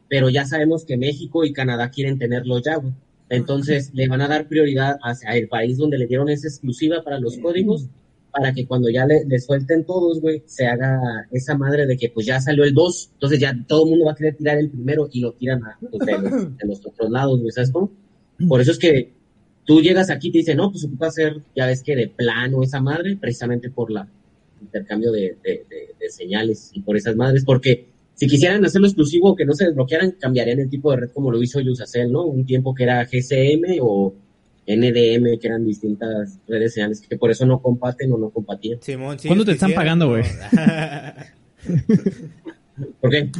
Pero 0.08 0.30
ya 0.30 0.46
sabemos 0.46 0.84
que 0.84 0.96
México 0.96 1.44
y 1.44 1.52
Canadá 1.52 1.90
quieren 1.90 2.18
tenerlo 2.18 2.58
ya, 2.60 2.76
güey. 2.76 2.94
Entonces, 3.28 3.90
le 3.94 4.08
van 4.08 4.20
a 4.20 4.28
dar 4.28 4.48
prioridad 4.48 4.96
hacia 5.02 5.30
el 5.36 5.48
país 5.48 5.78
donde 5.78 5.98
le 5.98 6.06
dieron 6.06 6.28
esa 6.28 6.48
exclusiva 6.48 7.02
para 7.02 7.18
los 7.18 7.36
códigos, 7.38 7.88
para 8.30 8.52
que 8.52 8.66
cuando 8.66 8.88
ya 8.90 9.06
le, 9.06 9.38
suelten 9.38 9.84
todos, 9.84 10.20
güey, 10.20 10.42
se 10.46 10.66
haga 10.66 11.00
esa 11.30 11.56
madre 11.56 11.86
de 11.86 11.96
que 11.96 12.10
pues 12.10 12.26
ya 12.26 12.40
salió 12.40 12.64
el 12.64 12.74
2, 12.74 13.10
entonces 13.14 13.40
ya 13.40 13.56
todo 13.66 13.84
el 13.84 13.90
mundo 13.90 14.06
va 14.06 14.12
a 14.12 14.14
querer 14.16 14.36
tirar 14.36 14.58
el 14.58 14.70
primero 14.70 15.08
y 15.10 15.20
lo 15.20 15.32
tiran 15.32 15.62
a, 15.64 15.78
pues, 15.80 16.04
de, 16.04 16.66
los, 16.66 16.84
otros 16.84 17.10
lados, 17.10 17.40
güey, 17.40 17.52
¿sabes 17.52 17.70
cómo? 17.70 17.90
Por 18.48 18.60
eso 18.60 18.72
es 18.72 18.78
que 18.78 19.12
tú 19.64 19.80
llegas 19.80 20.10
aquí 20.10 20.28
y 20.28 20.32
te 20.32 20.38
dicen, 20.38 20.56
no, 20.56 20.70
pues 20.70 20.84
ocupa 20.84 21.08
hacer, 21.08 21.40
ya 21.54 21.66
ves 21.66 21.82
que 21.82 21.96
de 21.96 22.08
plano 22.08 22.62
esa 22.62 22.80
madre, 22.80 23.16
precisamente 23.16 23.70
por 23.70 23.90
la 23.90 24.08
intercambio 24.60 25.12
de, 25.12 25.36
señales 26.08 26.70
y 26.72 26.80
por 26.80 26.96
esas 26.96 27.16
madres, 27.16 27.44
porque 27.44 27.86
si 28.14 28.26
quisieran 28.26 28.64
hacerlo 28.64 28.86
exclusivo 28.86 29.34
que 29.34 29.44
no 29.44 29.52
se 29.54 29.66
desbloquearan, 29.66 30.12
cambiarían 30.12 30.60
el 30.60 30.70
tipo 30.70 30.90
de 30.90 30.98
red 30.98 31.10
como 31.10 31.30
lo 31.30 31.42
hizo 31.42 31.60
Yusacel, 31.60 32.12
¿no? 32.12 32.24
Un 32.24 32.46
tiempo 32.46 32.74
que 32.74 32.84
era 32.84 33.04
GCM 33.04 33.78
o 33.80 34.14
NDM, 34.66 35.38
que 35.38 35.46
eran 35.46 35.66
distintas 35.66 36.38
redes 36.46 36.74
señales 36.74 37.00
que 37.00 37.16
por 37.18 37.30
eso 37.30 37.44
no 37.46 37.60
comparten 37.60 38.12
o 38.12 38.18
no 38.18 38.30
compartían. 38.30 38.78
¿Cuándo 39.26 39.44
te 39.44 39.52
están 39.52 39.72
pagando, 39.72 40.08
güey? 40.08 40.22
¿Por 43.00 43.10
qué? 43.10 43.30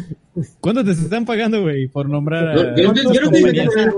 ¿Cuánto 0.60 0.84
te 0.84 0.92
están 0.92 1.24
pagando, 1.24 1.62
güey, 1.62 1.88
por 1.88 2.08
nombrar 2.08 2.48
a... 2.48 2.76
Yo, 2.76 2.88
no 2.88 2.94
te 2.94 3.02
no 3.02 3.14
solamente 3.14 3.50
sé 3.50 3.90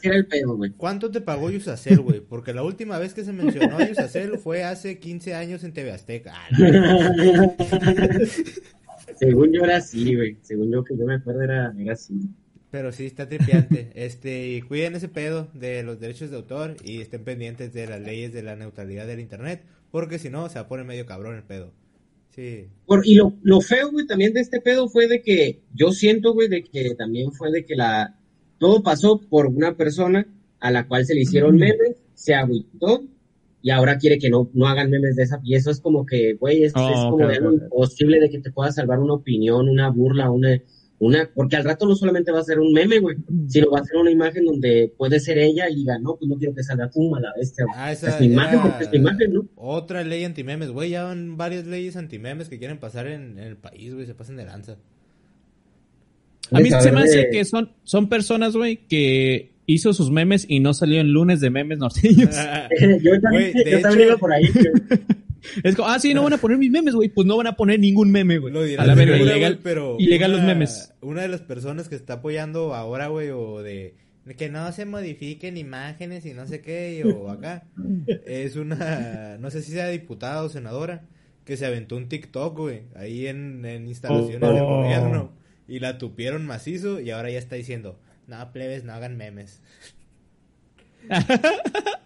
que 0.00 0.08
el 0.08 0.26
pedo, 0.26 0.56
güey. 0.56 0.70
¿Cuánto 0.72 1.10
te 1.10 1.20
pagó 1.20 1.50
Yusacel, 1.50 2.00
güey? 2.00 2.20
Porque 2.20 2.52
la 2.52 2.62
última 2.62 2.98
vez 2.98 3.14
que 3.14 3.24
se 3.24 3.32
mencionó 3.32 3.78
a 3.78 3.88
Yusacel 3.88 4.38
fue 4.38 4.64
hace 4.64 4.98
15 4.98 5.34
años 5.34 5.62
en 5.64 5.72
TV 5.72 5.92
Azteca. 5.92 6.32
Ah, 6.34 6.48
Según 9.18 9.52
yo 9.52 9.62
era 9.62 9.76
así, 9.76 10.14
güey. 10.14 10.36
Según 10.42 10.72
yo 10.72 10.82
que 10.82 10.96
yo 10.96 11.04
me 11.04 11.14
acuerdo 11.14 11.42
era, 11.42 11.72
era 11.78 11.92
así. 11.92 12.14
Pero 12.70 12.90
sí, 12.90 13.06
está 13.06 13.28
tripiante. 13.28 13.92
Este, 13.94 14.62
cuiden 14.66 14.96
ese 14.96 15.08
pedo 15.08 15.48
de 15.54 15.84
los 15.84 16.00
derechos 16.00 16.30
de 16.30 16.36
autor 16.36 16.76
y 16.82 17.00
estén 17.00 17.22
pendientes 17.22 17.72
de 17.72 17.86
las 17.86 18.00
leyes 18.00 18.32
de 18.32 18.42
la 18.42 18.56
neutralidad 18.56 19.06
del 19.06 19.20
internet, 19.20 19.62
porque 19.92 20.18
si 20.18 20.28
no, 20.28 20.48
se 20.48 20.56
va 20.56 20.62
a 20.62 20.68
poner 20.68 20.84
medio 20.84 21.06
cabrón 21.06 21.36
el 21.36 21.44
pedo. 21.44 21.72
Sí. 22.34 22.66
Por, 22.86 23.06
y 23.06 23.14
lo, 23.14 23.34
lo, 23.42 23.60
feo, 23.60 23.90
güey, 23.92 24.06
también 24.06 24.32
de 24.32 24.40
este 24.40 24.60
pedo 24.60 24.88
fue 24.88 25.06
de 25.06 25.22
que 25.22 25.60
yo 25.72 25.92
siento, 25.92 26.32
güey, 26.32 26.48
de 26.48 26.64
que 26.64 26.94
también 26.94 27.32
fue 27.32 27.52
de 27.52 27.64
que 27.64 27.76
la 27.76 28.16
todo 28.58 28.82
pasó 28.82 29.20
por 29.20 29.46
una 29.46 29.76
persona 29.76 30.26
a 30.58 30.70
la 30.70 30.88
cual 30.88 31.04
se 31.04 31.14
le 31.14 31.20
hicieron 31.22 31.56
memes, 31.56 32.02
se 32.14 32.34
agüitó 32.34 33.04
y 33.62 33.70
ahora 33.70 33.98
quiere 33.98 34.18
que 34.18 34.30
no, 34.30 34.50
no 34.52 34.66
hagan 34.66 34.90
memes 34.90 35.16
de 35.16 35.22
esa. 35.22 35.40
Y 35.44 35.54
eso 35.54 35.70
es 35.70 35.80
como 35.80 36.04
que, 36.04 36.34
güey, 36.34 36.64
es, 36.64 36.72
es 36.72 36.74
oh, 36.76 37.10
como 37.10 37.30
imposible 37.32 38.20
de 38.20 38.30
que 38.30 38.40
te 38.40 38.50
pueda 38.50 38.72
salvar 38.72 38.98
una 38.98 39.14
opinión, 39.14 39.68
una 39.68 39.90
burla, 39.90 40.30
una 40.30 40.60
una, 40.98 41.28
porque 41.34 41.56
al 41.56 41.64
rato 41.64 41.86
no 41.86 41.96
solamente 41.96 42.30
va 42.30 42.40
a 42.40 42.44
ser 42.44 42.60
un 42.60 42.72
meme, 42.72 43.00
güey, 43.00 43.16
sino 43.48 43.70
va 43.70 43.80
a 43.80 43.84
ser 43.84 43.96
una 43.96 44.10
imagen 44.10 44.44
donde 44.44 44.92
puede 44.96 45.18
ser 45.18 45.38
ella 45.38 45.68
y 45.68 45.76
diga, 45.76 45.98
no, 45.98 46.16
pues 46.16 46.28
no 46.28 46.36
quiero 46.36 46.54
que 46.54 46.62
salga 46.62 46.88
Puma 46.88 47.20
la 47.20 47.32
bestia. 47.36 47.64
Ah, 47.74 47.92
esa 47.92 48.16
es 48.16 48.22
imagen, 48.22 48.60
porque 48.62 48.84
es 48.84 48.94
imagen, 48.94 49.32
¿no? 49.32 49.46
Otra 49.56 50.04
ley 50.04 50.24
anti-memes, 50.24 50.70
güey, 50.70 50.90
ya 50.90 51.04
van 51.04 51.36
varias 51.36 51.66
leyes 51.66 51.96
anti-memes 51.96 52.48
que 52.48 52.58
quieren 52.58 52.78
pasar 52.78 53.08
en, 53.08 53.38
el 53.38 53.56
país, 53.56 53.92
güey, 53.92 54.06
se 54.06 54.14
pasan 54.14 54.36
de 54.36 54.44
lanza. 54.44 54.76
A 56.50 56.60
mí 56.60 56.70
se 56.70 56.92
me 56.92 57.00
hace 57.00 57.28
que 57.30 57.44
son, 57.44 57.72
son 57.82 58.08
personas, 58.08 58.54
güey, 58.54 58.86
que 58.86 59.52
hizo 59.66 59.92
sus 59.92 60.10
memes 60.10 60.44
y 60.48 60.60
no 60.60 60.74
salió 60.74 61.00
en 61.00 61.08
lunes 61.08 61.40
de 61.40 61.50
memes 61.50 61.78
norteños. 61.78 62.36
yo 63.02 63.20
también, 63.20 63.52
yo 63.66 63.80
también 63.80 64.08
iba 64.08 64.16
por 64.16 64.32
ahí. 64.32 64.44
Es 65.62 65.76
como, 65.76 65.88
ah, 65.88 65.98
sí, 65.98 66.14
no 66.14 66.22
van 66.22 66.32
a 66.32 66.38
poner 66.38 66.58
mis 66.58 66.70
memes, 66.70 66.94
güey. 66.94 67.08
Pues 67.08 67.26
no 67.26 67.36
van 67.36 67.46
a 67.46 67.56
poner 67.56 67.80
ningún 67.80 68.10
meme, 68.10 68.38
güey. 68.38 68.76
A 68.76 68.86
la 68.86 68.94
verga, 68.94 69.16
ilegal, 69.16 69.60
pero 69.62 69.96
ilegal 69.98 70.32
los 70.32 70.42
memes. 70.42 70.92
Una 71.00 71.22
de 71.22 71.28
las 71.28 71.42
personas 71.42 71.88
que 71.88 71.94
está 71.94 72.14
apoyando 72.14 72.74
ahora, 72.74 73.08
güey, 73.08 73.30
o 73.30 73.62
de 73.62 73.94
que 74.32 74.48
no 74.48 74.72
se 74.72 74.86
modifiquen 74.86 75.58
imágenes 75.58 76.24
y 76.24 76.32
no 76.32 76.46
sé 76.46 76.62
qué, 76.62 77.04
o 77.04 77.28
acá, 77.30 77.64
es 78.24 78.56
una, 78.56 79.36
no 79.38 79.50
sé 79.50 79.60
si 79.60 79.72
sea 79.72 79.88
diputada 79.88 80.42
o 80.42 80.48
senadora, 80.48 81.04
que 81.44 81.58
se 81.58 81.66
aventó 81.66 81.96
un 81.96 82.08
TikTok, 82.08 82.56
güey, 82.56 82.82
ahí 82.96 83.26
en, 83.26 83.66
instalaciones 83.86 84.40
del 84.40 84.62
oh. 84.62 84.78
gobierno, 84.78 85.32
y 85.68 85.78
la 85.80 85.98
tupieron 85.98 86.46
macizo, 86.46 87.00
y 87.00 87.10
ahora 87.10 87.30
ya 87.30 87.38
está 87.38 87.56
diciendo, 87.56 88.00
no, 88.26 88.52
plebes, 88.52 88.84
no 88.84 88.94
hagan 88.94 89.18
memes. 89.18 89.60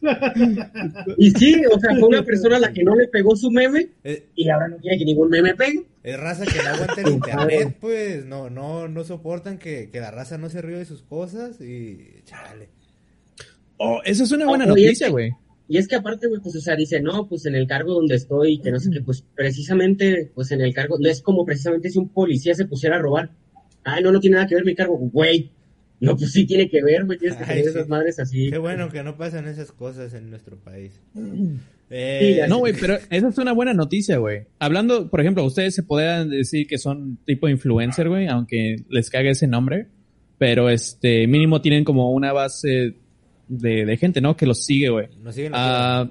y 1.18 1.30
sí, 1.30 1.62
o 1.72 1.78
sea, 1.78 1.96
fue 1.96 2.08
una 2.08 2.22
persona 2.22 2.56
a 2.56 2.60
la 2.60 2.72
que 2.72 2.84
no 2.84 2.94
le 2.94 3.08
pegó 3.08 3.34
su 3.36 3.50
meme 3.50 3.88
eh, 4.04 4.26
y 4.34 4.48
ahora 4.48 4.68
no 4.68 4.76
quiere 4.78 4.98
que 4.98 5.04
ningún 5.04 5.30
meme 5.30 5.54
pegue. 5.54 5.84
Es 6.02 6.18
raza 6.18 6.44
que 6.44 6.62
no 6.62 6.68
aguanta 6.68 7.00
el 7.00 7.08
internet, 7.08 7.76
pues, 7.80 8.24
no, 8.24 8.50
no, 8.50 8.88
no 8.88 9.04
soportan 9.04 9.58
que, 9.58 9.90
que 9.90 10.00
la 10.00 10.10
raza 10.10 10.38
no 10.38 10.48
se 10.48 10.62
ríe 10.62 10.78
de 10.78 10.84
sus 10.84 11.02
cosas 11.02 11.60
y 11.60 12.22
chale. 12.24 12.68
Oh, 13.78 14.00
eso 14.04 14.24
es 14.24 14.32
una 14.32 14.46
buena 14.46 14.66
noticia, 14.66 15.08
güey. 15.08 15.32
Y 15.68 15.78
es 15.78 15.88
que 15.88 15.96
aparte, 15.96 16.28
güey, 16.28 16.40
pues, 16.40 16.54
o 16.54 16.60
sea, 16.60 16.76
dice, 16.76 17.00
no, 17.00 17.28
pues 17.28 17.44
en 17.46 17.56
el 17.56 17.66
cargo 17.66 17.94
donde 17.94 18.14
estoy, 18.14 18.60
que 18.60 18.70
no 18.70 18.78
sé 18.78 18.90
qué, 18.90 19.00
pues 19.00 19.24
precisamente, 19.34 20.30
pues 20.34 20.52
en 20.52 20.60
el 20.60 20.72
cargo, 20.72 20.96
no 20.98 21.08
es 21.08 21.20
como 21.20 21.44
precisamente 21.44 21.90
si 21.90 21.98
un 21.98 22.08
policía 22.08 22.54
se 22.54 22.66
pusiera 22.66 22.96
a 22.96 23.00
robar. 23.00 23.30
Ay, 23.82 24.02
no, 24.02 24.12
no 24.12 24.20
tiene 24.20 24.36
nada 24.36 24.46
que 24.46 24.54
ver 24.54 24.64
mi 24.64 24.74
cargo, 24.74 24.96
güey. 24.96 25.50
No, 26.00 26.16
pues 26.16 26.32
sí 26.32 26.46
tiene 26.46 26.68
que 26.68 26.82
ver, 26.82 27.04
güey, 27.04 27.18
tienes 27.18 27.38
que 27.38 27.44
tener 27.44 27.66
esas 27.66 27.88
madres 27.88 28.18
así. 28.18 28.50
Qué 28.50 28.58
bueno 28.58 28.90
que 28.90 29.02
no 29.02 29.16
pasan 29.16 29.48
esas 29.48 29.72
cosas 29.72 30.12
en 30.14 30.30
nuestro 30.30 30.56
país. 30.56 31.00
Eh, 31.88 32.44
no, 32.48 32.58
güey, 32.58 32.74
pero 32.80 32.98
esa 33.10 33.28
es 33.28 33.38
una 33.38 33.52
buena 33.52 33.72
noticia, 33.72 34.16
güey. 34.18 34.42
Hablando, 34.58 35.08
por 35.08 35.20
ejemplo, 35.20 35.44
ustedes 35.44 35.72
se 35.72 35.84
podrían 35.84 36.30
decir 36.30 36.66
que 36.66 36.78
son 36.78 37.18
tipo 37.24 37.48
influencer, 37.48 38.08
güey, 38.08 38.26
aunque 38.26 38.82
les 38.90 39.08
cague 39.08 39.30
ese 39.30 39.46
nombre, 39.46 39.86
pero 40.36 40.68
este, 40.68 41.28
mínimo 41.28 41.60
tienen 41.60 41.84
como 41.84 42.10
una 42.10 42.32
base 42.32 42.96
de, 43.46 43.84
de 43.84 43.96
gente, 43.98 44.20
¿no? 44.20 44.36
Que 44.36 44.46
los 44.46 44.64
sigue, 44.64 44.88
güey. 44.88 45.06
Nos 45.22 45.36
siguen. 45.36 45.52
Ah, 45.54 46.10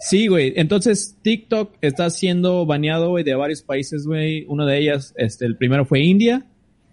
Sí, 0.00 0.28
güey. 0.28 0.52
Entonces, 0.56 1.18
TikTok 1.22 1.76
está 1.80 2.08
siendo 2.10 2.64
baneado, 2.66 3.10
güey, 3.10 3.24
de 3.24 3.34
varios 3.34 3.62
países, 3.62 4.06
güey. 4.06 4.44
Uno 4.48 4.64
de 4.64 4.78
ellas, 4.78 5.12
este, 5.16 5.44
el 5.44 5.56
primero 5.56 5.84
fue 5.84 6.00
India, 6.00 6.46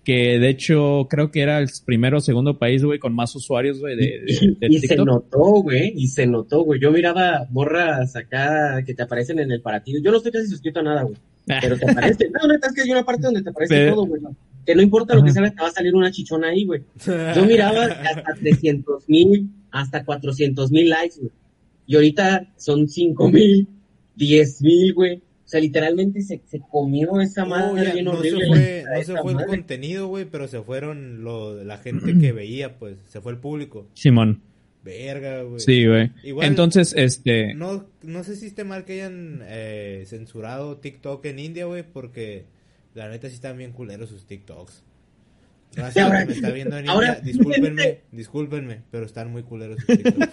que 0.06 0.40
de 0.40 0.50
hecho 0.50 1.08
creo 1.10 1.32
que 1.32 1.42
era 1.42 1.58
el 1.58 1.68
primero 1.84 2.20
o 2.20 2.22
segundo 2.22 2.60
país, 2.60 2.84
güey, 2.84 3.00
con 3.00 3.14
más 3.14 3.36
usuarios, 3.36 3.80
güey, 3.80 3.98
de, 3.98 4.24
de, 4.26 4.68
y, 4.70 4.80
se 4.80 4.96
notó, 4.96 5.62
güey, 5.64 5.94
y 5.96 6.08
se 6.08 6.28
notó, 6.28 6.64
güey. 6.64 6.80
Yo 6.80 6.92
miraba 6.92 7.48
morras 7.50 8.16
acá 8.16 8.84
que 8.86 8.94
te 8.94 9.04
aparecen 9.04 9.40
en 9.40 9.52
el 9.52 9.62
partido. 9.62 10.00
Yo 10.02 10.12
no 10.12 10.18
estoy 10.18 10.32
casi 10.32 10.48
suscrito 10.48 10.80
a 10.80 10.84
nada, 10.84 11.04
güey. 11.04 11.16
Pero 11.46 11.78
te 11.78 11.90
aparece. 11.90 12.30
No, 12.30 12.48
neta, 12.48 12.68
es 12.68 12.74
que 12.74 12.82
hay 12.84 12.92
una 12.92 13.04
parte 13.04 13.24
donde 13.24 13.42
te 13.42 13.50
aparece 13.50 13.74
Pero... 13.74 13.96
todo, 13.96 14.06
güey. 14.06 14.22
Que 14.66 14.76
no 14.76 14.82
importa 14.82 15.14
lo 15.14 15.24
que 15.24 15.32
salga, 15.32 15.52
te 15.52 15.62
va 15.62 15.68
a 15.68 15.72
salir 15.72 15.94
una 15.94 16.12
chichona 16.12 16.50
ahí, 16.50 16.66
güey. 16.66 16.82
Yo 17.36 17.46
miraba 17.46 17.86
hasta 17.86 18.34
300 18.40 19.10
mil, 19.10 19.50
hasta 19.72 20.06
400 20.06 20.72
mil 20.72 20.90
likes, 20.90 21.16
güey. 21.20 21.32
Y 21.88 21.96
ahorita 21.96 22.52
son 22.58 22.88
5 22.88 23.30
mil, 23.30 23.68
10 24.16 24.62
mil, 24.62 24.94
güey. 24.94 25.22
O 25.46 25.48
sea, 25.48 25.60
literalmente 25.60 26.22
se, 26.24 26.42
se 26.48 26.60
comió 26.60 27.22
esa 27.22 27.46
madre 27.46 27.90
oh, 27.92 27.94
bien 27.94 28.06
no 28.06 28.12
horrible. 28.14 28.40
Se 28.40 28.48
fue, 28.48 28.84
no 28.98 29.04
se 29.04 29.22
fue 29.22 29.32
el 29.34 29.46
contenido, 29.46 30.08
güey, 30.08 30.26
pero 30.26 30.48
se 30.48 30.60
fueron 30.62 31.24
lo, 31.24 31.64
la 31.64 31.78
gente 31.78 32.18
que 32.18 32.32
veía, 32.34 32.80
pues. 32.80 32.98
Se 33.08 33.22
fue 33.22 33.32
el 33.34 33.38
público. 33.38 33.88
Simón. 33.94 34.42
Verga, 34.84 35.44
güey. 35.44 35.60
Sí, 35.60 35.86
güey. 35.86 36.12
Igual, 36.24 36.48
Entonces, 36.48 36.94
este... 36.98 37.54
No, 37.54 37.86
no 38.02 38.24
sé 38.24 38.36
si 38.36 38.48
esté 38.48 38.64
mal 38.64 38.86
que 38.86 38.94
hayan 38.94 39.42
eh, 39.46 40.04
censurado 40.08 40.78
TikTok 40.78 41.24
en 41.26 41.40
India, 41.40 41.66
güey, 41.66 41.84
porque 41.84 42.46
la 42.96 43.10
neta 43.10 43.28
sí 43.30 43.36
están 43.36 43.58
bien 43.58 43.72
culeros 43.72 44.10
sus 44.10 44.26
TikToks. 44.26 44.84
Gracias, 45.76 46.06
ahora- 46.08 46.26
me 46.26 46.34
está 46.34 46.50
viendo 46.52 46.78
en 46.78 46.90
ahora- 46.90 47.18
India. 47.20 47.34
Discúlpenme, 47.34 48.00
discúlpenme, 48.12 48.82
pero 48.92 49.06
están 49.06 49.32
muy 49.32 49.44
culeros 49.44 49.78
sus 49.80 49.98
TikToks. 49.98 50.30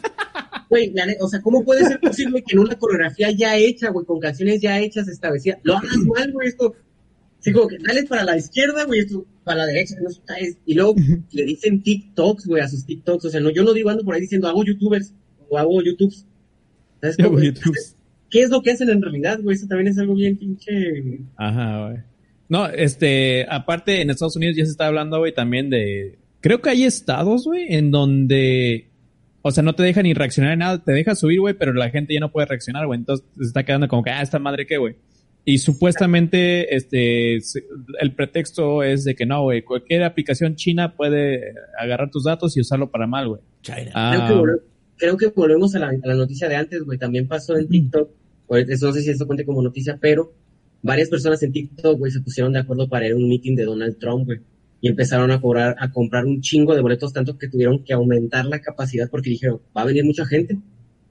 Güey, 0.73 0.91
la 0.95 1.05
o 1.21 1.29
sea, 1.29 1.43
¿cómo 1.43 1.63
puede 1.67 1.85
ser 1.85 2.01
posible 2.01 2.43
que 2.43 2.55
en 2.55 2.61
una 2.61 2.79
coreografía 2.79 3.31
ya 3.31 3.59
hecha, 3.59 3.91
güey, 3.91 4.07
con 4.07 4.19
canciones 4.19 4.63
ya 4.63 4.81
hechas, 4.81 5.07
establecidas, 5.07 5.59
lo 5.65 5.77
hagas 5.77 5.99
mal, 5.99 6.33
güey, 6.33 6.49
esto? 6.49 6.75
Sí, 7.41 7.53
como 7.53 7.69
que 7.69 7.77
dale 7.77 8.05
para 8.05 8.25
la 8.25 8.39
izquierda, 8.39 8.87
güey, 8.87 9.01
esto 9.01 9.27
para 9.45 9.59
la 9.59 9.67
derecha, 9.67 9.97
no 10.03 10.09
sabes. 10.09 10.57
Y 10.65 10.73
luego 10.73 10.95
le 11.31 11.45
dicen 11.45 11.83
TikToks, 11.83 12.47
güey, 12.47 12.63
a 12.63 12.69
sus 12.69 12.87
TikToks. 12.87 13.27
O 13.27 13.29
sea, 13.29 13.41
no, 13.41 13.51
yo 13.51 13.65
no 13.65 13.75
digo 13.75 13.91
ando 13.91 14.03
por 14.03 14.15
ahí 14.15 14.23
diciendo 14.23 14.49
hago 14.49 14.65
YouTubers 14.65 15.13
o 15.51 15.59
hago 15.59 15.83
YouTubes. 15.83 16.25
¿Sabes 17.03 17.19
cómo? 17.19 17.39
YouTubes. 17.39 17.99
¿Qué 18.31 18.41
es 18.41 18.49
lo 18.49 18.63
que 18.63 18.71
hacen 18.71 18.89
en 18.89 19.03
realidad, 19.03 19.41
güey? 19.43 19.57
Eso 19.57 19.67
también 19.67 19.89
es 19.89 19.99
algo 19.99 20.15
bien 20.15 20.39
pinche. 20.39 21.21
Ajá, 21.37 21.87
güey. 21.87 21.99
No, 22.49 22.67
este, 22.67 23.45
aparte 23.47 24.01
en 24.01 24.09
Estados 24.09 24.37
Unidos 24.37 24.57
ya 24.57 24.65
se 24.65 24.71
está 24.71 24.87
hablando, 24.87 25.19
güey, 25.19 25.35
también 25.35 25.69
de... 25.69 26.19
Creo 26.41 26.63
que 26.63 26.71
hay 26.71 26.85
estados, 26.85 27.45
güey, 27.45 27.75
en 27.75 27.91
donde... 27.91 28.89
O 29.43 29.51
sea, 29.51 29.63
no 29.63 29.75
te 29.75 29.83
dejan 29.83 30.05
ni 30.05 30.15
reaccionar 30.15 30.53
en 30.53 30.61
nada, 30.61 30.83
te 30.83 30.93
deja 30.93 31.15
subir, 31.17 31.41
güey, 31.41 31.55
pero 31.55 31.73
la 31.73 31.91
gente 31.91 32.15
ya 32.15 32.21
no 32.21 32.31
puede 32.31 32.47
reaccionar, 32.47 32.87
güey. 32.87 32.99
Entonces 33.01 33.27
se 33.37 33.43
está 33.45 33.65
quedando 33.65 33.89
como 33.89 34.03
que, 34.05 34.11
ah, 34.11 34.23
esta 34.23 34.39
madre 34.39 34.67
qué, 34.67 34.77
güey. 34.79 34.95
Y 35.45 35.59
supuestamente, 35.59 36.75
este, 36.77 37.35
el 38.01 38.15
pretexto 38.15 38.83
es 38.85 39.03
de 39.05 39.15
que 39.17 39.27
no, 39.27 39.43
güey, 39.43 39.63
cualquier 39.63 40.05
aplicación 40.05 40.55
china 40.55 40.95
puede 40.95 41.55
agarrar 41.79 42.11
tus 42.11 42.25
datos 42.25 42.57
y 42.57 42.61
usarlo 42.61 42.91
para 42.91 43.07
mal, 43.09 43.29
güey. 43.29 43.41
China. 43.63 43.91
Ah, 43.95 44.13
Creo, 44.15 44.27
que 44.29 44.35
volve- 44.35 44.61
creo 44.97 45.17
que 45.17 45.27
volvemos 45.29 45.75
a 45.75 45.81
la, 45.81 45.89
a 45.89 46.07
la 46.07 46.15
noticia 46.15 46.49
de 46.49 46.55
antes, 46.57 46.83
güey. 46.85 46.97
También 46.99 47.27
pasó 47.27 47.57
en 47.57 47.69
TikTok. 47.69 48.09
Pues, 48.47 48.69
eso 48.69 48.87
no 48.87 48.93
sé 48.93 49.03
si 49.03 49.11
esto 49.11 49.27
cuente 49.27 49.45
como 49.45 49.61
noticia, 49.63 49.99
pero 50.01 50.33
varias 50.83 51.09
personas 51.09 51.43
en 51.43 51.53
TikTok, 51.53 51.99
güey, 51.99 52.13
se 52.13 52.21
pusieron 52.21 52.53
de 52.53 52.61
acuerdo 52.61 52.89
para 52.89 53.07
ir 53.07 53.13
a 53.15 53.17
un 53.17 53.29
meeting 53.29 53.57
de 53.57 53.65
Donald 53.65 53.99
Trump, 53.99 54.27
güey. 54.27 54.39
Y 54.83 54.89
empezaron 54.89 55.31
a 55.31 55.41
cobrar, 55.41 55.77
a 55.81 55.91
comprar 55.93 56.27
un 56.27 56.43
chingo 56.43 56.75
de 56.75 56.83
boletos, 56.83 57.15
tanto 57.15 57.39
que 57.39 57.49
tuvieron 57.49 57.85
que 57.85 57.95
aumentar 57.95 58.45
la 58.45 58.61
capacidad 58.61 59.09
porque 59.11 59.31
dijeron, 59.31 59.63
va 59.77 59.83
a 59.83 59.87
venir 59.87 60.05
mucha 60.05 60.27
gente. 60.27 60.59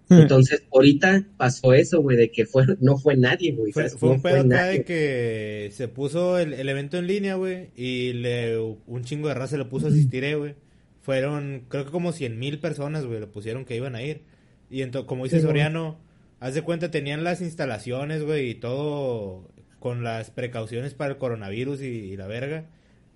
Entonces, 0.10 0.64
ahorita 0.74 1.26
pasó 1.38 1.74
eso, 1.74 2.02
güey, 2.02 2.18
de 2.18 2.32
que 2.32 2.46
fue, 2.46 2.66
no 2.82 2.98
fue 2.98 3.16
nadie, 3.16 3.54
güey. 3.54 3.72
Fue, 3.72 3.90
¿sabes? 3.90 3.98
fue 3.98 4.10
No 4.10 4.16
un 4.16 4.22
pedo 4.22 4.42
acá 4.42 4.66
de 4.66 4.84
que 4.84 5.70
se 5.72 5.88
puso 5.88 6.38
el, 6.38 6.54
el 6.54 6.68
evento 6.70 6.98
en 6.98 7.08
línea, 7.08 7.36
güey, 7.36 7.70
y 7.78 8.14
le, 8.14 8.60
un 8.60 9.04
chingo 9.06 9.30
de 9.30 9.36
raza 9.36 9.58
le 9.58 9.66
puso 9.66 9.88
a 9.88 9.90
asistir, 9.90 10.26
eh, 10.26 10.36
güey. 10.36 10.56
Fueron, 11.02 11.64
creo 11.70 11.86
que 11.86 11.92
como 11.92 12.12
100 12.12 12.38
mil 12.38 12.60
personas, 12.60 13.06
güey, 13.06 13.22
le 13.22 13.28
pusieron 13.28 13.66
que 13.66 13.76
iban 13.78 13.96
a 13.96 14.04
ir. 14.04 14.22
Y 14.70 14.82
entonces, 14.84 15.08
como 15.08 15.24
dice 15.24 15.40
Sí. 15.40 15.44
Soriano, 15.44 15.98
haz 16.42 16.54
de 16.56 16.62
cuenta, 16.62 16.92
tenían 16.92 17.24
las 17.24 17.42
instalaciones, 17.42 18.24
güey, 18.24 18.50
y 18.52 18.56
todo 18.56 19.48
con 19.80 20.04
las 20.04 20.30
precauciones 20.30 20.94
para 20.94 21.12
el 21.12 21.18
coronavirus 21.18 21.82
y, 21.82 21.86
y 21.86 22.18
la 22.18 22.28
verga, 22.28 22.66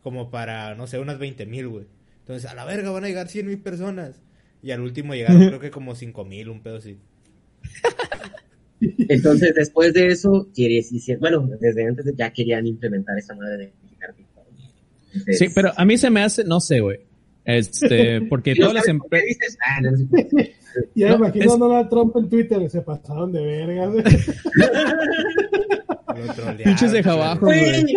como 0.05 0.29
para, 0.29 0.75
no 0.75 0.85
sé, 0.85 0.99
unas 0.99 1.17
20 1.17 1.47
mil, 1.47 1.67
güey. 1.67 1.85
Entonces, 2.19 2.47
a 2.47 2.53
la 2.53 2.63
verga 2.63 2.91
van 2.91 3.05
a 3.05 3.07
llegar 3.07 3.27
100 3.27 3.47
mil 3.47 3.57
personas. 3.57 4.21
Y 4.61 4.69
al 4.69 4.81
último 4.81 5.15
llegaron, 5.15 5.47
creo 5.47 5.59
que 5.59 5.71
como 5.71 5.95
5 5.95 6.23
mil, 6.25 6.49
un 6.49 6.61
pedo 6.61 6.77
así. 6.77 6.99
Entonces, 8.79 9.55
después 9.55 9.95
de 9.95 10.05
eso, 10.09 10.47
quiere 10.53 10.75
decir, 10.75 11.17
bueno, 11.17 11.49
desde 11.59 11.87
antes 11.87 12.05
ya 12.15 12.31
querían 12.31 12.67
implementar 12.67 13.17
esa 13.17 13.33
madre 13.33 13.57
de. 13.57 13.73
Entonces, 15.11 15.39
Sí, 15.39 15.47
pero 15.55 15.71
a 15.75 15.83
mí 15.85 15.97
se 15.97 16.11
me 16.11 16.21
hace, 16.21 16.43
no 16.43 16.59
sé, 16.59 16.81
güey. 16.81 16.99
Este, 17.45 18.21
porque 18.29 18.51
¿y 18.51 18.59
no 18.59 18.67
todas 18.67 18.75
las 18.75 18.87
empresas... 18.87 19.27
dices? 19.27 19.57
Ah, 19.65 19.81
no. 19.81 19.91
Ya 20.93 21.09
No, 21.09 21.17
me 21.19 21.27
imagino 21.27 21.45
es- 21.45 21.51
a 21.53 21.57
Donald 21.57 21.89
Trump 21.89 22.15
en 22.17 22.29
Twitter, 22.29 22.69
se 22.69 22.81
pasaron 22.81 23.31
de 23.31 23.43
verga. 23.43 23.91
Pinches 26.63 26.91
de 26.91 26.99
abajo, 26.99 27.45
güey. 27.45 27.95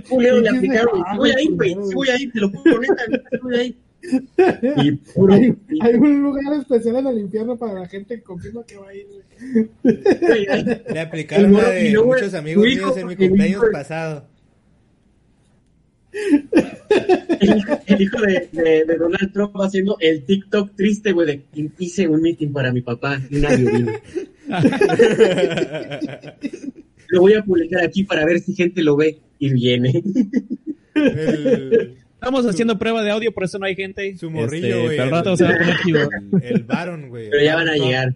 Culero 0.00 0.40
le 0.40 0.48
aplicaron. 0.48 1.02
Voy 1.16 1.30
ahí, 1.30 1.48
güey. 1.48 1.74
voy 1.94 2.08
ahí, 2.08 2.26
te 2.28 2.40
lo 2.40 2.50
juro, 2.50 2.80
neta, 2.80 3.02
voy 3.42 3.54
ahí. 3.56 3.76
Y 4.78 4.92
Pero 4.92 5.32
hay, 5.32 5.54
hay 5.80 5.94
un 5.94 6.22
lugar 6.22 6.58
especial 6.58 6.96
en 6.96 7.06
el 7.06 7.18
infierno 7.20 7.56
para 7.56 7.74
la 7.74 7.86
gente 7.88 8.16
que 8.16 8.22
confirma 8.22 8.64
que 8.66 8.76
va 8.76 8.88
a 8.88 8.94
ir. 8.94 9.06
Le 10.92 11.00
aplicaron 11.00 11.52
la 11.52 11.70
de 11.70 11.96
muchos 11.98 12.34
amigos 12.34 12.64
míos 12.64 12.96
en 12.96 13.06
mi 13.06 13.12
el 13.12 13.18
cumpleaños 13.18 13.62
hijo- 13.62 13.70
pasado. 13.72 14.26
el, 17.40 17.56
hijo- 17.58 17.78
el 17.86 18.02
hijo 18.02 18.20
de, 18.20 18.48
de, 18.52 18.84
de 18.84 18.96
Donald 18.98 19.32
Trump 19.32 19.56
haciendo 19.60 19.96
el 20.00 20.24
TikTok 20.24 20.74
triste, 20.76 21.12
güey, 21.12 21.26
de 21.26 21.42
hice 21.78 22.06
un 22.08 22.20
meeting 22.22 22.52
para 22.52 22.72
mi 22.72 22.82
papá 22.82 23.20
y 23.30 23.36
nadie 23.36 23.70
vino. 23.70 23.92
Lo 27.08 27.20
voy 27.20 27.34
a 27.34 27.42
publicar 27.44 27.84
aquí 27.84 28.04
para 28.04 28.24
ver 28.24 28.40
si 28.40 28.54
gente 28.54 28.82
lo 28.82 28.96
ve 28.96 29.18
y 29.46 29.52
viene. 29.52 30.02
El- 30.94 31.96
Estamos 32.14 32.46
haciendo 32.46 32.78
prueba 32.78 33.02
de 33.02 33.10
audio, 33.10 33.32
por 33.34 33.42
eso 33.44 33.58
no 33.58 33.66
hay 33.66 33.74
gente. 33.74 34.16
su 34.16 34.30
morrillo, 34.30 34.66
Este, 34.68 34.84
güey. 34.84 34.98
al 35.00 35.10
rato 35.10 35.32
el- 35.32 35.36
se 35.38 35.44
va 35.44 35.50
a 35.50 35.58
poner 35.58 35.76
chido. 35.82 36.08
El, 36.40 36.42
el 36.44 36.62
Baron, 36.62 37.08
güey. 37.08 37.28
Pero 37.30 37.42
ya 37.44 37.56
van 37.56 37.68
a 37.68 37.74
llegar. 37.74 38.14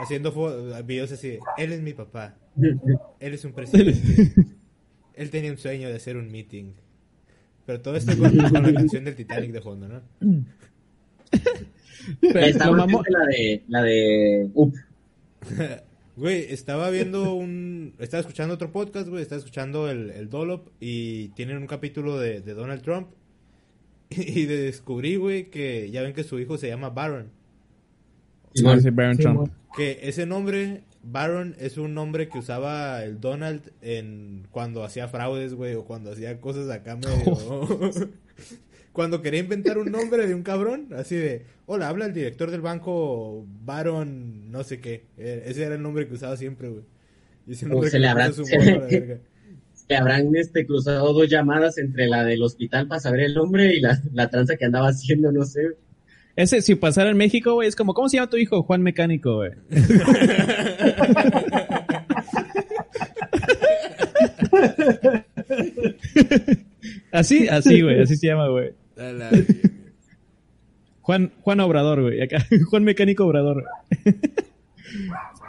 Haciendo, 0.00 0.82
videos 0.84 1.10
así. 1.12 1.38
Él 1.56 1.72
es 1.72 1.80
mi 1.80 1.92
papá. 1.92 2.36
Él 3.20 3.34
es 3.34 3.44
un 3.44 3.52
presidente. 3.52 4.32
Él 5.14 5.30
tenía 5.30 5.50
un 5.50 5.58
sueño 5.58 5.88
de 5.88 5.96
hacer 5.96 6.16
un 6.16 6.30
meeting. 6.30 6.72
Pero 7.66 7.80
todo 7.80 7.96
esto 7.96 8.16
con, 8.16 8.36
con 8.36 8.62
la 8.62 8.72
canción 8.72 9.04
del 9.04 9.16
Titanic 9.16 9.50
de 9.50 9.60
fondo, 9.60 9.88
¿no? 9.88 10.00
Pero 12.20 12.38
Está 12.40 12.70
la 12.70 12.86
de, 13.26 13.62
la 13.68 13.82
de, 13.82 14.48
Up. 14.54 14.72
Güey, 16.18 16.52
estaba 16.52 16.90
viendo 16.90 17.34
un... 17.34 17.94
Estaba 18.00 18.22
escuchando 18.22 18.54
otro 18.54 18.72
podcast, 18.72 19.08
güey. 19.08 19.22
Estaba 19.22 19.38
escuchando 19.38 19.88
el, 19.88 20.10
el 20.10 20.28
Dolop 20.28 20.68
y 20.80 21.28
tienen 21.28 21.58
un 21.58 21.68
capítulo 21.68 22.18
de, 22.18 22.40
de 22.40 22.54
Donald 22.54 22.82
Trump. 22.82 23.08
Y 24.10 24.46
de 24.46 24.56
descubrí, 24.62 25.16
güey, 25.16 25.50
que 25.50 25.90
ya 25.90 26.02
ven 26.02 26.14
que 26.14 26.24
su 26.24 26.40
hijo 26.40 26.56
se 26.58 26.66
llama 26.66 26.90
Baron. 26.90 27.30
Ah, 28.64 28.78
sí, 28.80 28.90
Baron 28.90 29.16
Sí, 29.16 29.22
Trump. 29.22 29.52
Que 29.76 30.00
ese 30.02 30.26
nombre, 30.26 30.82
Baron, 31.04 31.54
es 31.60 31.76
un 31.76 31.94
nombre 31.94 32.28
que 32.28 32.38
usaba 32.38 33.04
el 33.04 33.20
Donald 33.20 33.70
en 33.80 34.48
cuando 34.50 34.82
hacía 34.82 35.06
fraudes, 35.08 35.54
güey, 35.54 35.74
o 35.74 35.84
cuando 35.84 36.10
hacía 36.10 36.40
cosas 36.40 36.68
acá 36.70 36.96
medio... 36.96 37.38
cuando 38.98 39.22
quería 39.22 39.38
inventar 39.38 39.78
un 39.78 39.92
nombre 39.92 40.26
de 40.26 40.34
un 40.34 40.42
cabrón, 40.42 40.88
así 40.96 41.14
de, 41.14 41.44
hola, 41.66 41.88
habla 41.88 42.06
el 42.06 42.12
director 42.12 42.50
del 42.50 42.62
banco 42.62 43.46
Baron, 43.64 44.50
no 44.50 44.64
sé 44.64 44.80
qué. 44.80 45.04
Eh, 45.16 45.44
Ese 45.46 45.62
era 45.62 45.76
el 45.76 45.82
nombre 45.82 46.08
que 46.08 46.14
usaba 46.14 46.36
siempre, 46.36 46.68
güey. 46.68 46.82
Y 47.46 47.52
ese 47.52 47.66
O 47.66 47.68
nombre 47.68 47.90
se 47.90 47.96
que 47.98 48.00
le 48.00 48.08
habrá- 48.08 48.26
puso 48.26 48.44
su 48.44 48.50
verga. 48.50 48.88
que 49.88 49.96
habrán 49.96 50.34
este, 50.34 50.66
cruzado 50.66 51.12
dos 51.12 51.28
llamadas 51.30 51.78
entre 51.78 52.08
la 52.08 52.24
del 52.24 52.42
hospital 52.42 52.88
para 52.88 53.00
saber 53.00 53.20
el 53.20 53.34
nombre 53.34 53.72
y 53.72 53.78
la, 53.80 54.02
la 54.12 54.28
tranza 54.30 54.56
que 54.56 54.64
andaba 54.64 54.88
haciendo, 54.88 55.30
no 55.30 55.44
sé. 55.44 55.60
Ese, 56.34 56.60
si 56.60 56.74
pasara 56.74 57.10
en 57.10 57.16
México, 57.18 57.54
güey, 57.54 57.68
es 57.68 57.76
como, 57.76 57.94
¿cómo 57.94 58.08
se 58.08 58.16
llama 58.16 58.30
tu 58.30 58.36
hijo? 58.36 58.64
Juan 58.64 58.82
Mecánico, 58.82 59.36
güey. 59.36 59.52
así, 67.12 67.48
así, 67.48 67.80
güey, 67.82 68.00
así 68.02 68.16
se 68.16 68.26
llama, 68.26 68.48
güey. 68.48 68.70
La- 68.98 69.30
Juan, 71.02 71.32
Juan 71.40 71.60
Obrador, 71.60 72.02
güey. 72.02 72.20
Acá, 72.22 72.46
Juan 72.70 72.84
Mecánico 72.84 73.24
Obrador. 73.24 73.64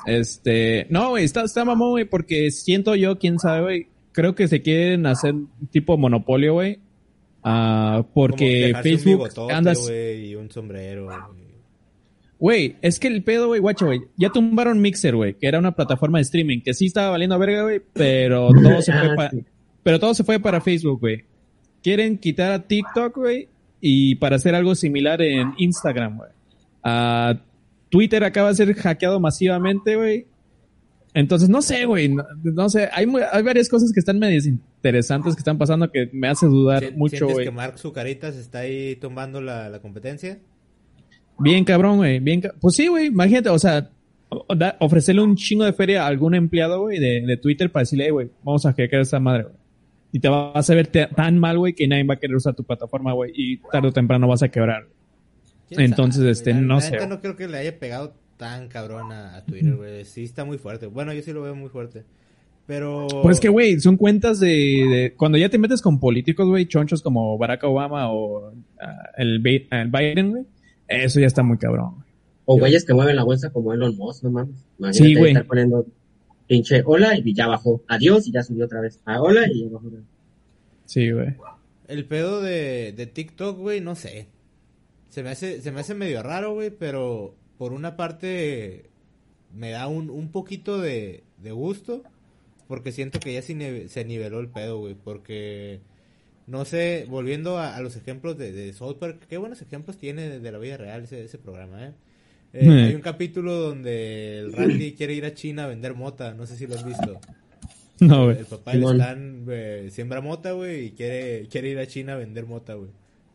este, 0.05 0.87
no, 0.89 1.09
güey, 1.09 1.25
está, 1.25 1.43
está 1.43 1.65
mamón, 1.65 1.91
güey, 1.91 2.05
porque 2.05 2.51
siento 2.51 2.95
yo, 2.95 3.17
quién 3.19 3.39
sabe, 3.39 3.61
güey. 3.61 3.87
Creo 4.11 4.35
que 4.35 4.47
se 4.47 4.61
quieren 4.61 5.05
hacer 5.05 5.35
tipo 5.71 5.97
monopolio, 5.97 6.53
güey. 6.53 6.79
Ah, 7.43 8.05
porque 8.13 8.73
un 8.75 8.81
Facebook 8.83 9.05
bigotote, 9.13 9.53
anda. 9.53 9.73
güey, 9.73 10.29
y 10.31 10.35
un 10.35 10.49
sombrero. 10.51 11.07
güey. 12.37 12.75
Es 12.81 12.99
que 12.99 13.07
el 13.07 13.23
pedo, 13.23 13.47
güey, 13.47 13.61
guacho, 13.61 13.85
güey. 13.85 14.01
Ya 14.17 14.29
tumbaron 14.29 14.81
Mixer, 14.81 15.15
güey, 15.15 15.35
que 15.35 15.47
era 15.47 15.59
una 15.59 15.73
plataforma 15.75 16.17
de 16.17 16.23
streaming 16.23 16.61
que 16.61 16.73
sí 16.73 16.87
estaba 16.87 17.11
valiendo 17.11 17.35
a 17.35 17.39
verga, 17.39 17.63
güey, 17.63 17.81
pero 17.93 18.49
todo 18.63 18.81
se 18.81 18.91
fue 18.91 19.07
Ah, 19.11 19.15
para, 19.15 19.31
pero 19.83 19.99
todo 19.99 20.13
se 20.13 20.23
fue 20.23 20.39
para 20.39 20.59
Facebook, 20.59 20.99
güey. 20.99 21.23
Quieren 21.83 22.17
quitar 22.17 22.51
a 22.51 22.67
TikTok, 22.67 23.15
güey, 23.15 23.47
y 23.81 24.15
para 24.15 24.35
hacer 24.35 24.55
algo 24.55 24.75
similar 24.75 25.21
en 25.21 25.53
Instagram, 25.57 26.17
güey. 26.17 26.29
Twitter 27.89 28.23
acaba 28.23 28.49
de 28.49 28.55
ser 28.55 28.73
hackeado 28.75 29.19
masivamente, 29.19 29.95
güey. 29.95 30.27
Entonces, 31.13 31.49
no 31.49 31.61
sé, 31.63 31.85
güey, 31.85 32.07
no, 32.09 32.23
no 32.43 32.69
sé, 32.69 32.87
hay, 32.93 33.05
varias 33.07 33.67
cosas 33.67 33.91
que 33.91 33.99
están 33.99 34.19
medias 34.19 34.45
interesantes 34.45 35.33
que 35.35 35.39
están 35.39 35.57
pasando 35.57 35.89
que 35.91 36.07
me 36.13 36.27
hace 36.27 36.45
dudar 36.45 36.83
¿Sien- 36.83 36.97
mucho, 36.97 37.15
¿Sientes 37.17 37.33
güey. 37.33 37.45
que 37.45 37.51
Mark 37.51 37.79
Zucaritas 37.79 38.35
está 38.35 38.59
ahí 38.59 38.95
tumbando 38.95 39.41
la, 39.41 39.69
la 39.69 39.79
competencia? 39.81 40.37
Bien 41.39 41.63
cabrón, 41.65 41.97
güey. 41.97 42.19
Bien 42.19 42.41
ca- 42.41 42.53
pues 42.61 42.75
sí, 42.75 42.87
güey. 42.87 43.07
Imagínate, 43.07 43.49
o 43.49 43.57
sea, 43.57 43.89
ofrecerle 44.79 45.23
un 45.23 45.35
chingo 45.35 45.65
de 45.65 45.73
feria 45.73 46.03
a 46.03 46.07
algún 46.07 46.35
empleado, 46.35 46.79
güey, 46.81 46.99
de, 46.99 47.21
de 47.25 47.37
Twitter 47.37 47.71
para 47.71 47.81
decirle, 47.81 48.05
"Ey, 48.05 48.11
güey, 48.11 48.29
vamos 48.43 48.63
a 48.67 48.69
hackear 48.73 49.01
esta 49.01 49.19
madre, 49.19 49.43
güey. 49.43 49.55
Y 50.11 50.19
te 50.19 50.27
vas 50.29 50.69
a 50.69 50.75
ver 50.75 50.87
tan 50.87 51.37
mal, 51.39 51.57
güey, 51.59 51.73
que 51.73 51.87
nadie 51.87 52.03
va 52.03 52.15
a 52.15 52.17
querer 52.17 52.35
usar 52.35 52.55
tu 52.55 52.63
plataforma, 52.63 53.13
güey. 53.13 53.31
Y 53.35 53.57
tarde 53.57 53.89
o 53.89 53.91
temprano 53.91 54.27
vas 54.27 54.41
a 54.43 54.49
quebrar. 54.49 54.87
¿Quién 55.67 55.81
Entonces, 55.81 56.19
sabe, 56.21 56.31
este? 56.31 56.53
La- 56.53 56.61
no 56.61 56.75
la 56.75 56.81
sé, 56.81 57.07
no 57.07 57.21
creo 57.21 57.35
que 57.35 57.47
le 57.47 57.57
haya 57.59 57.77
pegado 57.77 58.13
tan 58.37 58.69
cabrón 58.69 59.11
a, 59.11 59.35
a 59.35 59.45
Twitter, 59.45 59.75
güey. 59.75 60.05
Sí 60.05 60.23
está 60.23 60.45
muy 60.45 60.57
fuerte. 60.57 60.87
Bueno, 60.87 61.13
yo 61.13 61.21
sí 61.21 61.31
lo 61.31 61.41
veo 61.43 61.53
muy 61.55 61.69
fuerte. 61.69 62.05
Pero... 62.65 63.07
Pues 63.23 63.39
que, 63.39 63.49
güey, 63.49 63.79
son 63.79 63.97
cuentas 63.97 64.39
de, 64.39 64.47
de- 64.47 65.13
Cuando 65.17 65.37
ya 65.37 65.49
te 65.49 65.57
metes 65.57 65.81
con 65.81 65.99
políticos, 65.99 66.47
güey, 66.47 66.65
chonchos 66.67 67.01
como 67.01 67.37
Barack 67.37 67.63
Obama 67.63 68.11
o 68.11 68.51
ah, 68.79 69.09
el, 69.17 69.43
el 69.71 69.87
Biden, 69.91 70.31
güey, 70.31 70.43
eso 70.87 71.19
ya 71.19 71.27
está 71.27 71.43
muy 71.43 71.57
cabrón, 71.57 71.95
güey. 71.95 72.09
O 72.45 72.57
güeyes 72.57 72.83
que 72.85 72.93
mueven 72.95 73.15
la 73.15 73.23
bolsa 73.23 73.51
como 73.51 73.73
Elon 73.73 73.95
Musk, 73.95 74.23
no 74.23 74.31
mames. 74.31 74.55
Imagínate 74.79 75.07
Sí, 75.09 75.15
güey. 75.15 75.31
estar 75.33 75.45
poniendo 75.45 75.85
pinche 76.49 76.83
hola 76.85 77.17
y 77.17 77.33
ya 77.33 77.47
bajó. 77.47 77.81
Adiós 77.87 78.27
y 78.27 78.31
ya 78.33 78.43
subió 78.43 78.65
otra 78.65 78.81
vez. 78.81 78.99
Ah, 79.05 79.21
hola 79.21 79.47
y 79.49 79.63
ya 79.63 79.69
bajó. 79.69 79.89
Sí, 80.85 81.11
güey. 81.11 81.35
El 81.87 82.05
pedo 82.05 82.41
de, 82.41 82.93
de 82.97 83.05
TikTok, 83.07 83.57
güey, 83.57 83.79
no 83.81 83.95
sé. 83.95 84.27
Se 85.09 85.23
me 85.23 85.29
hace, 85.29 85.61
se 85.61 85.71
me 85.71 85.79
hace 85.81 85.95
medio 85.95 86.21
raro, 86.23 86.53
güey, 86.53 86.71
pero 86.71 87.35
por 87.57 87.73
una 87.73 87.95
parte 87.97 88.89
me 89.55 89.71
da 89.71 89.87
un, 89.87 90.09
un 90.09 90.31
poquito 90.31 90.79
de, 90.79 91.23
de 91.37 91.51
gusto, 91.51 92.03
porque 92.67 92.91
siento 92.91 93.19
que 93.19 93.33
ya 93.33 93.41
se, 93.41 93.55
nive- 93.55 93.87
se 93.87 94.05
niveló 94.05 94.39
el 94.39 94.49
pedo, 94.49 94.79
güey, 94.79 94.95
porque, 94.95 95.79
no 96.47 96.65
sé, 96.65 97.07
volviendo 97.09 97.57
a, 97.57 97.75
a 97.75 97.81
los 97.81 97.95
ejemplos 97.95 98.37
de, 98.37 98.51
de 98.51 98.73
South 98.73 98.97
Park, 98.99 99.25
qué 99.27 99.37
buenos 99.37 99.61
ejemplos 99.61 99.97
tiene 99.97 100.29
de, 100.29 100.39
de 100.39 100.51
la 100.51 100.59
vida 100.59 100.77
real 100.77 101.03
ese, 101.03 101.23
ese 101.23 101.37
programa, 101.39 101.87
¿eh? 101.87 101.93
Eh, 102.53 102.65
Mm. 102.65 102.87
Hay 102.87 102.95
un 102.95 103.01
capítulo 103.01 103.55
donde 103.55 104.39
el 104.39 104.53
Randy 104.53 104.93
quiere 104.97 105.13
ir 105.13 105.25
a 105.25 105.33
China 105.33 105.65
a 105.65 105.67
vender 105.67 105.93
mota, 105.93 106.33
no 106.33 106.45
sé 106.45 106.55
si 106.57 106.67
lo 106.67 106.75
has 106.75 106.85
visto. 106.85 107.19
No, 107.99 108.25
güey. 108.25 108.39
El 108.39 108.45
papá 108.45 108.71
del. 108.71 108.83
Stan 108.83 109.45
eh, 109.49 109.89
siembra 109.91 110.21
mota, 110.21 110.53
güey, 110.53 110.85
y 110.85 110.91
quiere, 110.91 111.47
quiere 111.47 111.69
ir 111.69 111.79
a 111.79 111.87
China 111.87 112.13
a 112.13 112.17
vender 112.17 112.45
mota, 112.45 112.73
güey. 112.73 112.89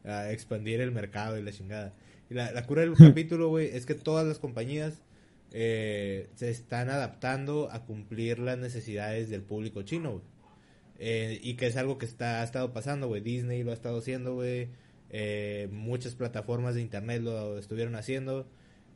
A 0.05 0.33
expandir 0.33 0.81
el 0.81 0.91
mercado 0.91 1.39
y 1.39 1.43
la 1.43 1.53
chingada. 1.53 1.93
Y 2.31 2.35
la, 2.35 2.51
la 2.53 2.67
cura 2.67 2.83
del 2.83 2.95
capítulo, 2.99 3.49
güey, 3.49 3.69
es 3.69 3.87
que 3.87 3.95
todas 3.95 4.27
las 4.27 4.39
compañías 4.39 5.03
eh, 5.53 6.29
se 6.35 6.51
están 6.51 6.91
adaptando 6.91 7.69
a 7.71 7.85
cumplir 7.85 8.39
las 8.41 8.59
necesidades 8.59 9.29
del 9.31 9.43
público 9.43 9.83
chino, 9.83 10.13
güey. 10.13 10.25
Eh, 10.99 11.41
y 11.43 11.55
que 11.55 11.67
es 11.67 11.77
algo 11.77 11.99
que 11.99 12.07
está, 12.07 12.41
ha 12.41 12.45
estado 12.45 12.73
pasando, 12.73 13.07
güey. 13.09 13.21
Disney 13.21 13.63
lo 13.63 13.71
ha 13.71 13.75
estado 13.75 13.99
haciendo, 13.99 14.35
güey. 14.35 14.69
Eh, 15.11 15.69
muchas 15.71 16.15
plataformas 16.15 16.75
de 16.75 16.81
internet 16.81 17.23
lo 17.23 17.59
estuvieron 17.59 17.95
haciendo. 17.95 18.49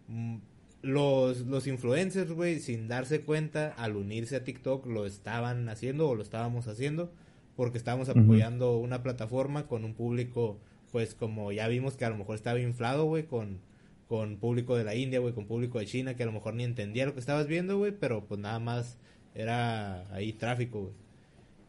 Mm, 0.08 0.36
Los, 0.82 1.40
los 1.46 1.66
influencers, 1.66 2.30
güey, 2.32 2.60
sin 2.60 2.88
darse 2.88 3.22
cuenta, 3.22 3.72
al 3.76 3.96
unirse 3.96 4.36
a 4.36 4.44
TikTok, 4.44 4.86
lo 4.86 5.06
estaban 5.06 5.68
haciendo 5.68 6.08
o 6.08 6.14
lo 6.14 6.22
estábamos 6.22 6.68
haciendo 6.68 7.12
porque 7.56 7.78
estábamos 7.78 8.08
apoyando 8.08 8.78
una 8.78 9.02
plataforma 9.02 9.66
con 9.66 9.84
un 9.84 9.94
público, 9.94 10.60
pues 10.92 11.14
como 11.16 11.50
ya 11.52 11.66
vimos 11.68 11.96
que 11.96 12.04
a 12.04 12.10
lo 12.10 12.16
mejor 12.16 12.36
estaba 12.36 12.60
inflado, 12.60 13.04
güey, 13.06 13.24
con, 13.26 13.60
con 14.06 14.38
público 14.38 14.76
de 14.76 14.84
la 14.84 14.94
India, 14.94 15.18
güey, 15.20 15.34
con 15.34 15.46
público 15.46 15.80
de 15.80 15.86
China, 15.86 16.14
que 16.16 16.22
a 16.22 16.26
lo 16.26 16.32
mejor 16.32 16.54
ni 16.54 16.64
entendía 16.64 17.06
lo 17.06 17.14
que 17.14 17.20
estabas 17.20 17.48
viendo, 17.48 17.76
güey, 17.78 17.92
pero 17.92 18.24
pues 18.26 18.40
nada 18.40 18.60
más 18.60 18.98
era 19.34 20.12
ahí 20.14 20.32
tráfico, 20.32 20.82
güey. 20.82 20.94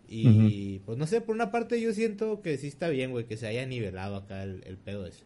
Y 0.08 0.80
pues 0.86 0.98
no 0.98 1.08
sé, 1.08 1.22
por 1.22 1.36
una 1.36 1.52
parte 1.52 1.80
yo 1.82 1.94
siento 1.94 2.42
que 2.42 2.58
sí 2.58 2.68
está 2.68 2.90
bien, 2.90 3.12
güey, 3.12 3.26
que 3.26 3.38
se 3.38 3.48
haya 3.48 3.66
nivelado 3.66 4.16
acá 4.16 4.44
el, 4.44 4.64
el 4.66 4.78
pedo 4.78 5.06
ese. 5.08 5.26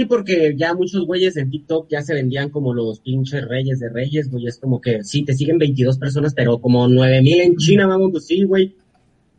Sí, 0.00 0.06
porque 0.06 0.54
ya 0.56 0.72
muchos 0.72 1.04
güeyes 1.04 1.36
en 1.36 1.50
TikTok 1.50 1.86
ya 1.90 2.00
se 2.00 2.14
vendían 2.14 2.48
como 2.48 2.72
los 2.72 3.00
pinches 3.00 3.46
reyes 3.46 3.80
de 3.80 3.90
reyes, 3.90 4.30
güey. 4.30 4.46
Es 4.46 4.56
como 4.58 4.80
que 4.80 5.04
sí, 5.04 5.24
te 5.26 5.34
siguen 5.34 5.58
22 5.58 5.98
personas, 5.98 6.32
pero 6.32 6.58
como 6.58 6.88
9000 6.88 7.40
en 7.42 7.56
China, 7.58 7.86
vamos, 7.86 8.10
pues 8.12 8.24
sí, 8.24 8.44
güey. 8.44 8.74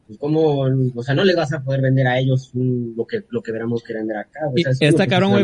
Pues 0.05 0.19
como, 0.19 0.67
o 0.93 1.01
sea, 1.03 1.15
no 1.15 1.23
le 1.23 1.33
vas 1.33 1.51
a 1.51 1.63
poder 1.63 1.81
vender 1.81 2.05
a 2.05 2.19
ellos 2.19 2.51
un- 2.53 2.93
lo 2.95 3.07
que 3.07 3.21
lo 3.31 3.41
que 3.41 3.51
veramos 3.51 3.81
que 3.81 3.95
vender 3.95 4.17
acá, 4.17 4.41
güey. 4.51 4.61
O 4.61 4.65
sea, 4.65 4.87
es 4.87 4.93
está 4.93 5.07
cabrón, 5.07 5.31
güey. 5.31 5.43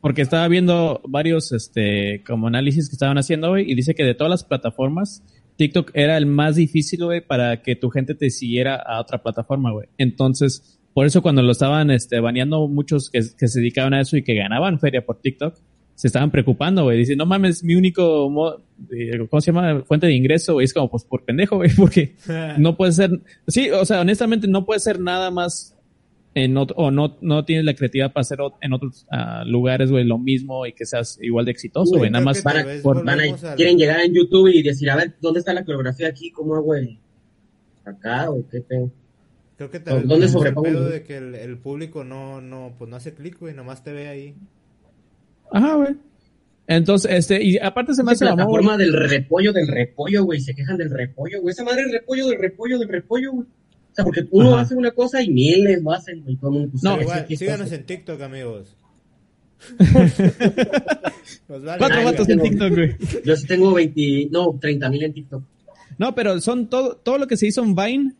Porque 0.00 0.22
estaba 0.22 0.48
viendo 0.48 1.02
varios, 1.06 1.52
este, 1.52 2.22
como 2.26 2.46
análisis 2.46 2.88
que 2.88 2.94
estaban 2.94 3.18
haciendo, 3.18 3.50
güey, 3.50 3.70
y 3.70 3.74
dice 3.74 3.94
que 3.94 4.04
de 4.04 4.14
todas 4.14 4.30
las 4.30 4.44
plataformas, 4.44 5.22
TikTok 5.56 5.90
era 5.92 6.16
el 6.16 6.24
más 6.24 6.56
difícil, 6.56 7.04
güey, 7.04 7.20
para 7.20 7.60
que 7.60 7.76
tu 7.76 7.90
gente 7.90 8.14
te 8.14 8.30
siguiera 8.30 8.76
a 8.76 9.02
otra 9.02 9.22
plataforma, 9.22 9.70
güey. 9.70 9.86
Entonces, 9.98 10.80
por 10.94 11.04
eso 11.06 11.20
cuando 11.20 11.42
lo 11.42 11.52
estaban, 11.52 11.90
este, 11.90 12.20
baneando 12.20 12.66
muchos 12.68 13.10
que, 13.10 13.20
que 13.38 13.48
se 13.48 13.60
dedicaban 13.60 13.92
a 13.94 14.00
eso 14.00 14.16
y 14.16 14.22
que 14.22 14.34
ganaban 14.34 14.78
feria 14.80 15.04
por 15.04 15.20
TikTok, 15.20 15.56
se 15.96 16.06
estaban 16.08 16.30
preocupando, 16.30 16.82
güey. 16.84 16.98
Dicen, 16.98 17.18
no 17.18 17.26
mames, 17.26 17.62
mi 17.62 17.74
único, 17.76 18.28
mo- 18.30 18.56
eh, 18.90 19.26
¿cómo 19.30 19.40
se 19.40 19.52
llama? 19.52 19.82
Fuente 19.82 20.06
de 20.08 20.14
ingreso, 20.14 20.54
güey. 20.54 20.64
Es 20.64 20.72
como, 20.74 20.90
pues, 20.90 21.04
por 21.04 21.24
pendejo, 21.24 21.56
güey, 21.56 21.70
porque 21.76 22.14
no 22.58 22.76
puede 22.76 22.92
ser, 22.92 23.10
sí, 23.48 23.70
o 23.70 23.84
sea, 23.84 24.00
honestamente 24.00 24.48
no 24.48 24.64
puede 24.64 24.80
ser 24.80 24.98
nada 25.00 25.30
más 25.30 25.70
en 26.36 26.56
otro, 26.56 26.74
o 26.76 26.90
no, 26.90 27.16
no 27.20 27.44
tienes 27.44 27.64
la 27.64 27.74
creatividad 27.74 28.12
para 28.12 28.22
hacer 28.22 28.38
en 28.60 28.72
otros 28.72 29.06
ah, 29.08 29.44
lugares, 29.46 29.92
güey, 29.92 30.02
lo 30.04 30.18
mismo 30.18 30.66
y 30.66 30.72
que 30.72 30.84
seas 30.84 31.16
igual 31.22 31.44
de 31.44 31.52
exitoso, 31.52 31.96
güey, 31.96 32.10
nada 32.10 32.24
más. 32.24 32.38
que 32.38 32.42
Van 32.44 32.54
tal 32.56 32.62
a, 32.64 32.66
vez 32.66 32.82
por- 32.82 33.04
van 33.04 33.20
a- 33.20 33.54
quieren 33.54 33.78
llegar 33.78 34.00
en 34.00 34.14
YouTube 34.14 34.48
y 34.52 34.60
decir, 34.62 34.90
a 34.90 34.96
ver, 34.96 35.14
¿dónde 35.20 35.38
está 35.38 35.54
la 35.54 35.64
coreografía 35.64 36.08
aquí? 36.08 36.32
¿Cómo 36.32 36.56
hago 36.56 36.74
el 36.74 36.98
acá 37.84 38.30
o 38.30 38.42
qué 38.50 38.60
pedo? 38.62 38.90
Creo 39.56 39.70
que 39.70 39.80
tal 39.80 40.00
vez 40.00 40.08
¿Dónde 40.08 40.28
sobrepongo, 40.28 40.64
pedo 40.68 40.88
de 40.88 41.02
que 41.04 41.16
el, 41.16 41.34
el 41.34 41.58
público 41.58 42.02
no, 42.04 42.40
no, 42.40 42.74
pues 42.78 42.90
no 42.90 42.96
hace 42.96 43.14
clic, 43.14 43.38
güey, 43.38 43.54
nomás 43.54 43.84
te 43.84 43.92
ve 43.92 44.08
ahí. 44.08 44.34
Ajá, 45.52 45.74
güey. 45.74 45.96
Entonces, 46.66 47.10
este, 47.12 47.42
y 47.44 47.58
aparte 47.58 47.94
se 47.94 48.02
me 48.02 48.12
Esa 48.12 48.24
hace 48.24 48.34
güey. 48.34 48.36
plataforma 48.36 48.76
del 48.78 48.92
repollo, 48.92 49.52
del 49.52 49.68
repollo, 49.68 50.24
güey. 50.24 50.40
Se 50.40 50.54
quejan 50.54 50.76
del 50.78 50.90
repollo, 50.90 51.40
güey. 51.42 51.52
Esa 51.52 51.62
madre 51.62 51.82
es 51.82 51.92
repollo, 51.92 52.26
del 52.28 52.38
repollo, 52.38 52.78
del 52.78 52.88
repollo, 52.88 53.32
güey. 53.32 53.46
O 53.46 53.94
sea, 53.94 54.04
porque 54.04 54.26
uno 54.30 54.54
Ajá. 54.54 54.62
hace 54.62 54.74
una 54.74 54.90
cosa 54.90 55.22
y 55.22 55.30
miles 55.30 55.82
lo 55.82 55.92
hacen, 55.92 56.22
güey. 56.24 56.36
Todo 56.36 56.50
el 56.50 56.54
mundo, 56.54 56.70
pues, 56.72 56.82
No, 56.82 57.00
Igual, 57.00 57.26
sí, 57.28 57.36
síganos 57.36 57.68
sí, 57.68 57.74
en 57.76 57.84
TikTok, 57.84 58.20
amigos. 58.22 58.76
Vale 61.48 61.78
Cuatro 61.78 62.04
vatos 62.04 62.28
en. 62.28 62.40
TikTok, 62.40 62.74
güey. 62.74 62.96
Yo 63.24 63.36
sí 63.36 63.46
tengo 63.46 63.72
20, 63.72 64.28
no, 64.30 64.58
30 64.60 64.90
mil 64.90 65.02
en 65.04 65.12
TikTok. 65.12 65.42
No, 65.98 66.14
pero 66.14 66.40
son 66.40 66.68
todo, 66.68 66.96
todo 66.96 67.18
lo 67.18 67.26
que 67.26 67.36
se 67.36 67.46
hizo 67.46 67.62
en 67.62 67.74
Vine, 67.74 68.14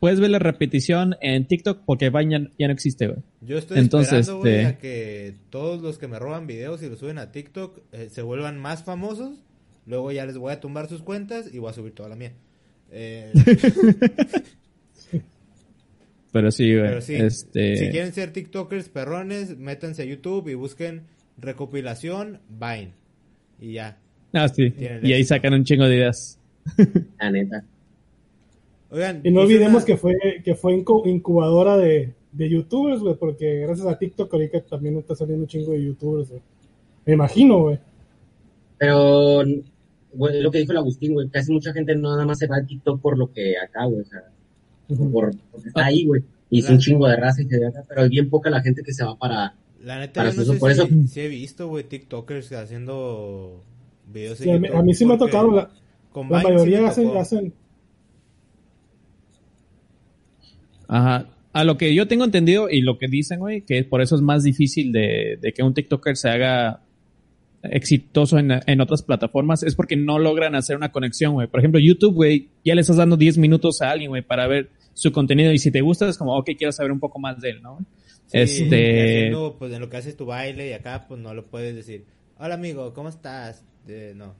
puedes 0.00 0.20
ver 0.20 0.30
la 0.30 0.38
repetición 0.38 1.16
en 1.20 1.46
TikTok 1.46 1.82
porque 1.86 2.10
Vine 2.10 2.38
ya, 2.40 2.50
ya 2.58 2.66
no 2.68 2.72
existe, 2.72 3.06
güey. 3.06 3.18
Yo 3.40 3.58
estoy 3.58 3.78
Entonces, 3.78 4.28
esperando, 4.28 4.46
este- 4.46 4.66
a 4.66 4.78
que 4.78 5.34
todos 5.50 5.82
los 5.82 5.98
que 5.98 6.08
me 6.08 6.18
roban 6.18 6.46
videos 6.46 6.82
y 6.82 6.88
los 6.88 6.98
suben 6.98 7.18
a 7.18 7.32
TikTok 7.32 7.80
eh, 7.92 8.08
se 8.10 8.22
vuelvan 8.22 8.58
más 8.58 8.84
famosos. 8.84 9.42
Luego 9.86 10.10
ya 10.12 10.26
les 10.26 10.36
voy 10.36 10.52
a 10.52 10.60
tumbar 10.60 10.88
sus 10.88 11.02
cuentas 11.02 11.52
y 11.52 11.58
voy 11.58 11.70
a 11.70 11.72
subir 11.72 11.92
toda 11.92 12.08
la 12.08 12.16
mía. 12.16 12.32
Eh, 12.90 13.32
Pero 16.32 16.50
sí, 16.50 16.70
güey. 16.74 16.86
pero 16.88 17.00
sí, 17.00 17.14
Este... 17.14 17.76
si 17.76 17.88
quieren 17.90 18.12
ser 18.12 18.32
TikTokers 18.32 18.88
perrones, 18.90 19.56
métanse 19.56 20.02
a 20.02 20.04
YouTube 20.04 20.48
y 20.48 20.54
busquen 20.54 21.02
recopilación 21.38 22.40
Vine. 22.50 22.92
Y 23.58 23.72
ya. 23.74 23.98
Ah, 24.34 24.48
sí. 24.48 24.74
Y 25.02 25.12
ahí 25.14 25.24
sacan 25.24 25.54
un 25.54 25.64
chingo 25.64 25.86
de 25.86 25.96
ideas. 25.96 26.38
La 27.18 27.30
neta. 27.30 27.64
Oigan, 28.90 29.20
Y 29.24 29.30
no 29.30 29.40
olvidemos 29.42 29.82
una- 29.82 29.84
que 29.84 29.96
fue, 29.96 30.14
que 30.44 30.54
fue 30.54 30.74
incu- 30.74 31.06
incubadora 31.08 31.76
de, 31.76 32.14
de 32.32 32.48
youtubers, 32.48 33.00
güey, 33.00 33.14
porque 33.16 33.60
gracias 33.60 33.86
a 33.86 33.98
TikTok 33.98 34.32
ahorita 34.32 34.60
también 34.62 34.96
está 34.98 35.14
saliendo 35.14 35.42
un 35.42 35.48
chingo 35.48 35.72
de 35.72 35.84
youtubers, 35.84 36.30
güey. 36.30 36.42
Me 37.04 37.14
imagino, 37.14 37.60
güey. 37.62 37.78
Pero, 38.78 39.42
güey, 40.12 40.42
lo 40.42 40.50
que 40.50 40.58
dijo 40.58 40.72
el 40.72 40.78
Agustín, 40.78 41.14
güey, 41.14 41.28
casi 41.28 41.52
mucha 41.52 41.72
gente 41.72 41.94
no 41.96 42.10
nada 42.10 42.26
más 42.26 42.38
se 42.38 42.46
va 42.46 42.56
a 42.58 42.64
TikTok 42.66 43.00
por 43.00 43.18
lo 43.18 43.32
que 43.32 43.54
acá, 43.58 43.84
güey, 43.86 44.00
o 44.00 44.04
sea, 44.04 44.22
Ujú. 44.88 45.10
por, 45.10 45.30
porque 45.50 45.68
está 45.68 45.86
ahí, 45.86 46.04
güey. 46.06 46.22
Y 46.50 46.60
es 46.60 46.70
un 46.70 46.78
chingo 46.78 47.08
de 47.08 47.16
raza 47.16 47.42
y 47.42 47.46
se 47.46 47.58
ve 47.58 47.66
acá, 47.66 47.82
pero 47.88 48.04
es 48.04 48.10
bien 48.10 48.30
poca 48.30 48.50
la 48.50 48.60
gente 48.60 48.82
que 48.82 48.92
se 48.92 49.04
va 49.04 49.16
para, 49.16 49.54
La 49.82 49.98
neta, 50.00 50.20
Para 50.20 50.30
yo 50.30 50.36
no 50.36 50.42
eso- 50.42 50.52
sé 50.54 50.58
por 50.58 50.74
si, 50.74 50.80
eso- 50.80 50.88
si 51.08 51.20
he 51.20 51.28
visto, 51.28 51.68
güey, 51.68 51.84
TikTokers 51.84 52.52
haciendo 52.52 53.62
videos 54.12 54.38
Sí, 54.38 54.48
en 54.48 54.56
a, 54.56 54.58
mí, 54.58 54.66
YouTube, 54.68 54.80
a 54.80 54.82
mí 54.82 54.94
sí 54.94 55.04
me 55.06 55.14
ha 55.14 55.18
tocado, 55.18 55.50
la, 55.52 55.70
con 56.12 56.28
la 56.30 56.40
sí 56.40 56.46
mayoría 56.46 56.86
hacen, 56.88 57.16
hacen, 57.16 57.52
Ajá. 60.88 61.26
a 61.52 61.64
lo 61.64 61.76
que 61.76 61.94
yo 61.94 62.06
tengo 62.06 62.24
entendido 62.24 62.68
y 62.70 62.80
lo 62.80 62.98
que 62.98 63.08
dicen, 63.08 63.40
güey, 63.40 63.62
que 63.62 63.82
por 63.84 64.02
eso 64.02 64.14
es 64.14 64.22
más 64.22 64.42
difícil 64.42 64.92
de, 64.92 65.38
de 65.40 65.52
que 65.52 65.62
un 65.62 65.74
TikToker 65.74 66.16
se 66.16 66.28
haga 66.28 66.80
exitoso 67.62 68.38
en, 68.38 68.52
en, 68.66 68.80
otras 68.80 69.02
plataformas 69.02 69.62
es 69.62 69.74
porque 69.74 69.96
no 69.96 70.18
logran 70.18 70.54
hacer 70.54 70.76
una 70.76 70.92
conexión, 70.92 71.34
güey. 71.34 71.48
Por 71.48 71.60
ejemplo, 71.60 71.80
YouTube, 71.80 72.14
güey, 72.14 72.48
ya 72.64 72.74
le 72.74 72.80
estás 72.80 72.96
dando 72.96 73.16
10 73.16 73.38
minutos 73.38 73.82
a 73.82 73.90
alguien, 73.90 74.10
güey, 74.10 74.22
para 74.22 74.46
ver 74.46 74.70
su 74.94 75.12
contenido 75.12 75.52
y 75.52 75.58
si 75.58 75.70
te 75.70 75.80
gusta 75.80 76.08
es 76.08 76.18
como, 76.18 76.36
ok, 76.36 76.50
quiero 76.56 76.72
saber 76.72 76.92
un 76.92 77.00
poco 77.00 77.18
más 77.18 77.40
de 77.40 77.50
él, 77.50 77.62
¿no? 77.62 77.78
Sí, 78.26 78.38
este... 78.38 79.18
Haciendo, 79.18 79.56
pues 79.58 79.72
en 79.72 79.80
lo 79.80 79.88
que 79.88 79.96
haces 79.96 80.16
tu 80.16 80.26
baile 80.26 80.68
y 80.68 80.72
acá, 80.72 81.06
pues 81.06 81.20
no 81.20 81.34
lo 81.34 81.44
puedes 81.44 81.74
decir, 81.74 82.04
hola 82.38 82.54
amigo, 82.54 82.92
¿cómo 82.94 83.08
estás? 83.08 83.64
Eh, 83.88 84.14
no. 84.16 84.34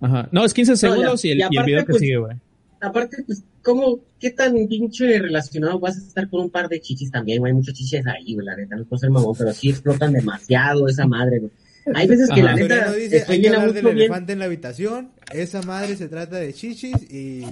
Ajá. 0.00 0.28
No, 0.30 0.44
es 0.44 0.52
15 0.52 0.76
segundos 0.76 1.24
no, 1.24 1.28
y, 1.28 1.32
el, 1.32 1.38
y, 1.38 1.42
aparte, 1.42 1.56
y, 1.56 1.58
el, 1.58 1.66
video 1.66 1.80
que 1.80 1.92
pues, 1.92 2.00
sigue, 2.00 2.16
güey. 2.18 2.36
Aparte, 2.80 3.22
pues, 3.26 3.42
¿cómo, 3.62 4.00
qué 4.20 4.30
tan 4.30 4.66
pinche 4.68 5.18
relacionado 5.18 5.78
vas 5.78 5.96
a 5.96 6.00
estar 6.00 6.28
con 6.28 6.42
un 6.42 6.50
par 6.50 6.68
de 6.68 6.80
chichis 6.80 7.10
también, 7.10 7.38
güey? 7.38 7.50
Hay 7.50 7.56
muchos 7.56 7.74
chichis 7.74 8.06
ahí, 8.06 8.34
güey, 8.34 8.46
la 8.46 8.56
neta, 8.56 8.76
no 8.76 8.84
puedo 8.84 9.00
ser 9.00 9.10
mamón, 9.10 9.34
pero 9.36 9.52
sí 9.52 9.70
explotan 9.70 10.12
demasiado 10.12 10.86
esa 10.88 11.06
madre, 11.06 11.38
güey. 11.38 11.50
Hay 11.94 12.08
veces 12.08 12.28
que 12.28 12.40
Ajá. 12.40 12.50
la 12.50 12.56
neta. 12.56 12.86
No 12.86 12.94
dice, 12.94 13.16
estoy 13.18 13.36
hay 13.36 13.42
que 13.42 13.48
hablar 13.48 13.72
del 13.72 13.86
elefante 13.86 14.32
en 14.32 14.40
la 14.40 14.46
habitación. 14.46 15.10
Esa 15.32 15.62
madre 15.62 15.96
se 15.96 16.08
trata 16.08 16.36
de 16.36 16.52
chichis 16.52 16.96
y 17.10 17.44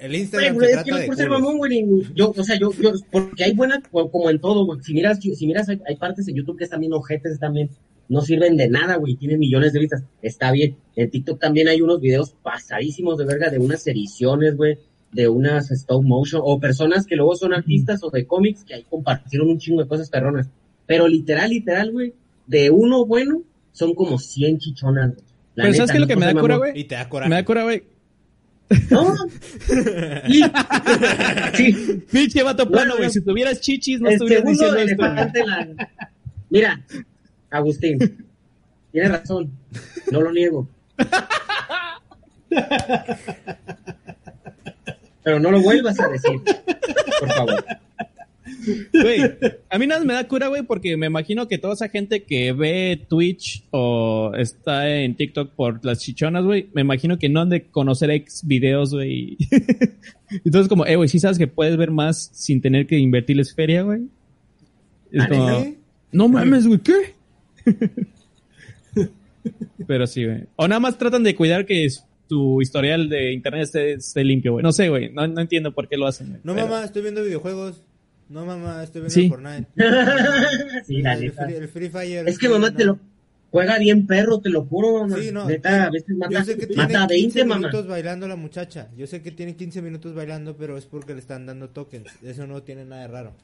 el 0.00 0.14
Instagram 0.14 0.54
Güey, 0.54 0.66
se 0.66 0.72
es 0.72 0.76
trata 0.76 0.84
que 0.84 0.90
no 0.90 0.98
de 0.98 1.06
por 1.06 1.16
ser 1.16 1.30
mamón, 1.30 1.58
güey. 1.58 1.86
Yo, 2.14 2.34
o 2.36 2.44
sea, 2.44 2.58
yo, 2.58 2.72
yo, 2.72 2.92
porque 3.10 3.44
hay 3.44 3.54
buenas, 3.54 3.80
como 3.90 4.30
en 4.30 4.40
todo, 4.40 4.66
güey. 4.66 4.80
Si 4.82 4.92
miras, 4.94 5.20
si 5.20 5.46
miras, 5.46 5.68
hay, 5.68 5.80
hay 5.86 5.96
partes 5.96 6.26
en 6.28 6.34
YouTube 6.34 6.58
que 6.58 6.64
están 6.64 6.80
bien 6.80 6.92
ojetes, 6.92 7.38
también 7.38 7.70
no 8.12 8.20
sirven 8.20 8.58
de 8.58 8.68
nada, 8.68 8.96
güey. 8.96 9.16
Tienen 9.16 9.38
millones 9.38 9.72
de 9.72 9.80
vistas. 9.80 10.04
Está 10.20 10.52
bien. 10.52 10.76
En 10.96 11.10
TikTok 11.10 11.40
también 11.40 11.68
hay 11.68 11.80
unos 11.80 11.98
videos 11.98 12.34
pasadísimos 12.42 13.16
de 13.16 13.24
verga 13.24 13.48
de 13.48 13.58
unas 13.58 13.86
ediciones, 13.86 14.54
güey. 14.54 14.76
De 15.12 15.28
unas 15.28 15.70
stop 15.70 16.04
motion. 16.04 16.42
O 16.44 16.60
personas 16.60 17.06
que 17.06 17.16
luego 17.16 17.34
son 17.36 17.54
artistas 17.54 18.00
o 18.02 18.10
de 18.10 18.26
cómics 18.26 18.64
que 18.64 18.74
ahí 18.74 18.84
compartieron 18.88 19.48
un 19.48 19.58
chingo 19.58 19.82
de 19.82 19.88
cosas 19.88 20.10
perronas. 20.10 20.50
Pero 20.86 21.08
literal, 21.08 21.48
literal, 21.48 21.90
güey. 21.90 22.12
De 22.46 22.68
uno 22.68 23.06
bueno, 23.06 23.42
son 23.72 23.94
como 23.94 24.18
100 24.18 24.58
chichonas, 24.58 25.14
güey. 25.14 25.24
La 25.54 25.64
Pero 25.64 25.72
neta, 25.72 25.76
¿sabes 25.78 25.90
qué 25.92 25.96
es 25.96 26.00
lo 26.02 26.06
que 26.06 26.16
me 26.16 26.26
da 26.26 26.34
cura, 26.38 26.56
güey? 26.56 26.78
Y 26.78 26.84
te 26.84 26.94
da 26.96 27.08
coraje. 27.08 27.30
Me 27.30 27.36
da 27.36 27.44
cura, 27.46 27.62
güey. 27.62 27.82
No. 28.90 29.14
Sí. 30.28 30.42
Sí. 31.54 32.02
Pinche 32.10 32.42
vato 32.42 32.68
plano, 32.68 32.90
Bueno, 32.90 32.96
güey. 32.98 33.10
Si 33.10 33.22
tuvieras 33.22 33.60
chichis, 33.60 34.00
no 34.02 34.10
estuvieras 34.10 34.44
diciendo 34.44 34.76
esto. 34.76 35.02
la... 35.46 35.68
Mira, 36.50 36.84
Agustín, 37.52 37.98
tienes 38.90 39.12
razón, 39.12 39.52
no 40.10 40.20
lo 40.22 40.32
niego. 40.32 40.66
Pero 45.22 45.38
no 45.38 45.50
lo 45.50 45.60
vuelvas 45.60 46.00
a 46.00 46.08
decir, 46.08 46.40
por 47.20 47.28
favor. 47.28 47.64
Güey, 48.92 49.20
a 49.70 49.78
mí 49.78 49.86
nada 49.86 50.04
me 50.04 50.14
da 50.14 50.26
cura, 50.26 50.48
güey, 50.48 50.62
porque 50.62 50.96
me 50.96 51.06
imagino 51.06 51.48
que 51.48 51.58
toda 51.58 51.74
esa 51.74 51.88
gente 51.88 52.22
que 52.24 52.52
ve 52.52 53.00
Twitch 53.08 53.64
o 53.70 54.32
está 54.36 54.88
en 54.88 55.14
TikTok 55.16 55.50
por 55.52 55.84
las 55.84 56.00
chichonas, 56.00 56.44
güey, 56.44 56.68
me 56.72 56.80
imagino 56.80 57.18
que 57.18 57.28
no 57.28 57.40
han 57.40 57.48
de 57.50 57.64
conocer 57.64 58.10
ex 58.10 58.46
videos, 58.46 58.94
güey. 58.94 59.36
Entonces, 60.44 60.68
como, 60.68 60.86
eh, 60.86 60.96
güey, 60.96 61.08
sí 61.08 61.18
sabes 61.18 61.38
que 61.38 61.46
puedes 61.46 61.76
ver 61.76 61.90
más 61.90 62.30
sin 62.32 62.60
tener 62.60 62.86
que 62.86 62.98
invertirles 62.98 63.54
feria, 63.54 63.82
güey. 63.82 64.02
Es 65.10 65.28
no 66.12 66.28
mames, 66.28 66.66
güey, 66.66 66.80
¿qué? 66.80 67.14
Pero 69.86 70.06
sí, 70.06 70.24
güey. 70.24 70.44
O 70.56 70.68
nada 70.68 70.80
más 70.80 70.98
tratan 70.98 71.22
de 71.24 71.34
cuidar 71.34 71.66
que 71.66 71.88
tu 72.28 72.62
historial 72.62 73.08
de 73.08 73.32
internet 73.32 73.62
esté, 73.64 73.92
esté 73.94 74.24
limpio, 74.24 74.52
güey. 74.52 74.62
No 74.62 74.72
sé, 74.72 74.88
güey. 74.88 75.12
No, 75.12 75.26
no 75.26 75.40
entiendo 75.40 75.72
por 75.74 75.88
qué 75.88 75.96
lo 75.96 76.06
hacen. 76.06 76.40
No, 76.44 76.54
Pero- 76.54 76.68
mamá, 76.68 76.84
estoy 76.84 77.02
viendo 77.02 77.22
videojuegos. 77.22 77.82
No, 78.28 78.46
mamá, 78.46 78.82
estoy 78.82 79.02
viendo 79.02 79.14
Sí. 79.14 79.28
Fortnite. 79.28 79.66
sí, 80.86 81.02
la 81.02 81.14
el. 81.14 81.32
Free, 81.32 81.54
el 81.54 81.68
Free 81.68 81.88
Fire. 81.90 82.28
Es 82.28 82.38
que 82.38 82.48
mamá 82.48 82.72
te 82.74 82.84
lo 82.84 82.98
juega 83.50 83.78
bien 83.78 84.06
perro, 84.06 84.38
te 84.40 84.48
lo 84.48 84.64
juro, 84.64 85.00
mamá. 85.00 85.16
Sí, 85.20 85.30
no. 85.32 85.46
Neta, 85.46 85.84
a 85.86 85.90
veces 85.90 86.16
mata, 86.16 86.32
Yo 86.38 86.44
sé 86.44 86.56
que 86.56 86.66
mata 86.74 86.86
tiene 86.88 87.04
a 87.04 87.06
15 87.08 87.14
20, 87.40 87.44
mamá. 87.44 87.58
minutos 87.58 87.86
bailando 87.88 88.28
la 88.28 88.36
muchacha. 88.36 88.88
Yo 88.96 89.06
sé 89.06 89.20
que 89.20 89.32
tiene 89.32 89.54
15 89.56 89.82
minutos 89.82 90.14
bailando, 90.14 90.56
pero 90.56 90.78
es 90.78 90.86
porque 90.86 91.12
le 91.12 91.18
están 91.18 91.44
dando 91.44 91.68
tokens. 91.68 92.08
Eso 92.22 92.46
no 92.46 92.62
tiene 92.62 92.84
nada 92.86 93.02
de 93.02 93.08
raro. 93.08 93.34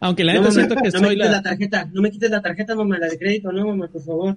Aunque 0.00 0.24
la 0.24 0.34
neta 0.34 0.50
siento 0.50 0.74
que 0.76 0.90
no 0.90 0.98
soy 0.98 1.16
la... 1.16 1.30
la 1.30 1.42
tarjeta, 1.42 1.88
no 1.92 2.02
me 2.02 2.10
quites 2.10 2.30
la 2.30 2.40
tarjeta, 2.40 2.74
mamá, 2.74 2.98
la 2.98 3.08
de 3.08 3.18
crédito, 3.18 3.52
no, 3.52 3.66
mamá, 3.66 3.88
por 3.88 4.02
favor. 4.02 4.36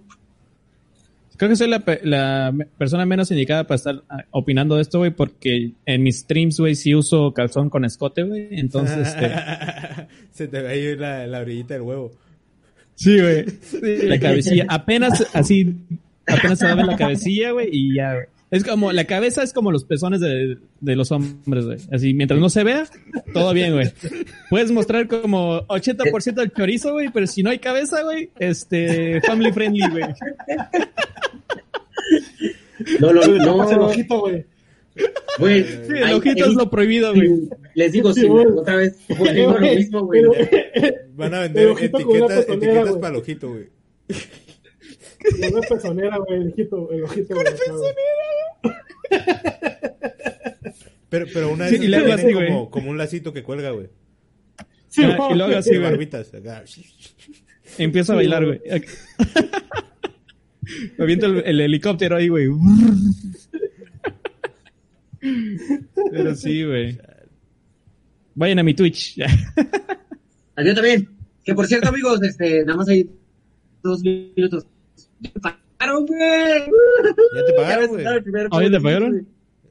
Creo 1.36 1.50
que 1.50 1.56
soy 1.56 1.68
la, 1.68 2.54
persona 2.78 3.06
menos 3.06 3.32
indicada 3.32 3.66
para 3.66 3.76
estar 3.76 4.04
ah, 4.08 4.24
opinando 4.32 4.76
de 4.76 4.84
esto, 4.84 5.00
güey, 5.00 5.12
porque 5.12 5.72
en 5.86 6.04
mis 6.04 6.20
streams, 6.20 6.60
güey, 6.60 6.76
sí 6.76 6.94
uso 6.94 7.34
calzón 7.34 7.70
con 7.70 7.86
escote, 7.86 8.24
güey. 8.24 8.48
Entonces, 8.52 9.08
este... 9.08 9.32
Se 10.32 10.48
te 10.48 10.62
ve 10.62 10.70
ahí 10.70 10.96
la, 10.96 11.28
la 11.28 11.40
orillita 11.40 11.74
del 11.74 11.84
huevo. 11.84 12.12
Sí, 12.96 13.20
güey. 13.20 13.46
La 14.08 14.20
cabecilla. 14.20 14.66
Apenas 14.70 15.28
así, 15.34 15.76
apenas 16.28 16.60
se 16.60 16.66
va 16.66 16.72
a 16.72 16.76
ver 16.76 16.86
la 16.86 16.96
cabecilla, 16.96 17.52
güey, 17.52 17.70
y 17.72 17.96
ya, 17.96 18.14
güey. 18.14 18.26
Es 18.54 18.64
como, 18.64 18.92
la 18.92 19.06
cabeza 19.06 19.42
es 19.42 19.52
como 19.52 19.72
los 19.72 19.84
pezones 19.84 20.22
de, 20.22 20.58
de 20.80 20.96
los 20.96 21.12
hombres, 21.12 21.66
güey. 21.66 21.78
Así, 21.92 22.14
mientras 22.14 22.40
no 22.40 22.50
se 22.50 22.64
vea, 22.64 22.86
todo 23.34 23.52
bien, 23.52 23.74
güey. 23.74 23.92
Puedes 24.52 24.72
mostrar 24.72 25.08
como 25.08 25.62
80% 25.68 26.36
del 26.36 26.54
chorizo, 26.54 26.94
güey, 26.94 27.10
pero 27.12 27.26
si 27.26 27.42
no 27.42 27.50
hay 27.50 27.58
cabeza, 27.58 28.04
güey, 28.04 28.30
este, 28.38 29.22
family 29.22 29.52
friendly, 29.52 29.90
güey. 29.90 30.04
No, 33.00 33.14
no, 33.14 33.22
Tapas 33.22 33.72
el 33.72 33.78
no, 33.80 33.86
ojito, 33.88 34.20
güey. 34.20 34.46
güey. 35.40 35.64
Sí, 35.64 35.94
el 35.96 36.14
ojito 36.14 36.46
es 36.46 36.54
lo 36.54 36.70
prohibido, 36.70 37.14
güey. 37.14 37.50
Les 37.76 37.92
digo, 37.92 38.14
Sí, 38.14 38.22
sí, 38.22 38.28
güey. 38.28 38.46
otra 38.46 38.76
vez, 38.76 38.98
lo 39.10 39.60
mismo, 39.60 40.02
güey. 40.06 40.24
Van 41.16 41.34
a 41.34 41.40
vender 41.42 41.70
etiquetas, 41.70 42.46
pezonera, 42.46 42.74
etiquetas 42.82 42.98
para 42.98 43.16
el 43.16 43.22
ojito, 43.22 43.50
güey. 43.50 43.70
Una 45.52 45.62
pezonera, 45.62 46.18
güey, 46.18 46.42
el 46.42 46.48
ojito, 46.50 46.92
el 46.92 47.04
ojito. 47.04 47.36
güey, 47.36 47.46
Pero, 51.10 51.26
pero 51.32 51.52
una 51.54 51.68
Sí, 51.68 51.76
que 51.76 51.88
tiene 51.88 52.12
así, 52.14 52.34
como, 52.72 52.90
un 52.90 52.98
lacito 52.98 53.34
que 53.34 53.44
cuelga, 53.44 53.70
güey. 53.72 53.88
Sí, 54.90 55.04
Ah, 55.04 55.30
y 55.32 55.36
luego 55.38 55.56
así, 55.58 55.72
De 55.72 55.78
güey. 55.80 55.92
barbitas. 55.92 56.34
acá. 56.34 56.64
Empiezo 57.78 58.14
a 58.14 58.16
Sí, 58.16 58.18
bailar, 58.18 58.46
güey. 58.46 58.60
güey. 58.60 58.84
Me 60.98 61.04
aviento 61.04 61.26
el, 61.28 61.44
el 61.46 61.62
helicóptero 61.62 62.16
ahí, 62.16 62.30
güey. 62.30 62.48
Pero 66.12 66.36
sí, 66.36 66.64
güey. 66.64 66.98
Vayan 68.36 68.60
a 68.60 68.64
mi 68.64 68.74
Twitch. 68.74 69.16
Yo 69.18 70.74
también. 70.76 71.10
Que 71.44 71.54
por 71.54 71.68
cierto, 71.68 71.90
amigos, 71.90 72.22
este, 72.24 72.64
nada 72.66 72.78
más 72.78 72.88
hay 72.88 73.10
dos 73.84 74.02
minutos. 74.02 74.66
Pagaron, 75.84 76.06
güey. 76.06 76.60
Ya 77.36 77.46
te 77.46 77.54
pagaron, 77.54 77.88
güey. 77.90 78.06
¿Ah, 78.06 78.64
ya 78.64 78.72
te 78.72 78.82
pagaron? 78.82 79.28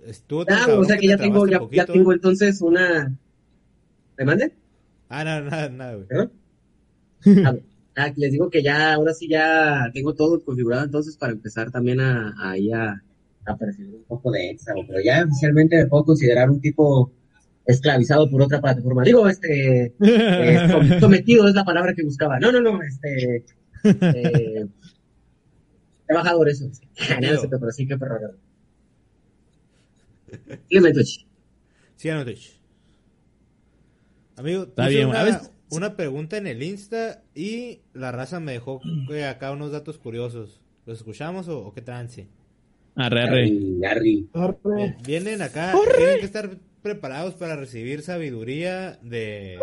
Estuvo 0.06 0.44
tan 0.44 0.56
Ah, 0.56 0.60
cabrón 0.66 0.80
o 0.80 0.84
sea 0.84 0.96
que 0.96 1.06
ya 1.06 1.16
tengo, 1.16 1.46
ya, 1.46 1.58
poquito, 1.60 1.76
ya 1.86 1.86
tengo 1.92 2.12
entonces 2.12 2.60
una. 2.60 3.14
¿Me 4.18 4.24
mande? 4.24 4.52
Ah, 5.08 5.24
nada, 5.24 5.40
nada, 5.42 5.68
nada, 5.68 5.94
güey. 5.94 6.06
¿Perdón? 6.08 6.32
Ah, 7.94 8.04
ah, 8.06 8.12
les 8.16 8.32
digo 8.32 8.50
que 8.50 8.62
ya, 8.62 8.94
ahora 8.94 9.12
sí 9.14 9.28
ya 9.28 9.90
tengo 9.94 10.14
todo 10.14 10.42
configurado 10.42 10.84
entonces 10.84 11.16
para 11.16 11.32
empezar 11.32 11.70
también 11.70 12.00
a, 12.00 12.34
a, 12.36 12.50
ahí 12.52 12.72
a, 12.72 13.00
a 13.44 13.56
percibir 13.56 13.94
un 13.94 14.04
poco 14.04 14.32
de 14.32 14.50
extra, 14.50 14.74
pero 14.88 14.98
ya 15.04 15.22
oficialmente 15.24 15.76
me 15.76 15.86
puedo 15.86 16.04
considerar 16.06 16.50
un 16.50 16.60
tipo 16.60 17.12
esclavizado 17.66 18.28
por 18.28 18.42
otra 18.42 18.60
plataforma. 18.60 19.04
Digo, 19.04 19.28
este, 19.28 19.84
eh, 19.86 19.92
som- 20.68 20.98
sometido 21.00 21.46
es 21.46 21.54
la 21.54 21.64
palabra 21.64 21.94
que 21.94 22.02
buscaba. 22.02 22.40
No, 22.40 22.50
no, 22.50 22.60
no, 22.60 22.80
este, 22.82 23.44
eh, 23.84 24.66
trabajador 26.12 26.48
eso. 26.48 26.64
No, 26.66 27.32
no 27.34 27.40
sé, 27.40 27.48
pero 27.48 27.70
sí 27.72 27.86
que 27.86 27.96
perro. 27.98 28.18
Dígame, 30.68 30.92
Twitch. 30.92 31.26
Síganos, 31.96 32.24
Twitch. 32.24 32.58
Amigo, 34.36 34.62
Está 34.64 34.88
bien, 34.88 35.08
una, 35.08 35.20
a 35.20 35.24
veces- 35.24 35.50
una 35.70 35.96
pregunta 35.96 36.36
en 36.36 36.46
el 36.46 36.62
Insta 36.62 37.22
y 37.34 37.80
la 37.92 38.12
raza 38.12 38.40
me 38.40 38.52
dejó 38.52 38.80
güey, 39.06 39.22
acá 39.24 39.52
unos 39.52 39.72
datos 39.72 39.98
curiosos. 39.98 40.60
¿Los 40.86 40.98
escuchamos 40.98 41.48
o, 41.48 41.58
o 41.66 41.72
qué 41.74 41.82
trance? 41.82 42.26
Arre, 42.94 43.22
arre. 43.22 43.52
Arre. 44.34 44.96
Vienen 45.06 45.40
acá, 45.42 45.74
tienen 45.96 46.18
que 46.18 46.26
estar 46.26 46.56
preparados 46.82 47.34
para 47.34 47.56
recibir 47.56 48.02
sabiduría 48.02 48.98
de 49.02 49.58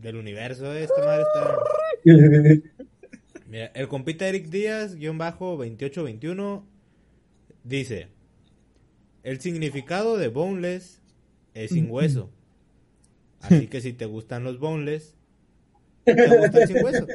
del 0.00 0.16
universo. 0.16 0.72
eh, 0.72 0.84
Esta 0.84 1.04
madre 1.04 1.22
está... 1.22 1.58
Mira, 3.52 3.70
el 3.74 3.86
compita 3.86 4.26
Eric 4.26 4.46
Díaz, 4.46 4.94
guion 4.94 5.18
bajo 5.18 5.58
2821, 5.58 6.64
dice, 7.64 8.08
el 9.24 9.42
significado 9.42 10.16
de 10.16 10.28
boneless 10.28 11.02
es 11.52 11.72
sin 11.72 11.90
hueso. 11.90 12.30
Así 13.42 13.66
que 13.66 13.82
si 13.82 13.92
te 13.92 14.06
gustan 14.06 14.42
los 14.42 14.58
boneless, 14.58 15.14
te 16.06 16.38
gustan 16.38 16.66
sin 16.66 16.82
hueso. 16.82 17.06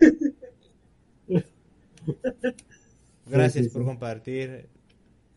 Gracias 3.26 3.68
por 3.68 3.84
compartir 3.84 4.66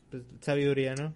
pues, 0.10 0.24
sabiduría, 0.42 0.96
¿no? 0.96 1.14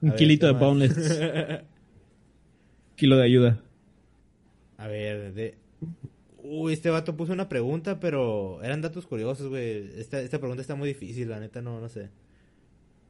Un 0.00 0.08
ver, 0.08 0.18
kilito 0.18 0.48
¿qué 0.48 0.52
de 0.52 0.58
boneless. 0.58 1.20
kilo 2.96 3.16
de 3.16 3.22
ayuda. 3.22 3.62
A 4.76 4.88
ver, 4.88 5.32
de... 5.34 5.65
Uy, 6.48 6.72
este 6.72 6.90
vato 6.90 7.16
puso 7.16 7.32
una 7.32 7.48
pregunta, 7.48 7.98
pero 8.00 8.62
eran 8.62 8.80
datos 8.82 9.06
curiosos, 9.06 9.48
güey. 9.48 9.90
Esta, 9.98 10.20
esta 10.20 10.38
pregunta 10.38 10.60
está 10.62 10.74
muy 10.74 10.88
difícil, 10.88 11.28
la 11.30 11.40
neta, 11.40 11.60
no, 11.62 11.80
no 11.80 11.88
sé. 11.88 12.10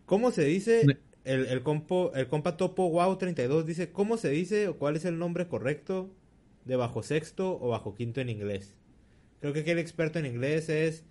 ¿Cómo 0.07 0.31
se 0.31 0.45
dice, 0.45 0.83
el, 1.25 1.47
el, 1.47 1.63
compo, 1.63 2.13
el 2.15 2.29
compa 2.29 2.57
Topo 2.57 2.89
Wow 2.91 3.17
32 3.19 3.67
dice, 3.67 3.91
¿cómo 3.91 4.17
se 4.17 4.31
dice 4.31 4.69
o 4.69 4.77
cuál 4.79 4.97
es 4.97 5.05
el 5.05 5.19
nombre 5.19 5.49
correcto 5.49 6.09
de 6.65 6.77
bajo 6.77 7.03
sexto 7.03 7.59
o 7.61 7.69
bajo 7.69 7.95
quinto 7.95 8.21
en 8.21 8.29
inglés? 8.31 8.75
Creo 9.41 9.53
que 9.53 9.61
aquí 9.61 9.71
el 9.71 9.79
experto 9.81 10.19
en 10.19 10.27
inglés 10.27 10.69
es, 10.69 11.05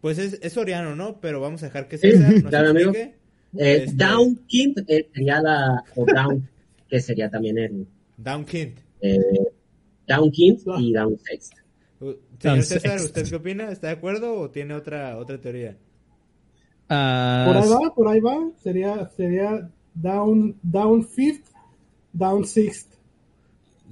pues 0.00 0.18
es, 0.18 0.38
es 0.42 0.52
Soriano, 0.52 0.96
¿no? 0.96 1.20
Pero 1.20 1.40
vamos 1.40 1.62
a 1.62 1.66
dejar 1.66 1.88
que 1.88 1.96
César 1.98 2.32
nos 2.32 2.42
claro, 2.42 2.70
amigo. 2.70 2.92
Eh, 2.92 3.14
Este- 3.54 3.92
Down 3.94 4.36
quint 4.46 4.78
eh, 4.88 5.08
sería 5.14 5.40
la, 5.40 5.82
o 5.96 6.04
down, 6.04 6.48
que 6.88 7.00
sería 7.00 7.30
también 7.30 7.56
el, 7.58 7.86
Down 8.16 8.44
Quint. 8.44 8.80
eh, 9.00 9.18
down 10.08 10.30
quint 10.30 10.60
y 10.78 10.92
down 10.92 11.16
sext. 11.18 11.52
Uh, 12.00 12.14
Señor 12.38 12.62
César. 12.62 13.00
¿usted 13.00 13.28
qué 13.28 13.36
opina? 13.36 13.70
¿Está 13.70 13.88
de 13.88 13.94
acuerdo 13.94 14.34
o 14.40 14.50
tiene 14.50 14.74
otra, 14.74 15.16
otra 15.18 15.40
teoría? 15.40 15.76
Ah, 16.88 17.44
Por 17.46 17.56
ahí 17.56 17.68
va, 17.68 17.94
por 17.94 18.08
ahí 18.08 18.20
va. 18.20 18.50
Sería, 18.62 19.08
sería 19.16 19.70
down, 19.94 20.56
down 20.62 21.04
fifth, 21.06 21.46
down 22.12 22.44
sixth, 22.44 22.88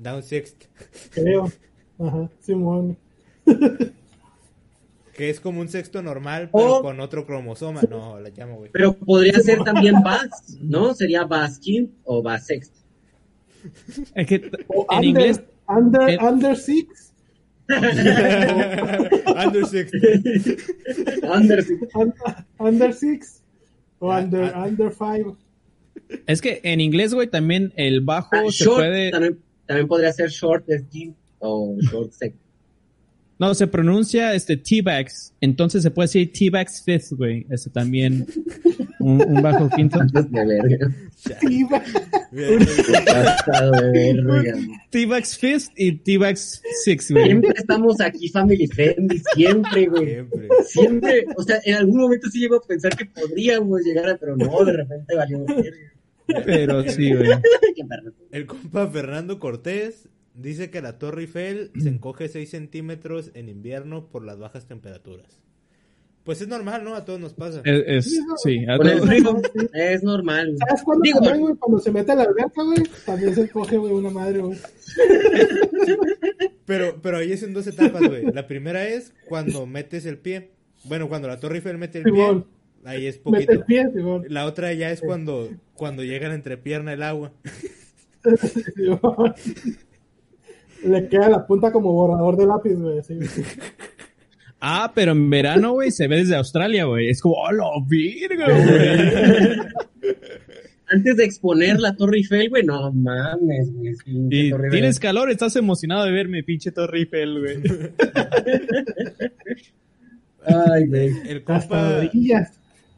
Down 0.01 0.23
Sixth. 0.23 0.64
creo. 1.11 1.51
Ajá, 1.99 2.31
Simón. 2.41 2.99
Que 5.14 5.31
es 5.31 5.41
como 5.41 5.62
un 5.62 5.69
sexto 5.69 6.03
normal, 6.03 6.51
pero 6.53 6.83
con 6.83 7.01
otro 7.01 7.25
cromosoma. 7.25 7.81
No, 7.89 8.21
la 8.21 8.29
llamo, 8.29 8.57
güey. 8.57 8.71
Pero 8.73 8.93
podría 8.95 9.41
ser 9.41 9.64
también 9.64 9.95
Bass, 10.05 10.59
¿no? 10.61 10.93
Sería 10.93 11.25
Bass 11.25 11.59
quint 11.59 11.91
o 12.05 12.23
Bass 12.23 12.47
sext. 12.47 12.75
es 14.14 14.27
que 14.27 14.51
O 14.69 14.87
en 14.91 14.97
under, 14.99 15.05
inglés 15.05 15.41
Under, 15.69 16.09
en- 16.09 16.21
under 16.25 16.55
six, 16.57 17.12
Under 17.69 19.64
Sixth. 19.67 19.95
Under 21.25 21.64
under, 21.95 22.14
under 22.61 22.93
six, 22.93 23.43
o 24.01 24.11
Ah, 24.11 24.19
under, 24.19 24.53
ah. 24.55 24.64
under 24.67 24.91
five. 24.91 25.35
es 26.27 26.41
que 26.41 26.61
en 26.62 26.81
inglés, 26.81 27.12
güey, 27.14 27.27
también 27.29 27.73
el 27.77 28.01
bajo 28.01 28.29
Ah, 28.33 28.43
se 28.51 28.64
short, 28.64 28.77
puede 28.77 29.11
también, 29.11 29.39
también 29.67 29.89
podría 29.89 30.12
ser 30.12 30.31
short 30.31 30.67
quint 30.91 31.17
o 31.41 31.77
short 31.91 32.12
sext. 32.12 32.39
No 33.39 33.55
se 33.55 33.66
pronuncia 33.66 34.34
este 34.34 34.57
T-bags, 34.57 35.34
entonces 35.41 35.82
se 35.82 35.91
puede 35.91 36.07
decir 36.07 36.32
T-bags 36.32 36.82
fifth, 36.84 37.12
güey, 37.12 37.47
ese 37.51 37.70
también 37.70 38.26
un, 38.99 39.22
un 39.22 39.43
bajo 39.43 39.68
quinto. 39.70 39.99
T-bags 44.91 45.39
fifth 45.39 45.70
y 45.76 45.93
T-bags 45.93 46.62
sixth, 46.84 47.11
güey. 47.11 47.24
Siempre 47.26 47.53
estamos 47.57 48.01
aquí 48.01 48.28
family 48.28 48.66
friendly, 48.66 49.22
siempre, 49.34 49.87
güey. 49.87 50.07
Siempre. 50.07 50.49
Siempre, 50.66 51.26
o 51.37 51.43
sea, 51.43 51.61
en 51.64 51.74
algún 51.74 52.01
momento 52.01 52.28
sí 52.30 52.41
llego 52.41 52.57
a 52.57 52.62
pensar 52.62 52.97
que 52.97 53.05
podríamos 53.05 53.82
llegar 53.82 54.09
a, 54.09 54.16
pero 54.16 54.37
no, 54.37 54.64
de 54.64 54.72
repente 54.72 55.14
valió. 55.14 55.45
Pero 56.45 56.89
sí, 56.89 57.14
güey. 57.14 57.30
El 58.32 58.47
compa 58.47 58.89
Fernando 58.89 59.39
Cortés 59.39 60.09
dice 60.37 60.70
que 60.70 60.80
la 60.82 60.99
Torre 60.99 61.22
Eiffel 61.22 61.70
se 61.82 61.89
encoge 61.89 62.28
6 62.28 62.49
centímetros 62.49 63.30
en 63.34 63.49
invierno 63.49 64.09
por 64.09 64.24
las 64.24 64.39
bajas 64.39 64.66
temperaturas. 64.66 65.41
Pues 66.24 66.41
es 66.41 66.49
normal, 66.49 66.82
¿no? 66.82 66.97
A 66.97 67.05
todos 67.05 67.20
nos 67.20 67.34
pasa. 67.34 67.62
Es, 67.64 67.84
es- 68.07 68.22
sí, 68.43 68.64
a 68.68 68.76
todos- 68.78 69.07
frío 69.07 69.41
es 69.74 70.03
normal. 70.03 70.57
¿Sabes 70.59 70.82
cuándo 70.82 71.03
Digo, 71.05 71.20
también, 71.20 71.41
güey? 71.41 71.55
Cuando 71.55 71.78
se 71.78 71.93
mete 71.93 72.11
a 72.12 72.14
la 72.16 72.22
alberca, 72.24 72.62
güey, 72.64 72.82
también 73.05 73.32
se 73.34 73.49
coge, 73.49 73.76
güey, 73.76 73.93
una 73.93 74.11
madre, 74.11 74.41
güey. 74.41 74.59
Pero, 76.64 77.01
pero 77.01 77.18
ahí 77.18 77.30
es 77.30 77.43
en 77.45 77.55
dos 77.55 77.66
etapas, 77.68 78.03
güey. 78.03 78.24
La 78.32 78.49
primera 78.49 78.89
es 78.89 79.14
cuando 79.28 79.66
metes 79.66 80.05
el 80.05 80.18
pie. 80.18 80.51
Bueno, 80.84 81.09
cuando 81.09 81.28
la 81.28 81.39
Torre 81.39 81.57
Eiffel 81.57 81.78
mete 81.78 81.99
el 81.99 82.05
pie, 82.05 82.43
ahí 82.84 83.07
es 83.07 83.20
Mete 83.24 83.53
el 83.53 83.61
poquito. 83.61 83.66
pie. 83.66 84.28
La 84.28 84.47
otra 84.47 84.72
ya 84.72 84.91
es 84.91 85.01
cuando, 85.01 85.49
cuando 85.74 86.03
llega 86.03 86.26
la 86.28 86.34
entrepierna 86.34 86.93
el 86.93 87.05
agua. 87.05 87.32
Le 90.85 91.09
queda 91.09 91.29
la 91.29 91.47
punta 91.47 91.72
como 91.72 91.93
borrador 91.93 92.37
de 92.37 92.47
lápiz, 92.47 92.74
güey. 92.74 93.01
Ah, 94.59 94.91
pero 94.95 95.12
en 95.12 95.29
verano, 95.29 95.72
güey, 95.72 95.91
se 95.91 96.09
ve 96.09 96.16
desde 96.16 96.35
Australia, 96.35 96.87
güey. 96.87 97.11
Es 97.11 97.20
como, 97.20 97.35
¡oh, 97.35 97.53
la 97.53 97.66
virga, 97.87 98.47
güey! 98.47 100.14
Antes 100.89 101.16
de 101.16 101.24
exponer 101.24 101.79
la 101.79 101.95
Torre 101.95 102.18
Eiffel, 102.18 102.49
güey, 102.49 102.62
no 102.62 102.93
mames, 102.93 103.72
güey. 103.72 103.95
tienes 104.70 105.01
calor, 105.01 105.31
estás 105.31 105.57
emocionado 105.57 106.05
de 106.05 106.12
verme, 106.12 106.43
pinche 106.43 106.70
Torre 106.70 107.01
Eiffel, 107.01 107.41
güey. 107.41 107.62
Ay, 110.72 110.87
güey. 110.87 111.11
El 111.29 111.43
compa. 111.43 112.03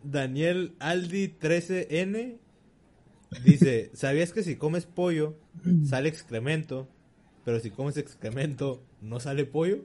Daniel 0.02 0.74
Aldi 0.78 1.34
13N 1.40 2.36
dice, 3.44 3.90
¿sabías 3.94 4.32
que 4.32 4.42
si 4.42 4.56
comes 4.56 4.86
pollo 4.86 5.36
sale 5.84 6.08
excremento? 6.08 6.88
Pero 7.48 7.60
si 7.60 7.70
comes 7.70 7.96
excremento 7.96 8.84
no 9.00 9.20
sale 9.20 9.46
pollo? 9.46 9.78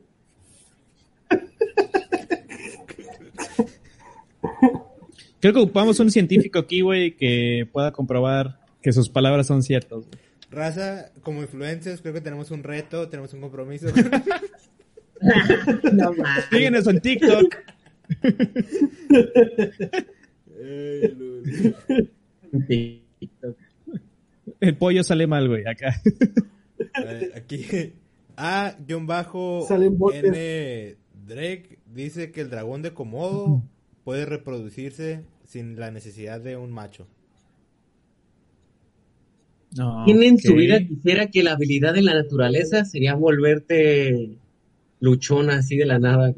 Creo 5.39 5.53
que 5.53 5.59
ocupamos 5.61 5.97
un 6.01 6.11
científico 6.11 6.59
aquí, 6.59 6.81
güey, 6.81 7.15
que 7.15 7.65
pueda 7.71 7.93
comprobar 7.93 8.59
que 8.81 8.91
sus 8.91 9.07
palabras 9.07 9.47
son 9.47 9.63
ciertas. 9.63 10.03
Raza, 10.51 11.13
como 11.21 11.41
influencers, 11.41 12.01
creo 12.01 12.13
que 12.13 12.19
tenemos 12.19 12.51
un 12.51 12.63
reto, 12.63 13.07
tenemos 13.07 13.33
un 13.33 13.39
compromiso. 13.39 13.87
No. 15.93 16.11
Síguenos 16.51 16.85
en. 16.87 16.99
TikTok. 16.99 17.55
El 24.59 24.75
pollo 24.75 25.01
sale 25.05 25.27
mal, 25.27 25.47
güey, 25.47 25.65
acá. 25.65 25.95
Eh, 26.79 27.31
Aquí, 27.35 27.65
A-N 28.35 29.07
Salen 29.67 29.97
botes. 29.97 30.97
Drake 31.25 31.79
dice 31.93 32.31
que 32.31 32.41
el 32.41 32.49
dragón 32.49 32.81
de 32.81 32.93
Komodo 32.93 33.63
puede 34.03 34.25
reproducirse 34.25 35.23
sin 35.45 35.79
la 35.79 35.91
necesidad 35.91 36.41
de 36.41 36.57
un 36.57 36.71
macho. 36.71 37.07
No, 39.77 40.03
¿Quién 40.05 40.21
en 40.21 40.37
su 40.37 40.53
vida 40.53 40.79
quisiera 40.85 41.27
que 41.27 41.41
la 41.41 41.53
habilidad 41.53 41.93
de 41.93 42.03
la 42.03 42.13
naturaleza 42.13 42.85
sería 42.85 43.15
volverte 43.15 44.37
luchona 44.99 45.57
así 45.57 45.77
de 45.77 45.85
la 45.85 45.97
nada? 45.97 46.33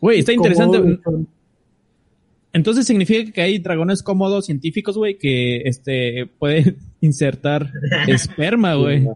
güey? 0.00 0.18
Está 0.18 0.32
interesante. 0.32 0.98
Entonces 2.52 2.86
significa 2.86 3.30
que 3.30 3.42
hay 3.42 3.58
dragones 3.58 4.02
cómodos 4.02 4.46
científicos, 4.46 4.96
güey, 4.96 5.16
que 5.16 5.62
este 5.68 6.28
pueden 6.38 6.78
insertar 7.00 7.70
esperma, 8.08 8.74
güey. 8.74 9.08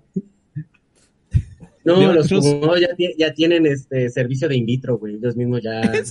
No, 1.84 2.00
De 2.00 2.14
los 2.14 2.26
otros- 2.26 2.44
Komodo 2.46 2.76
ya, 2.78 2.88
ya 3.18 3.34
tienen 3.34 3.66
este 3.66 4.08
servicio 4.08 4.48
de 4.48 4.56
in 4.56 4.64
vitro, 4.66 4.96
güey. 4.98 5.16
Ellos 5.16 5.36
mismos 5.36 5.60
ya. 5.62 5.80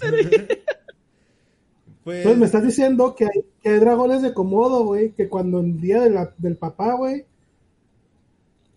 Pues, 2.03 2.17
Entonces 2.17 2.37
me 2.39 2.45
estás 2.47 2.63
diciendo 2.65 3.15
que 3.15 3.23
hay, 3.23 3.45
que 3.61 3.69
hay 3.69 3.79
dragones 3.79 4.21
de 4.21 4.33
Komodo, 4.33 4.83
güey, 4.83 5.11
que 5.13 5.29
cuando 5.29 5.61
el 5.61 5.79
día 5.79 6.01
de 6.01 6.09
la- 6.09 6.33
del 6.37 6.57
papá, 6.57 6.95
güey, 6.95 7.23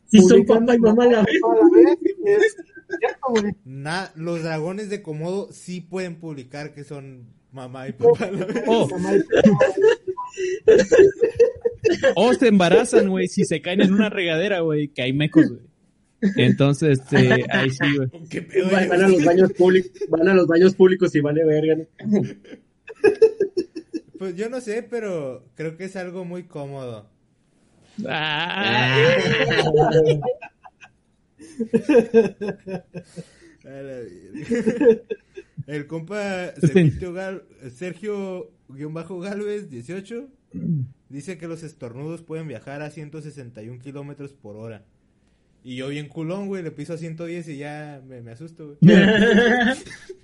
Si 0.07 0.23
son 0.23 0.45
papá 0.47 0.77
y 0.77 0.79
mamá 0.79 1.03
a 1.05 1.09
la 1.11 1.19
vez. 1.25 1.41
a 1.43 1.55
la 1.57 1.69
vez, 1.77 1.99
es 2.25 2.55
cierto, 3.01 3.27
güey. 3.31 3.53
na- 3.65 4.13
los 4.15 4.45
dragones 4.45 4.91
de 4.91 5.03
Komodo 5.03 5.49
sí 5.51 5.81
pueden 5.81 6.21
publicar 6.21 6.73
que 6.73 6.85
son 6.85 7.25
mamá 7.51 7.89
y 7.89 7.93
papá. 7.95 8.27
a 8.27 8.31
la 8.31 8.45
vez. 8.47 8.63
Oh, 8.69 8.89
Mamá 8.91 9.17
y- 9.17 9.23
o 12.15 12.33
se 12.35 12.49
embarazan, 12.49 13.09
güey, 13.09 13.29
si 13.29 13.45
se 13.45 13.61
caen 13.63 13.81
en 13.83 13.93
una 13.95 14.09
regadera, 14.11 14.61
güey, 14.61 14.89
que 14.89 15.03
hay 15.03 15.13
mecos, 15.13 15.47
güey. 15.49 15.61
Entonces, 16.37 16.99
este, 17.01 17.45
ahí 17.51 17.71
sí, 17.71 17.97
güey. 17.97 18.09
¿Qué 18.31 18.43
pedo, 18.43 18.71
Van, 18.71 18.89
van 18.89 19.03
a 19.05 19.09
los 19.09 19.25
baños 19.25 19.53
públicos, 19.53 19.93
van 20.09 20.29
a 20.29 20.35
los 20.35 20.47
baños 20.47 20.75
públicos 20.75 21.15
y 21.15 21.21
vale 21.21 21.45
verga. 21.45 21.77
¿no? 22.07 22.21
Pues 24.19 24.35
yo 24.35 24.49
no 24.49 24.61
sé, 24.63 24.83
pero 24.83 25.45
creo 25.55 25.77
que 25.77 25.85
es 25.85 25.95
algo 25.97 26.25
muy 26.25 26.45
cómodo. 26.45 27.09
Ah, 28.07 29.07
A 33.65 33.69
la 33.71 34.01
virga. 34.01 35.01
El 35.67 35.87
compa 35.87 36.53
Sergio, 36.61 37.13
Gal- 37.13 37.43
Sergio 37.75 38.53
guion 38.69 38.95
bajo 38.95 39.19
Galvez 39.21 39.69
18 39.69 40.29
dice 41.09 41.39
que 41.39 41.49
los 41.49 41.63
estornudos 41.63 42.23
pueden 42.23 42.49
viajar 42.49 42.83
a 42.83 42.91
161 42.91 43.81
kilómetros 43.81 44.33
por 44.33 44.57
hora. 44.57 44.85
Y 45.63 45.77
yo 45.77 45.89
bien 45.89 46.09
culón, 46.09 46.47
güey, 46.47 46.63
le 46.63 46.71
piso 46.71 46.93
a 46.93 46.99
110 46.99 47.49
y 47.49 47.59
ya 47.59 48.01
me, 48.07 48.23
me 48.23 48.31
asusto, 48.31 48.67
güey. 48.67 48.79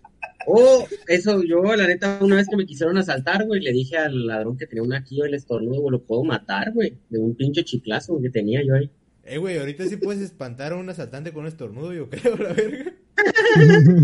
Oh, 0.46 0.86
eso, 1.06 1.42
yo, 1.42 1.62
la 1.76 1.86
neta, 1.86 2.18
una 2.20 2.36
vez 2.36 2.48
que 2.48 2.56
me 2.56 2.66
quisieron 2.66 2.96
asaltar, 2.98 3.46
güey, 3.46 3.60
le 3.60 3.72
dije 3.72 3.96
al 3.96 4.26
ladrón 4.26 4.56
que 4.56 4.66
tenía 4.66 4.82
una 4.82 4.98
aquí 4.98 5.20
el 5.20 5.34
estornudo, 5.34 5.80
güey, 5.80 5.92
lo 5.92 6.02
puedo 6.02 6.24
matar, 6.24 6.72
güey, 6.72 6.96
de 7.10 7.18
un 7.18 7.34
pinche 7.34 7.64
chiclazo 7.64 8.20
que 8.20 8.30
tenía 8.30 8.60
yo 8.64 8.74
ahí. 8.74 8.90
Eh, 9.24 9.38
güey, 9.38 9.58
ahorita 9.58 9.86
sí 9.86 9.96
puedes 9.96 10.20
espantar 10.20 10.72
a 10.72 10.76
un 10.76 10.88
asaltante 10.88 11.32
con 11.32 11.42
un 11.42 11.48
estornudo, 11.48 11.92
yo 11.92 12.08
creo, 12.10 12.36
la 12.38 12.52
verga. 12.52 12.92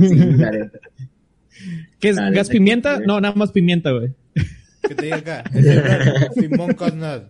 Sí, 0.08 0.16
la 0.16 0.50
neta. 0.50 0.78
¿Qué 1.98 2.10
es? 2.10 2.16
Dale, 2.16 2.36
¿Gas 2.36 2.48
pimienta? 2.48 3.00
No, 3.00 3.20
nada 3.20 3.34
más 3.34 3.50
pimienta, 3.50 3.90
güey. 3.90 4.12
Que 4.86 4.94
te 4.94 5.02
diga 5.06 5.16
acá. 5.16 5.44
"Ese 5.54 5.82
Simón 6.40 6.74
Cosnas. 6.74 7.22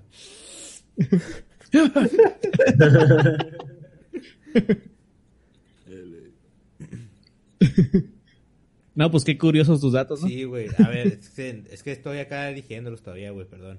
No, 8.94 9.10
pues 9.10 9.24
qué 9.24 9.38
curiosos 9.38 9.80
tus 9.80 9.92
datos, 9.92 10.22
¿no? 10.22 10.28
Sí, 10.28 10.44
güey. 10.44 10.66
A 10.78 10.88
ver, 10.88 11.06
es 11.20 11.28
que, 11.30 11.62
es 11.70 11.82
que 11.82 11.92
estoy 11.92 12.18
acá 12.18 12.50
eligiéndolos 12.50 13.02
todavía, 13.02 13.30
güey, 13.30 13.46
perdón. 13.46 13.78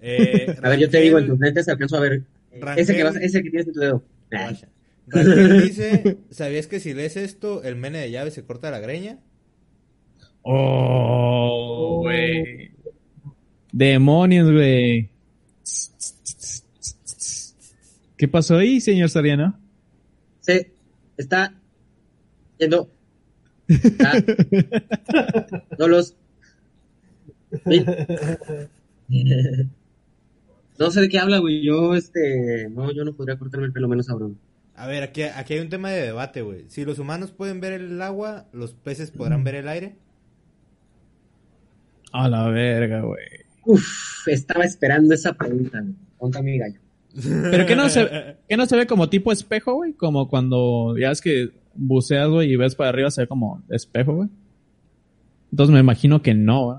Eh, 0.00 0.54
A 0.62 0.70
ver, 0.70 0.78
yo 0.78 0.88
te 0.90 1.00
digo, 1.00 1.18
en 1.18 1.26
tus 1.26 1.38
lentes 1.38 1.68
alcanzo 1.68 1.96
a 1.96 2.00
ver. 2.00 2.22
Rangel- 2.52 2.78
Ese 2.78 2.96
que, 2.96 3.04
vas, 3.04 3.16
ese 3.16 3.42
que 3.42 3.50
tienes 3.50 3.66
en 3.68 3.74
tu 3.74 3.80
dedo. 3.80 4.04
Rangel 4.30 4.68
dice, 5.62 6.18
¿sabías 6.30 6.66
que 6.66 6.80
si 6.80 6.94
lees 6.94 7.16
esto, 7.18 7.62
el 7.62 7.76
mene 7.76 7.98
de 7.98 8.10
llave 8.10 8.30
se 8.30 8.44
corta 8.44 8.70
la 8.70 8.80
greña? 8.80 9.18
Oh, 10.46 12.00
güey. 12.02 12.70
Demonios, 13.72 14.52
güey. 14.52 15.08
¿Qué 18.16 18.28
pasó 18.28 18.58
ahí, 18.58 18.80
señor 18.80 19.08
Soriano? 19.08 19.58
Se 20.40 20.70
está 21.16 21.54
yendo. 22.58 22.90
Está. 23.66 24.12
No 25.78 25.88
los. 25.88 26.14
Sí. 27.66 27.84
No 30.78 30.90
sé 30.90 31.00
de 31.00 31.08
qué 31.08 31.18
habla, 31.18 31.38
güey. 31.38 31.64
Yo, 31.64 31.94
este. 31.94 32.68
No, 32.68 32.92
yo 32.92 33.04
no 33.04 33.14
podría 33.14 33.38
cortarme 33.38 33.66
el 33.66 33.72
pelo 33.72 33.88
menos 33.88 34.06
cabrón. 34.06 34.38
A 34.74 34.86
ver, 34.86 35.02
aquí, 35.02 35.22
aquí 35.22 35.54
hay 35.54 35.60
un 35.60 35.68
tema 35.70 35.90
de 35.90 36.02
debate, 36.02 36.42
güey. 36.42 36.64
Si 36.68 36.84
los 36.84 36.98
humanos 36.98 37.30
pueden 37.30 37.60
ver 37.60 37.72
el 37.72 38.02
agua, 38.02 38.46
¿los 38.52 38.74
peces 38.74 39.10
podrán 39.10 39.44
ver 39.44 39.54
el 39.54 39.68
aire? 39.68 39.96
A 42.16 42.28
la 42.28 42.48
verga, 42.48 43.00
güey. 43.00 43.24
Uf, 43.66 44.28
estaba 44.28 44.64
esperando 44.64 45.14
esa 45.14 45.32
pregunta, 45.32 45.80
güey. 45.80 45.94
Ponte 46.18 46.40
mi 46.42 46.58
gallo. 46.58 46.78
Pero 47.50 47.66
que 47.66 47.74
no 47.76 47.88
se, 47.88 48.36
que 48.48 48.56
no 48.56 48.66
se 48.66 48.76
ve 48.76 48.86
como 48.86 49.08
tipo 49.08 49.32
espejo, 49.32 49.74
güey, 49.74 49.92
como 49.94 50.28
cuando 50.28 50.96
ya 50.96 51.10
es 51.10 51.20
que 51.20 51.50
buceas, 51.74 52.28
güey, 52.28 52.52
y 52.52 52.56
ves 52.56 52.74
para 52.76 52.90
arriba 52.90 53.10
se 53.10 53.22
ve 53.22 53.26
como 53.26 53.62
espejo, 53.68 54.14
güey. 54.14 54.28
Entonces 55.50 55.72
me 55.74 55.80
imagino 55.80 56.22
que 56.22 56.34
no, 56.34 56.66
güey. 56.66 56.78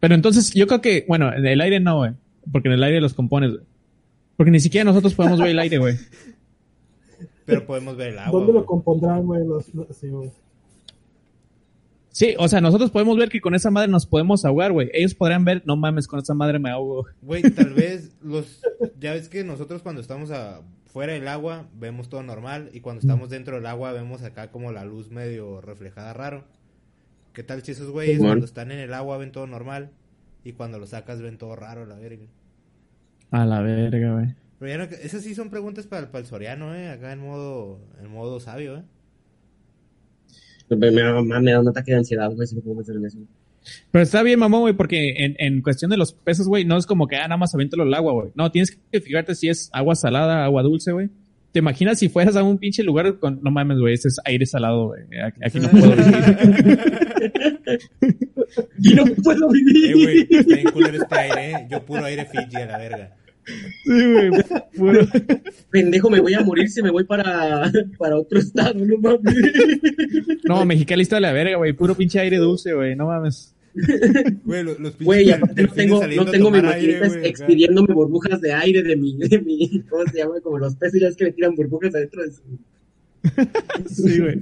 Pero 0.00 0.14
entonces 0.14 0.52
yo 0.54 0.66
creo 0.66 0.80
que, 0.80 1.04
bueno, 1.08 1.32
en 1.32 1.44
el 1.46 1.60
aire 1.60 1.80
no, 1.80 1.98
güey, 1.98 2.12
porque 2.52 2.68
en 2.68 2.74
el 2.74 2.82
aire 2.84 3.00
los 3.00 3.14
compones, 3.14 3.50
güey. 3.50 3.62
Porque 4.36 4.50
ni 4.52 4.60
siquiera 4.60 4.84
nosotros 4.84 5.14
podemos 5.14 5.38
ver 5.40 5.50
el 5.50 5.58
aire, 5.58 5.78
güey. 5.78 5.96
Pero 7.44 7.66
podemos 7.66 7.96
ver 7.96 8.08
el 8.12 8.18
agua. 8.20 8.38
¿Dónde 8.38 8.52
lo 8.52 8.64
compondrán, 8.66 9.22
güey? 9.24 9.44
Los, 9.44 9.72
los- 9.74 9.96
sí, 9.96 10.08
güey. 10.08 10.30
Sí, 12.12 12.34
o 12.38 12.46
sea, 12.46 12.60
nosotros 12.60 12.90
podemos 12.90 13.16
ver 13.16 13.30
que 13.30 13.40
con 13.40 13.54
esa 13.54 13.70
madre 13.70 13.88
nos 13.88 14.06
podemos 14.06 14.44
ahogar, 14.44 14.70
güey. 14.70 14.90
Ellos 14.92 15.14
podrían 15.14 15.44
ver, 15.46 15.62
no 15.64 15.76
mames, 15.76 16.06
con 16.06 16.20
esa 16.20 16.34
madre 16.34 16.58
me 16.58 16.70
ahogo. 16.70 17.06
Güey, 17.22 17.42
tal 17.42 17.72
vez 17.72 18.12
los... 18.22 18.60
Ya 19.00 19.12
ves 19.14 19.28
que 19.30 19.44
nosotros 19.44 19.82
cuando 19.82 20.00
estamos 20.02 20.30
a- 20.30 20.60
fuera 20.86 21.14
del 21.14 21.26
agua 21.26 21.66
vemos 21.74 22.10
todo 22.10 22.22
normal 22.22 22.68
y 22.74 22.80
cuando 22.80 23.00
estamos 23.00 23.30
dentro 23.30 23.56
del 23.56 23.64
agua 23.64 23.92
vemos 23.92 24.22
acá 24.22 24.50
como 24.50 24.72
la 24.72 24.84
luz 24.84 25.10
medio 25.10 25.62
reflejada 25.62 26.12
raro. 26.12 26.44
¿Qué 27.32 27.42
tal 27.42 27.62
si 27.62 27.72
esos 27.72 27.88
güeyes 27.90 28.18
cuando 28.18 28.44
están 28.44 28.70
en 28.72 28.78
el 28.78 28.92
agua 28.92 29.16
ven 29.16 29.32
todo 29.32 29.46
normal 29.46 29.90
y 30.44 30.52
cuando 30.52 30.78
lo 30.78 30.86
sacas 30.86 31.22
ven 31.22 31.38
todo 31.38 31.56
raro, 31.56 31.86
la 31.86 31.94
verga? 31.96 32.26
A 33.30 33.46
la 33.46 33.62
verga, 33.62 34.12
güey. 34.12 34.34
Pero 34.58 34.70
ya 34.70 34.76
no, 34.76 34.84
esas 34.84 35.22
sí 35.22 35.34
son 35.34 35.48
preguntas 35.48 35.86
para, 35.86 36.10
para 36.12 36.20
el 36.20 36.26
Soriano, 36.26 36.74
¿eh? 36.74 36.90
Acá 36.90 37.10
en 37.12 37.20
modo, 37.20 37.80
en 38.02 38.10
modo 38.12 38.38
sabio, 38.38 38.76
¿eh? 38.76 38.82
Me, 40.76 40.90
me, 40.90 41.40
me 41.40 41.50
da 41.52 41.60
un 41.60 41.68
ataque 41.68 41.92
de 41.92 41.98
ansiedad, 41.98 42.30
güey, 42.32 42.46
si 42.46 42.56
me 42.56 42.62
puedo 42.62 42.76
meter 42.78 42.96
en 42.96 43.06
eso. 43.06 43.18
Pero 43.90 44.02
está 44.02 44.22
bien, 44.22 44.38
mamón, 44.40 44.62
güey, 44.62 44.74
porque 44.74 45.14
en, 45.24 45.36
en 45.38 45.62
cuestión 45.62 45.90
de 45.90 45.96
los 45.96 46.12
peces, 46.12 46.46
güey, 46.48 46.64
no 46.64 46.76
es 46.76 46.86
como 46.86 47.06
que, 47.06 47.16
ah, 47.16 47.22
nada 47.28 47.36
más 47.36 47.54
aviéntalo 47.54 47.84
al 47.84 47.94
agua, 47.94 48.12
güey. 48.12 48.28
No, 48.34 48.50
tienes 48.50 48.76
que 48.90 49.00
fijarte 49.00 49.34
si 49.34 49.48
es 49.48 49.70
agua 49.72 49.94
salada, 49.94 50.44
agua 50.44 50.62
dulce, 50.62 50.92
güey. 50.92 51.10
¿Te 51.52 51.58
imaginas 51.58 51.98
si 51.98 52.08
fueras 52.08 52.34
a 52.36 52.42
un 52.42 52.56
pinche 52.58 52.82
lugar 52.82 53.18
con, 53.18 53.40
no 53.42 53.50
mames, 53.50 53.78
güey, 53.78 53.94
ese 53.94 54.08
es 54.08 54.16
aire 54.24 54.46
salado, 54.46 54.88
güey. 54.88 55.02
Aquí, 55.22 55.40
aquí 55.44 55.60
no 55.60 55.68
puedo 55.68 55.92
vivir. 55.94 56.80
Y 58.78 58.94
no 58.94 59.04
puedo 59.22 59.48
Eh, 59.48 59.52
vivir. 59.64 59.94
güey, 59.94 60.26
está 60.30 60.54
bien 60.56 60.70
culero 60.72 61.02
este 61.02 61.18
aire, 61.18 61.50
¿eh? 61.52 61.66
Yo 61.70 61.82
puro 61.84 62.04
aire 62.04 62.26
Fiji 62.26 62.56
a 62.56 62.66
la 62.66 62.78
verga. 62.78 63.16
Sí, 63.44 64.12
güey. 64.12 64.30
puro- 64.76 65.06
Pendejo, 65.70 66.10
me 66.10 66.20
voy 66.20 66.34
a 66.34 66.40
morir 66.40 66.68
si 66.68 66.82
me 66.82 66.90
voy 66.90 67.04
para, 67.04 67.70
para 67.98 68.16
otro 68.18 68.38
estado, 68.38 68.74
no 68.74 68.98
mames. 68.98 69.34
No, 70.44 70.64
Mexicali 70.64 71.02
está 71.02 71.16
de 71.16 71.22
la 71.22 71.32
verga, 71.32 71.56
güey. 71.56 71.72
Puro 71.72 71.94
pinche 71.94 72.20
aire 72.20 72.36
dulce, 72.38 72.72
güey. 72.72 72.94
No 72.96 73.06
mames. 73.06 73.54
Güey, 74.44 74.62
los, 74.64 74.78
los 74.78 74.90
pinches 74.92 75.06
Güey, 75.06 75.30
aparte 75.30 75.62
no 75.62 75.72
tengo, 75.72 76.06
no 76.06 76.24
tengo 76.26 76.50
mi 76.50 76.60
maquinita 76.60 77.06
expidiéndome 77.26 77.94
burbujas 77.94 78.40
de 78.42 78.52
aire 78.52 78.82
de 78.82 78.96
mi, 78.96 79.16
de 79.16 79.40
mi, 79.40 79.82
¿cómo 79.88 80.04
se 80.06 80.18
llama? 80.18 80.40
Como 80.42 80.58
los 80.58 80.76
peces 80.76 81.00
ya 81.00 81.08
es 81.08 81.16
que 81.16 81.24
le 81.24 81.32
tiran 81.32 81.54
burbujas 81.54 81.94
adentro 81.94 82.22
de 82.22 82.32
su... 82.32 82.42
Sí, 83.88 84.20
güey. 84.20 84.40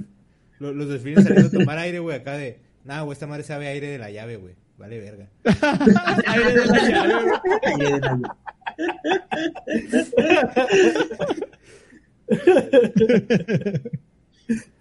Los, 0.59 0.75
los 0.75 0.89
delfines 0.89 1.23
saliendo 1.23 1.47
a 1.47 1.51
tomar 1.51 1.77
aire, 1.77 1.99
güey, 1.99 2.17
acá 2.17 2.33
de... 2.37 2.57
Nah, 2.83 3.03
güey, 3.03 3.13
esta 3.13 3.25
madre 3.27 3.43
sabe 3.43 3.67
aire 3.67 3.87
de 3.87 3.97
la 3.99 4.11
llave, 4.11 4.35
güey. 4.37 4.53
Vale, 4.81 4.99
verga. 4.99 5.29
Aire 6.27 6.53
de 6.53 6.65
la 6.65 6.89
llave, 6.89 7.13
güey. 7.23 7.35
Aire 7.63 7.91
de 7.91 7.99
la- 7.99 8.21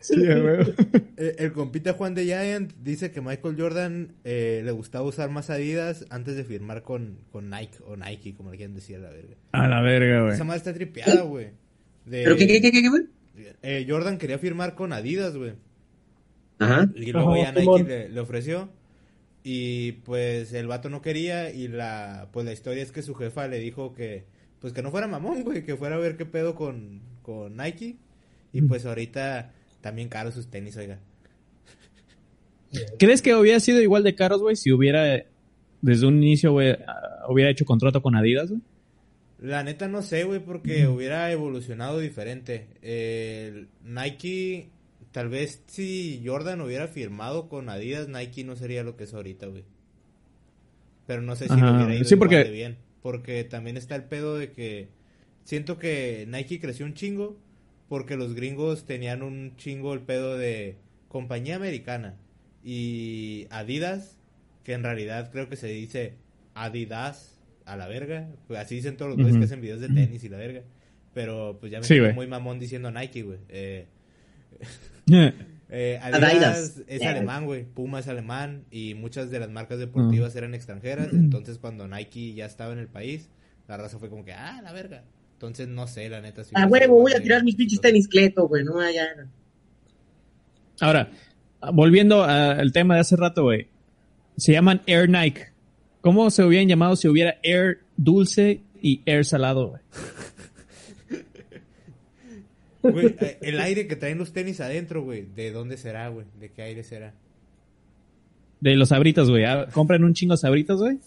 Sí, 0.00 0.16
güey. 0.16 0.74
Eh, 1.16 1.36
el 1.38 1.52
compita 1.52 1.92
Juan 1.92 2.14
de 2.14 2.24
Giant 2.24 2.72
dice 2.82 3.12
que 3.12 3.20
Michael 3.20 3.54
Jordan 3.56 4.14
eh, 4.24 4.62
le 4.64 4.70
gustaba 4.72 5.04
usar 5.04 5.30
más 5.30 5.48
Adidas 5.50 6.06
antes 6.10 6.34
de 6.36 6.42
firmar 6.44 6.82
con, 6.82 7.18
con 7.30 7.50
Nike 7.50 7.78
o 7.86 7.94
Nike, 7.96 8.34
como 8.34 8.50
le 8.50 8.56
quieran 8.56 8.74
decir 8.74 8.96
a 8.96 9.00
la 9.00 9.10
verga. 9.10 9.36
A 9.52 9.68
la 9.68 9.80
verga, 9.82 10.22
güey. 10.22 10.34
Esa 10.34 10.44
madre 10.44 10.58
está 10.58 10.72
tripeada, 10.74 11.20
güey. 11.22 11.50
De- 12.06 12.24
¿Pero 12.24 12.36
qué, 12.36 12.46
qué, 12.48 12.60
qué, 12.60 12.72
qué, 12.72 12.88
güey? 12.88 13.02
eh, 13.62 13.86
Jordan 13.88 14.18
quería 14.18 14.38
firmar 14.38 14.74
con 14.74 14.92
Adidas, 14.92 15.36
güey. 15.36 15.52
Ajá. 16.58 16.88
Y 16.94 17.12
luego 17.12 17.34
Ajá, 17.34 17.52
ya 17.52 17.60
Nike 17.60 18.08
le 18.08 18.20
ofreció. 18.20 18.70
Y 19.42 19.92
pues 20.04 20.52
el 20.52 20.66
vato 20.66 20.90
no 20.90 21.02
quería. 21.02 21.50
Y 21.50 21.68
la 21.68 22.28
pues 22.32 22.46
la 22.46 22.52
historia 22.52 22.82
es 22.82 22.92
que 22.92 23.02
su 23.02 23.14
jefa 23.14 23.48
le 23.48 23.58
dijo 23.58 23.94
que 23.94 24.24
pues 24.60 24.72
que 24.72 24.82
no 24.82 24.90
fuera 24.90 25.06
mamón, 25.06 25.42
güey, 25.44 25.64
que 25.64 25.76
fuera 25.76 25.96
a 25.96 26.00
ver 26.00 26.16
qué 26.16 26.26
pedo 26.26 26.54
con, 26.54 27.00
con 27.22 27.56
Nike. 27.56 27.96
Y 28.52 28.62
pues 28.62 28.84
ahorita 28.84 29.52
también 29.80 30.08
caros 30.08 30.34
sus 30.34 30.50
tenis, 30.50 30.76
oiga. 30.76 30.98
¿Crees 32.98 33.22
que 33.22 33.34
hubiera 33.34 33.60
sido 33.60 33.80
igual 33.80 34.02
de 34.02 34.14
caros, 34.14 34.40
güey, 34.40 34.56
si 34.56 34.72
hubiera 34.72 35.24
desde 35.82 36.06
un 36.06 36.22
inicio, 36.22 36.52
güey, 36.52 36.76
hubiera 37.28 37.50
hecho 37.50 37.64
contrato 37.64 38.02
con 38.02 38.16
Adidas, 38.16 38.50
güey? 38.50 38.60
La 39.40 39.62
neta 39.64 39.88
no 39.88 40.02
sé, 40.02 40.24
güey, 40.24 40.40
porque 40.40 40.86
hubiera 40.86 41.32
evolucionado 41.32 41.98
diferente. 41.98 42.66
El 42.82 43.68
Nike, 43.82 44.68
tal 45.12 45.28
vez 45.28 45.62
si 45.66 46.22
Jordan 46.24 46.60
hubiera 46.60 46.88
firmado 46.88 47.48
con 47.48 47.68
Adidas, 47.68 48.08
Nike 48.08 48.44
no 48.44 48.56
sería 48.56 48.82
lo 48.82 48.96
que 48.96 49.04
es 49.04 49.14
ahorita, 49.14 49.46
güey. 49.46 49.64
Pero 51.06 51.22
no 51.22 51.34
sé 51.36 51.46
si 51.46 51.52
Ajá, 51.54 51.74
hubiera 51.76 51.94
ido 51.94 52.04
sí, 52.04 52.16
porque- 52.16 52.44
bien. 52.44 52.78
Porque 53.02 53.44
también 53.44 53.76
está 53.78 53.96
el 53.96 54.04
pedo 54.04 54.36
de 54.36 54.52
que 54.52 54.88
siento 55.44 55.78
que 55.78 56.26
Nike 56.28 56.60
creció 56.60 56.84
un 56.84 56.92
chingo 56.94 57.38
porque 57.88 58.16
los 58.16 58.34
gringos 58.34 58.84
tenían 58.84 59.22
un 59.22 59.56
chingo 59.56 59.94
el 59.94 60.00
pedo 60.00 60.36
de 60.36 60.76
compañía 61.08 61.56
americana 61.56 62.16
y 62.62 63.46
Adidas, 63.50 64.18
que 64.64 64.74
en 64.74 64.82
realidad 64.82 65.30
creo 65.32 65.48
que 65.48 65.56
se 65.56 65.68
dice 65.68 66.14
Adidas 66.54 67.40
a 67.64 67.76
la 67.76 67.88
verga, 67.88 68.28
pues 68.46 68.60
así 68.60 68.74
dicen 68.76 68.96
todos 68.98 69.12
los 69.12 69.18
güeyes 69.18 69.38
que 69.38 69.44
hacen 69.44 69.60
videos 69.62 69.80
de 69.80 69.88
tenis 69.88 70.22
y 70.22 70.28
la 70.28 70.36
verga. 70.36 70.62
Pero 71.14 71.56
pues 71.58 71.72
ya 71.72 71.78
me 71.80 71.84
Sí, 71.84 71.98
muy 72.14 72.26
mamón 72.26 72.58
diciendo 72.60 72.90
Nike, 72.90 73.22
güey. 73.22 73.38
Eh, 73.48 73.86
Eh, 75.12 75.34
eh, 75.70 75.98
Adidas, 76.02 76.22
Adidas. 76.32 76.82
es 76.86 77.00
Eh. 77.02 77.06
alemán, 77.06 77.46
güey. 77.46 77.64
Puma 77.64 78.00
es 78.00 78.08
alemán 78.08 78.64
y 78.70 78.94
muchas 78.94 79.30
de 79.30 79.38
las 79.40 79.50
marcas 79.50 79.78
deportivas 79.78 80.34
eran 80.36 80.54
extranjeras. 80.54 81.08
Entonces, 81.12 81.58
cuando 81.58 81.86
Nike 81.88 82.34
ya 82.34 82.46
estaba 82.46 82.72
en 82.72 82.78
el 82.80 82.88
país, 82.88 83.28
la 83.68 83.76
raza 83.76 83.98
fue 83.98 84.08
como 84.10 84.24
que, 84.24 84.32
ah, 84.32 84.60
la 84.62 84.72
verga. 84.72 85.04
Entonces, 85.34 85.68
no 85.68 85.86
sé, 85.86 86.08
la 86.08 86.20
neta. 86.20 86.44
si 86.44 86.50
A 86.54 86.66
hubiera 86.66 86.86
sido 86.86 86.92
huevo, 86.96 87.02
voy 87.02 87.12
a 87.14 87.20
tirar 87.22 87.42
mis 87.44 87.54
pinches 87.56 87.80
tenis 87.80 88.08
cleto, 88.08 88.46
güey, 88.46 88.62
no 88.64 88.74
vaya. 88.74 89.08
Ahora, 90.80 91.10
volviendo 91.72 92.24
al 92.24 92.72
tema 92.72 92.94
de 92.94 93.00
hace 93.00 93.16
rato, 93.16 93.44
güey. 93.44 93.68
Se 94.36 94.52
llaman 94.52 94.82
Air 94.86 95.08
Nike. 95.08 95.46
¿Cómo 96.00 96.30
se 96.30 96.42
hubieran 96.44 96.68
llamado 96.68 96.96
si 96.96 97.08
hubiera 97.08 97.36
Air 97.42 97.80
dulce 97.96 98.62
y 98.82 99.02
Air 99.06 99.24
salado, 99.24 99.68
güey? 99.68 99.82
Güey, 102.82 103.14
eh, 103.20 103.38
el 103.42 103.60
aire 103.60 103.86
que 103.86 103.96
traen 103.96 104.18
los 104.18 104.32
tenis 104.32 104.60
adentro, 104.60 105.02
güey, 105.02 105.26
¿de 105.34 105.52
dónde 105.52 105.76
será, 105.76 106.08
güey? 106.08 106.26
¿De 106.38 106.50
qué 106.50 106.62
aire 106.62 106.82
será? 106.82 107.14
De 108.60 108.76
los 108.76 108.88
sabritas, 108.88 109.28
güey. 109.28 109.44
Ah, 109.44 109.68
Compran 109.72 110.04
un 110.04 110.14
chingo 110.14 110.34
de 110.34 110.38
sabritas, 110.38 110.78
güey. 110.78 110.98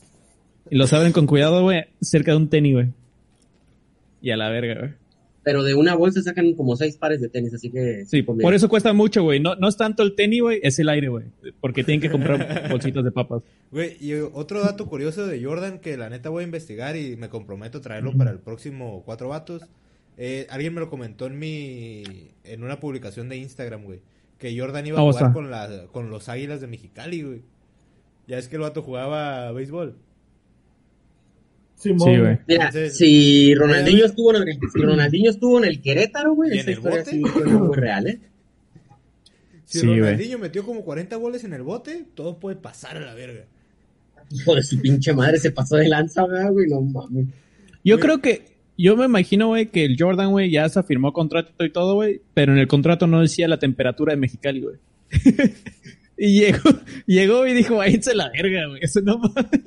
Y 0.70 0.78
los 0.78 0.94
abren 0.94 1.12
con 1.12 1.28
cuidado, 1.28 1.64
güey, 1.64 1.86
cerca 2.02 2.32
de 2.32 2.38
un 2.38 2.50
tenis, 2.50 2.74
güey. 2.74 2.88
Y 4.22 4.32
a 4.32 4.38
la 4.38 4.50
verga, 4.50 4.80
güey. 4.80 4.92
Pero 5.44 5.62
de 5.64 5.76
una 5.76 5.94
bolsa 5.96 6.22
sacan 6.22 6.54
como 6.54 6.78
seis 6.78 6.96
pares 6.96 7.20
de 7.20 7.28
tenis, 7.28 7.54
así 7.54 7.70
que... 7.70 8.06
Sí, 8.06 8.24
por 8.24 8.54
eso 8.54 8.70
cuesta 8.70 8.94
mucho, 8.94 9.24
güey. 9.24 9.42
No, 9.42 9.56
no 9.56 9.68
es 9.68 9.76
tanto 9.76 10.02
el 10.02 10.16
tenis, 10.16 10.42
güey, 10.42 10.60
es 10.64 10.80
el 10.80 10.88
aire, 10.88 11.10
güey. 11.10 11.26
Porque 11.60 11.84
tienen 11.84 12.00
que 12.00 12.10
comprar 12.10 12.70
bolsitas 12.72 13.04
de 13.04 13.12
papas. 13.12 13.44
Güey, 13.70 13.98
y 14.00 14.14
otro 14.14 14.62
dato 14.62 14.88
curioso 14.88 15.28
de 15.28 15.44
Jordan 15.44 15.80
que 15.80 15.98
la 15.98 16.10
neta 16.10 16.30
voy 16.30 16.44
a 16.44 16.46
investigar 16.46 16.96
y 16.96 17.18
me 17.18 17.28
comprometo 17.28 17.80
a 17.80 17.82
traerlo 17.82 18.14
para 18.14 18.32
el 18.32 18.40
próximo 18.40 19.04
Cuatro 19.06 19.28
Vatos. 19.28 19.64
Eh, 20.18 20.48
alguien 20.50 20.74
me 20.74 20.80
lo 20.80 20.90
comentó 20.90 21.26
en 21.26 21.40
mi... 21.40 22.04
en 22.44 22.64
una 22.64 22.80
publicación 22.80 23.30
de 23.30 23.38
Instagram, 23.38 23.84
güey. 23.84 24.02
Que 24.38 24.58
Jordan 24.58 24.86
iba 24.86 25.00
a 25.00 25.02
jugar 25.02 25.34
con, 25.34 25.50
la, 25.50 25.88
con 25.92 26.10
los 26.10 26.30
Águilas 26.30 26.62
de 26.62 26.68
Mexicali, 26.68 27.24
güey. 27.24 27.42
Ya 28.28 28.38
es 28.38 28.48
que 28.48 28.56
el 28.56 28.62
vato 28.62 28.82
jugaba 28.82 29.52
béisbol. 29.52 29.96
Sí, 31.76 31.92
güey. 31.92 32.40
Mira, 32.48 32.72
si 32.72 33.54
Ronaldinho 33.56 34.06
estuvo 34.06 34.34
en 34.34 34.48
el, 34.48 34.60
si 34.74 34.82
Ronaldinho 34.82 35.30
estuvo 35.32 35.58
en 35.58 35.66
el 35.66 35.82
Querétaro, 35.82 36.34
güey, 36.34 36.58
esa 36.58 36.72
historia 36.72 37.04
sí 37.04 37.22
es 37.22 37.46
muy 37.46 37.76
real, 37.76 38.08
¿eh? 38.08 38.20
Si 39.66 39.82
Ronaldinho 39.82 40.40
metió 40.40 40.64
como 40.64 40.82
40 40.84 41.16
goles 41.18 41.44
en 41.44 41.54
el 41.54 41.64
bote, 41.64 42.06
todo 42.14 42.40
puede 42.40 42.56
pasar 42.56 42.96
a 42.96 43.02
la 43.02 43.14
verga. 43.14 43.46
Hijo 44.30 44.56
de 44.56 44.64
su 44.64 44.80
pinche 44.80 45.14
madre, 45.14 45.40
se 45.40 45.52
pasó 45.52 45.76
de 45.76 45.90
lanza, 45.90 46.24
güey, 46.24 46.68
no 46.70 46.80
mames. 46.82 47.28
Yo 47.84 48.00
creo 48.00 48.22
que, 48.22 48.46
yo 48.78 48.96
me 48.96 49.06
imagino, 49.06 49.48
güey, 49.48 49.68
que 49.68 49.86
el 49.86 49.96
Jordan, 50.00 50.32
güey, 50.32 50.52
ya 50.52 50.68
se 50.70 50.84
firmó 50.84 51.14
contrato 51.14 51.64
y 51.64 51.72
todo, 51.72 51.96
güey, 51.96 52.22
pero 52.34 52.54
en 52.54 52.60
el 52.60 52.68
contrato 52.68 53.08
no 53.08 53.22
decía 53.22 53.48
la 53.48 53.60
temperatura 53.60 54.14
de 54.14 54.18
Mexicali, 54.18 54.62
güey. 54.62 54.76
Y 56.18 56.40
llegó, 56.40 56.70
llegó 57.06 57.48
y 57.48 57.54
dijo, 57.54 57.78
váyanse 57.78 58.14
la 58.14 58.30
verga, 58.30 58.68
güey. 58.68 58.82
Eso 58.84 59.02
no 59.02 59.20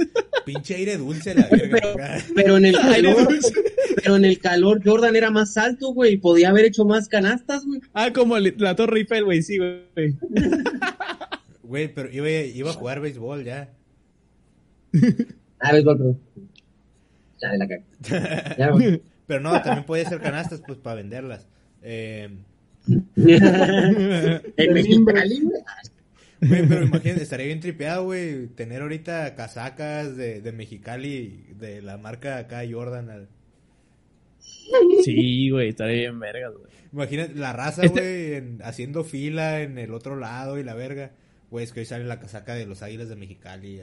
Pinche 0.45 0.77
aire 0.77 0.97
dulce 0.97 1.35
la 1.35 1.49
verga. 1.49 2.23
Pero, 2.35 2.57
en 2.57 2.67
el 2.67 2.77
calor, 2.81 3.29
pero 3.97 4.17
en 4.17 4.25
el 4.25 4.39
calor 4.39 4.81
Jordan 4.85 5.17
era 5.17 5.31
más 5.31 5.57
alto, 5.57 5.93
güey. 5.93 6.19
Podía 6.19 6.51
haber 6.51 6.67
hecho 6.67 6.85
más 6.85 7.09
canastas, 7.09 7.67
güey. 7.67 7.81
Ah, 7.93 8.13
como 8.13 8.39
la 8.39 8.77
Torre 8.77 9.01
Eiffel, 9.01 9.25
güey, 9.25 9.43
sí, 9.43 9.59
güey. 9.59 10.17
Güey, 11.63 11.93
pero 11.93 12.13
iba, 12.13 12.31
iba 12.31 12.71
a 12.71 12.75
jugar 12.75 13.01
béisbol 13.01 13.45
ya. 13.45 13.73
Ah, 15.59 15.73
béisbol, 15.73 15.99
pero... 15.99 16.46
Ya 17.41 17.51
de 17.51 17.59
la 17.59 17.69
caca. 17.69 18.55
Ya, 18.59 18.73
Pero 19.27 19.41
no, 19.41 19.61
también 19.63 19.85
puede 19.85 20.05
ser 20.05 20.21
canastas, 20.21 20.63
pues, 20.67 20.79
para 20.79 20.97
venderlas. 20.97 21.47
Eh... 21.83 22.31
en 23.17 24.73
Mexicali, 24.73 25.43
pero 26.41 26.85
imagínate, 26.85 27.23
estaría 27.23 27.47
bien 27.47 27.61
tripeado, 27.61 28.05
güey, 28.05 28.49
tener 28.49 28.83
ahorita 28.83 29.35
casacas 29.35 30.17
de, 30.17 30.41
de 30.41 30.53
Mexicali, 30.53 31.47
de 31.59 31.83
la 31.83 31.97
marca 31.97 32.37
acá 32.39 32.63
Jordan. 32.71 33.29
Sí, 35.05 35.51
güey, 35.51 35.71
estaría 35.71 35.97
bien 35.97 36.21
verga, 36.21 36.49
güey. 36.49 36.73
Imagínate 36.93 37.35
la 37.35 37.53
raza, 37.53 37.83
este 37.85 38.41
güey, 38.41 38.59
haciendo 38.63 39.05
fila 39.05 39.63
en 39.63 39.79
el 39.79 39.93
otro 39.95 40.17
lado 40.17 40.59
y 40.59 40.65
la 40.65 40.75
verga. 40.75 41.13
Güey, 41.51 41.65
es 41.65 41.73
que 41.73 41.81
hoy 41.81 41.87
sale 41.87 42.05
la 42.05 42.21
casaca 42.21 42.55
de 42.55 42.67
los 42.67 42.83
Águilas 42.83 43.09
de 43.09 43.17
Mexicali. 43.17 43.81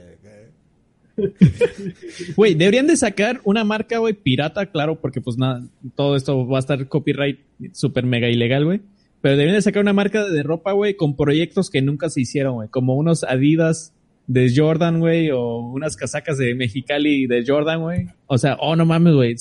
Güey, 2.36 2.54
deberían 2.54 2.86
de 2.86 2.96
sacar 2.96 3.40
una 3.44 3.64
marca, 3.64 3.98
güey, 3.98 4.14
pirata, 4.14 4.66
claro, 4.66 5.00
porque 5.00 5.20
pues 5.20 5.38
nada, 5.38 5.62
todo 5.94 6.16
esto 6.16 6.46
va 6.46 6.58
a 6.58 6.60
estar 6.60 6.88
copyright 6.88 7.40
super 7.72 8.04
mega 8.04 8.28
ilegal, 8.28 8.64
güey. 8.64 8.80
Pero 9.20 9.36
deben 9.36 9.54
de 9.54 9.62
sacar 9.62 9.82
una 9.82 9.92
marca 9.92 10.28
de 10.28 10.42
ropa, 10.42 10.72
güey, 10.72 10.96
con 10.96 11.16
proyectos 11.16 11.70
que 11.70 11.80
nunca 11.80 12.10
se 12.10 12.20
hicieron, 12.20 12.54
güey. 12.56 12.68
Como 12.68 12.94
unos 12.94 13.24
Adidas 13.24 13.94
de 14.26 14.52
Jordan, 14.54 15.00
güey, 15.00 15.30
o 15.30 15.60
unas 15.60 15.96
casacas 15.96 16.36
de 16.36 16.54
Mexicali 16.54 17.26
de 17.26 17.42
Jordan, 17.46 17.80
güey. 17.80 18.06
O 18.26 18.36
sea, 18.36 18.56
oh, 18.60 18.76
no 18.76 18.84
mames, 18.84 19.14
güey. 19.14 19.36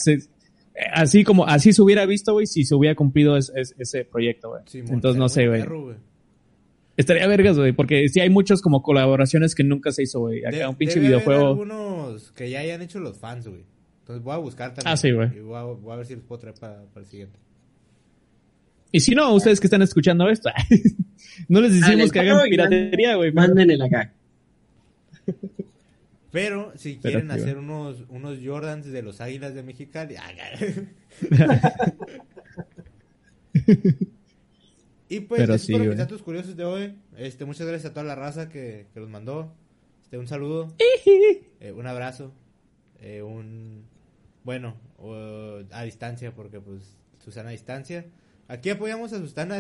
Así 0.94 1.24
como, 1.24 1.46
así 1.46 1.74
se 1.74 1.82
hubiera 1.82 2.06
visto, 2.06 2.34
güey, 2.34 2.48
si 2.48 2.64
se 2.64 2.76
hubiera 2.76 2.96
cumplido 2.96 3.36
ese 3.38 4.06
proyecto, 4.06 4.52
güey. 4.52 4.64
Entonces, 4.90 5.20
no 5.20 5.28
sé, 5.28 5.48
güey. 5.48 5.64
Estaría 6.96 7.26
vergas, 7.28 7.58
güey, 7.58 7.72
porque 7.72 8.08
sí 8.10 8.20
hay 8.20 8.30
muchos 8.30 8.62
como 8.62 8.84
colaboraciones 8.84 9.56
que 9.56 9.64
nunca 9.64 9.92
se 9.92 10.04
hizo, 10.04 10.20
güey. 10.20 10.46
Acá 10.46 10.70
un 10.70 10.76
pinche 10.76 11.00
videojuego. 11.00 11.42
Hay 11.42 11.50
algunos 11.50 12.32
que 12.34 12.50
ya 12.50 12.60
hayan 12.60 12.82
hecho 12.82 13.00
los 13.00 13.18
fans, 13.18 13.48
güey. 13.48 13.64
Entonces 14.02 14.24
voy 14.24 14.34
a 14.34 14.38
buscar 14.38 14.74
también. 14.74 14.94
Ah, 14.94 14.98
sí, 14.98 15.12
güey. 15.12 15.36
Y 15.36 15.40
voy 15.40 15.92
a, 15.92 15.96
ver 15.96 16.06
si 16.06 16.16
los 16.16 16.24
puedo 16.24 16.42
traer 16.42 16.56
para 16.56 16.84
el 16.96 17.06
siguiente. 17.06 17.40
Y 18.92 19.00
si 19.00 19.16
no, 19.16 19.34
ustedes 19.34 19.60
que 19.60 19.66
están 19.66 19.82
escuchando 19.82 20.30
esto, 20.30 20.52
no 21.48 21.62
les 21.62 21.74
decimos 21.74 22.12
que 22.12 22.20
hagan 22.20 22.48
piratería, 22.48 23.16
güey. 23.16 23.34
el 23.36 23.82
acá. 23.82 24.14
Pero 26.32 26.74
si 26.76 26.98
quieren 26.98 27.32
hacer 27.32 27.58
unos, 27.58 28.04
unos 28.10 28.38
Jordans 28.44 28.86
de 28.86 29.02
los 29.02 29.22
Águilas 29.22 29.56
de 29.56 29.64
Mexicali. 29.64 30.16
y 35.16 35.20
pues, 35.22 35.42
Pero 35.42 35.58
sí, 35.58 35.78
mis 35.78 35.98
datos 35.98 36.22
curiosos 36.22 36.56
de 36.56 36.66
hoy. 36.66 36.96
Este, 37.18 37.46
muchas 37.46 37.68
gracias 37.68 37.92
a 37.92 37.94
toda 37.94 38.06
la 38.06 38.16
raza 38.16 38.50
que, 38.50 38.88
que 38.94 39.00
los 39.00 39.10
mandó. 39.10 39.54
Este, 40.04 40.18
un 40.18 40.28
saludo. 40.28 40.74
Eh, 41.60 41.72
un 41.72 41.88
abrazo. 41.88 42.34
Eh, 43.00 43.22
un. 43.22 43.86
Bueno, 44.44 44.76
a 45.72 45.84
distancia, 45.84 46.36
porque 46.36 46.60
pues 46.60 46.98
Susana 47.24 47.50
a 47.50 47.52
distancia. 47.54 48.06
Aquí 48.50 48.70
apoyamos 48.70 49.14
a 49.14 49.20
Susana, 49.20 49.56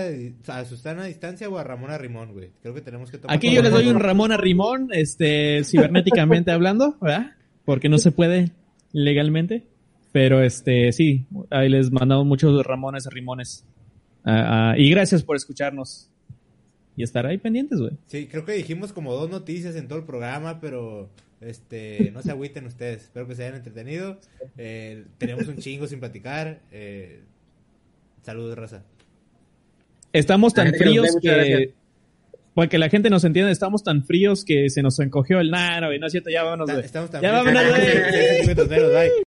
a 0.47 0.65
Susana 0.65 1.03
a 1.03 1.05
distancia 1.05 1.47
o 1.47 1.57
a 1.57 1.63
Ramón 1.63 1.91
Arrimón, 1.91 2.33
güey. 2.33 2.51
Creo 2.61 2.73
que 2.73 2.81
tenemos 2.81 3.09
que 3.09 3.19
tomar. 3.19 3.37
Aquí 3.37 3.53
yo 3.53 3.61
les 3.61 3.71
doy 3.71 3.87
un 3.87 4.01
Ramón 4.01 4.33
Arrimón, 4.33 4.89
este, 4.91 5.63
cibernéticamente 5.63 6.51
hablando, 6.51 6.97
¿verdad? 6.99 7.31
Porque 7.63 7.87
no 7.87 7.97
se 7.97 8.11
puede 8.11 8.51
legalmente. 8.91 9.65
Pero 10.11 10.43
este, 10.43 10.91
sí, 10.91 11.25
ahí 11.49 11.69
les 11.69 11.91
mandamos 11.91 12.25
muchos 12.25 12.65
Ramones 12.65 13.05
Rimones. 13.07 13.65
Ah, 14.25 14.71
ah, 14.71 14.75
y 14.77 14.89
gracias 14.89 15.23
por 15.23 15.35
escucharnos. 15.35 16.09
Y 16.95 17.01
estar 17.01 17.25
ahí 17.25 17.39
pendientes, 17.39 17.79
güey. 17.79 17.93
Sí, 18.05 18.27
creo 18.27 18.45
que 18.45 18.51
dijimos 18.51 18.93
como 18.93 19.13
dos 19.13 19.29
noticias 19.29 19.75
en 19.75 19.87
todo 19.87 19.97
el 19.97 20.05
programa, 20.05 20.61
pero 20.61 21.09
este, 21.41 22.11
no 22.13 22.21
se 22.21 22.29
agüiten 22.29 22.67
ustedes. 22.67 23.03
Espero 23.03 23.27
que 23.27 23.33
se 23.33 23.43
hayan 23.43 23.55
entretenido. 23.55 24.19
Eh, 24.57 25.05
tenemos 25.17 25.47
un 25.47 25.57
chingo 25.57 25.87
sin 25.87 25.99
platicar. 25.99 26.59
Eh, 26.71 27.21
Saludos, 28.23 28.57
raza. 28.57 28.83
Estamos 30.13 30.53
tan 30.53 30.73
fríos 30.73 31.17
que... 31.21 31.73
Para 32.53 32.69
que 32.69 32.77
la 32.77 32.87
gente 32.87 33.09
nos 33.09 33.23
entienda, 33.23 33.51
estamos 33.51 33.83
tan 33.83 34.05
fríos 34.05 34.45
que 34.45 34.69
se 34.69 34.83
nos 34.83 34.99
encogió 34.99 35.39
el... 35.39 35.49
nano, 35.49 35.89
no, 35.91 35.97
no 35.97 36.05
es 36.05 36.11
cierto, 36.11 36.29
ya 36.29 36.43
vámonos, 36.43 36.69
Estamos 36.69 37.09
tan 37.09 37.19
ya 37.19 37.31
vámonos, 37.31 37.63
güey. 37.67 39.09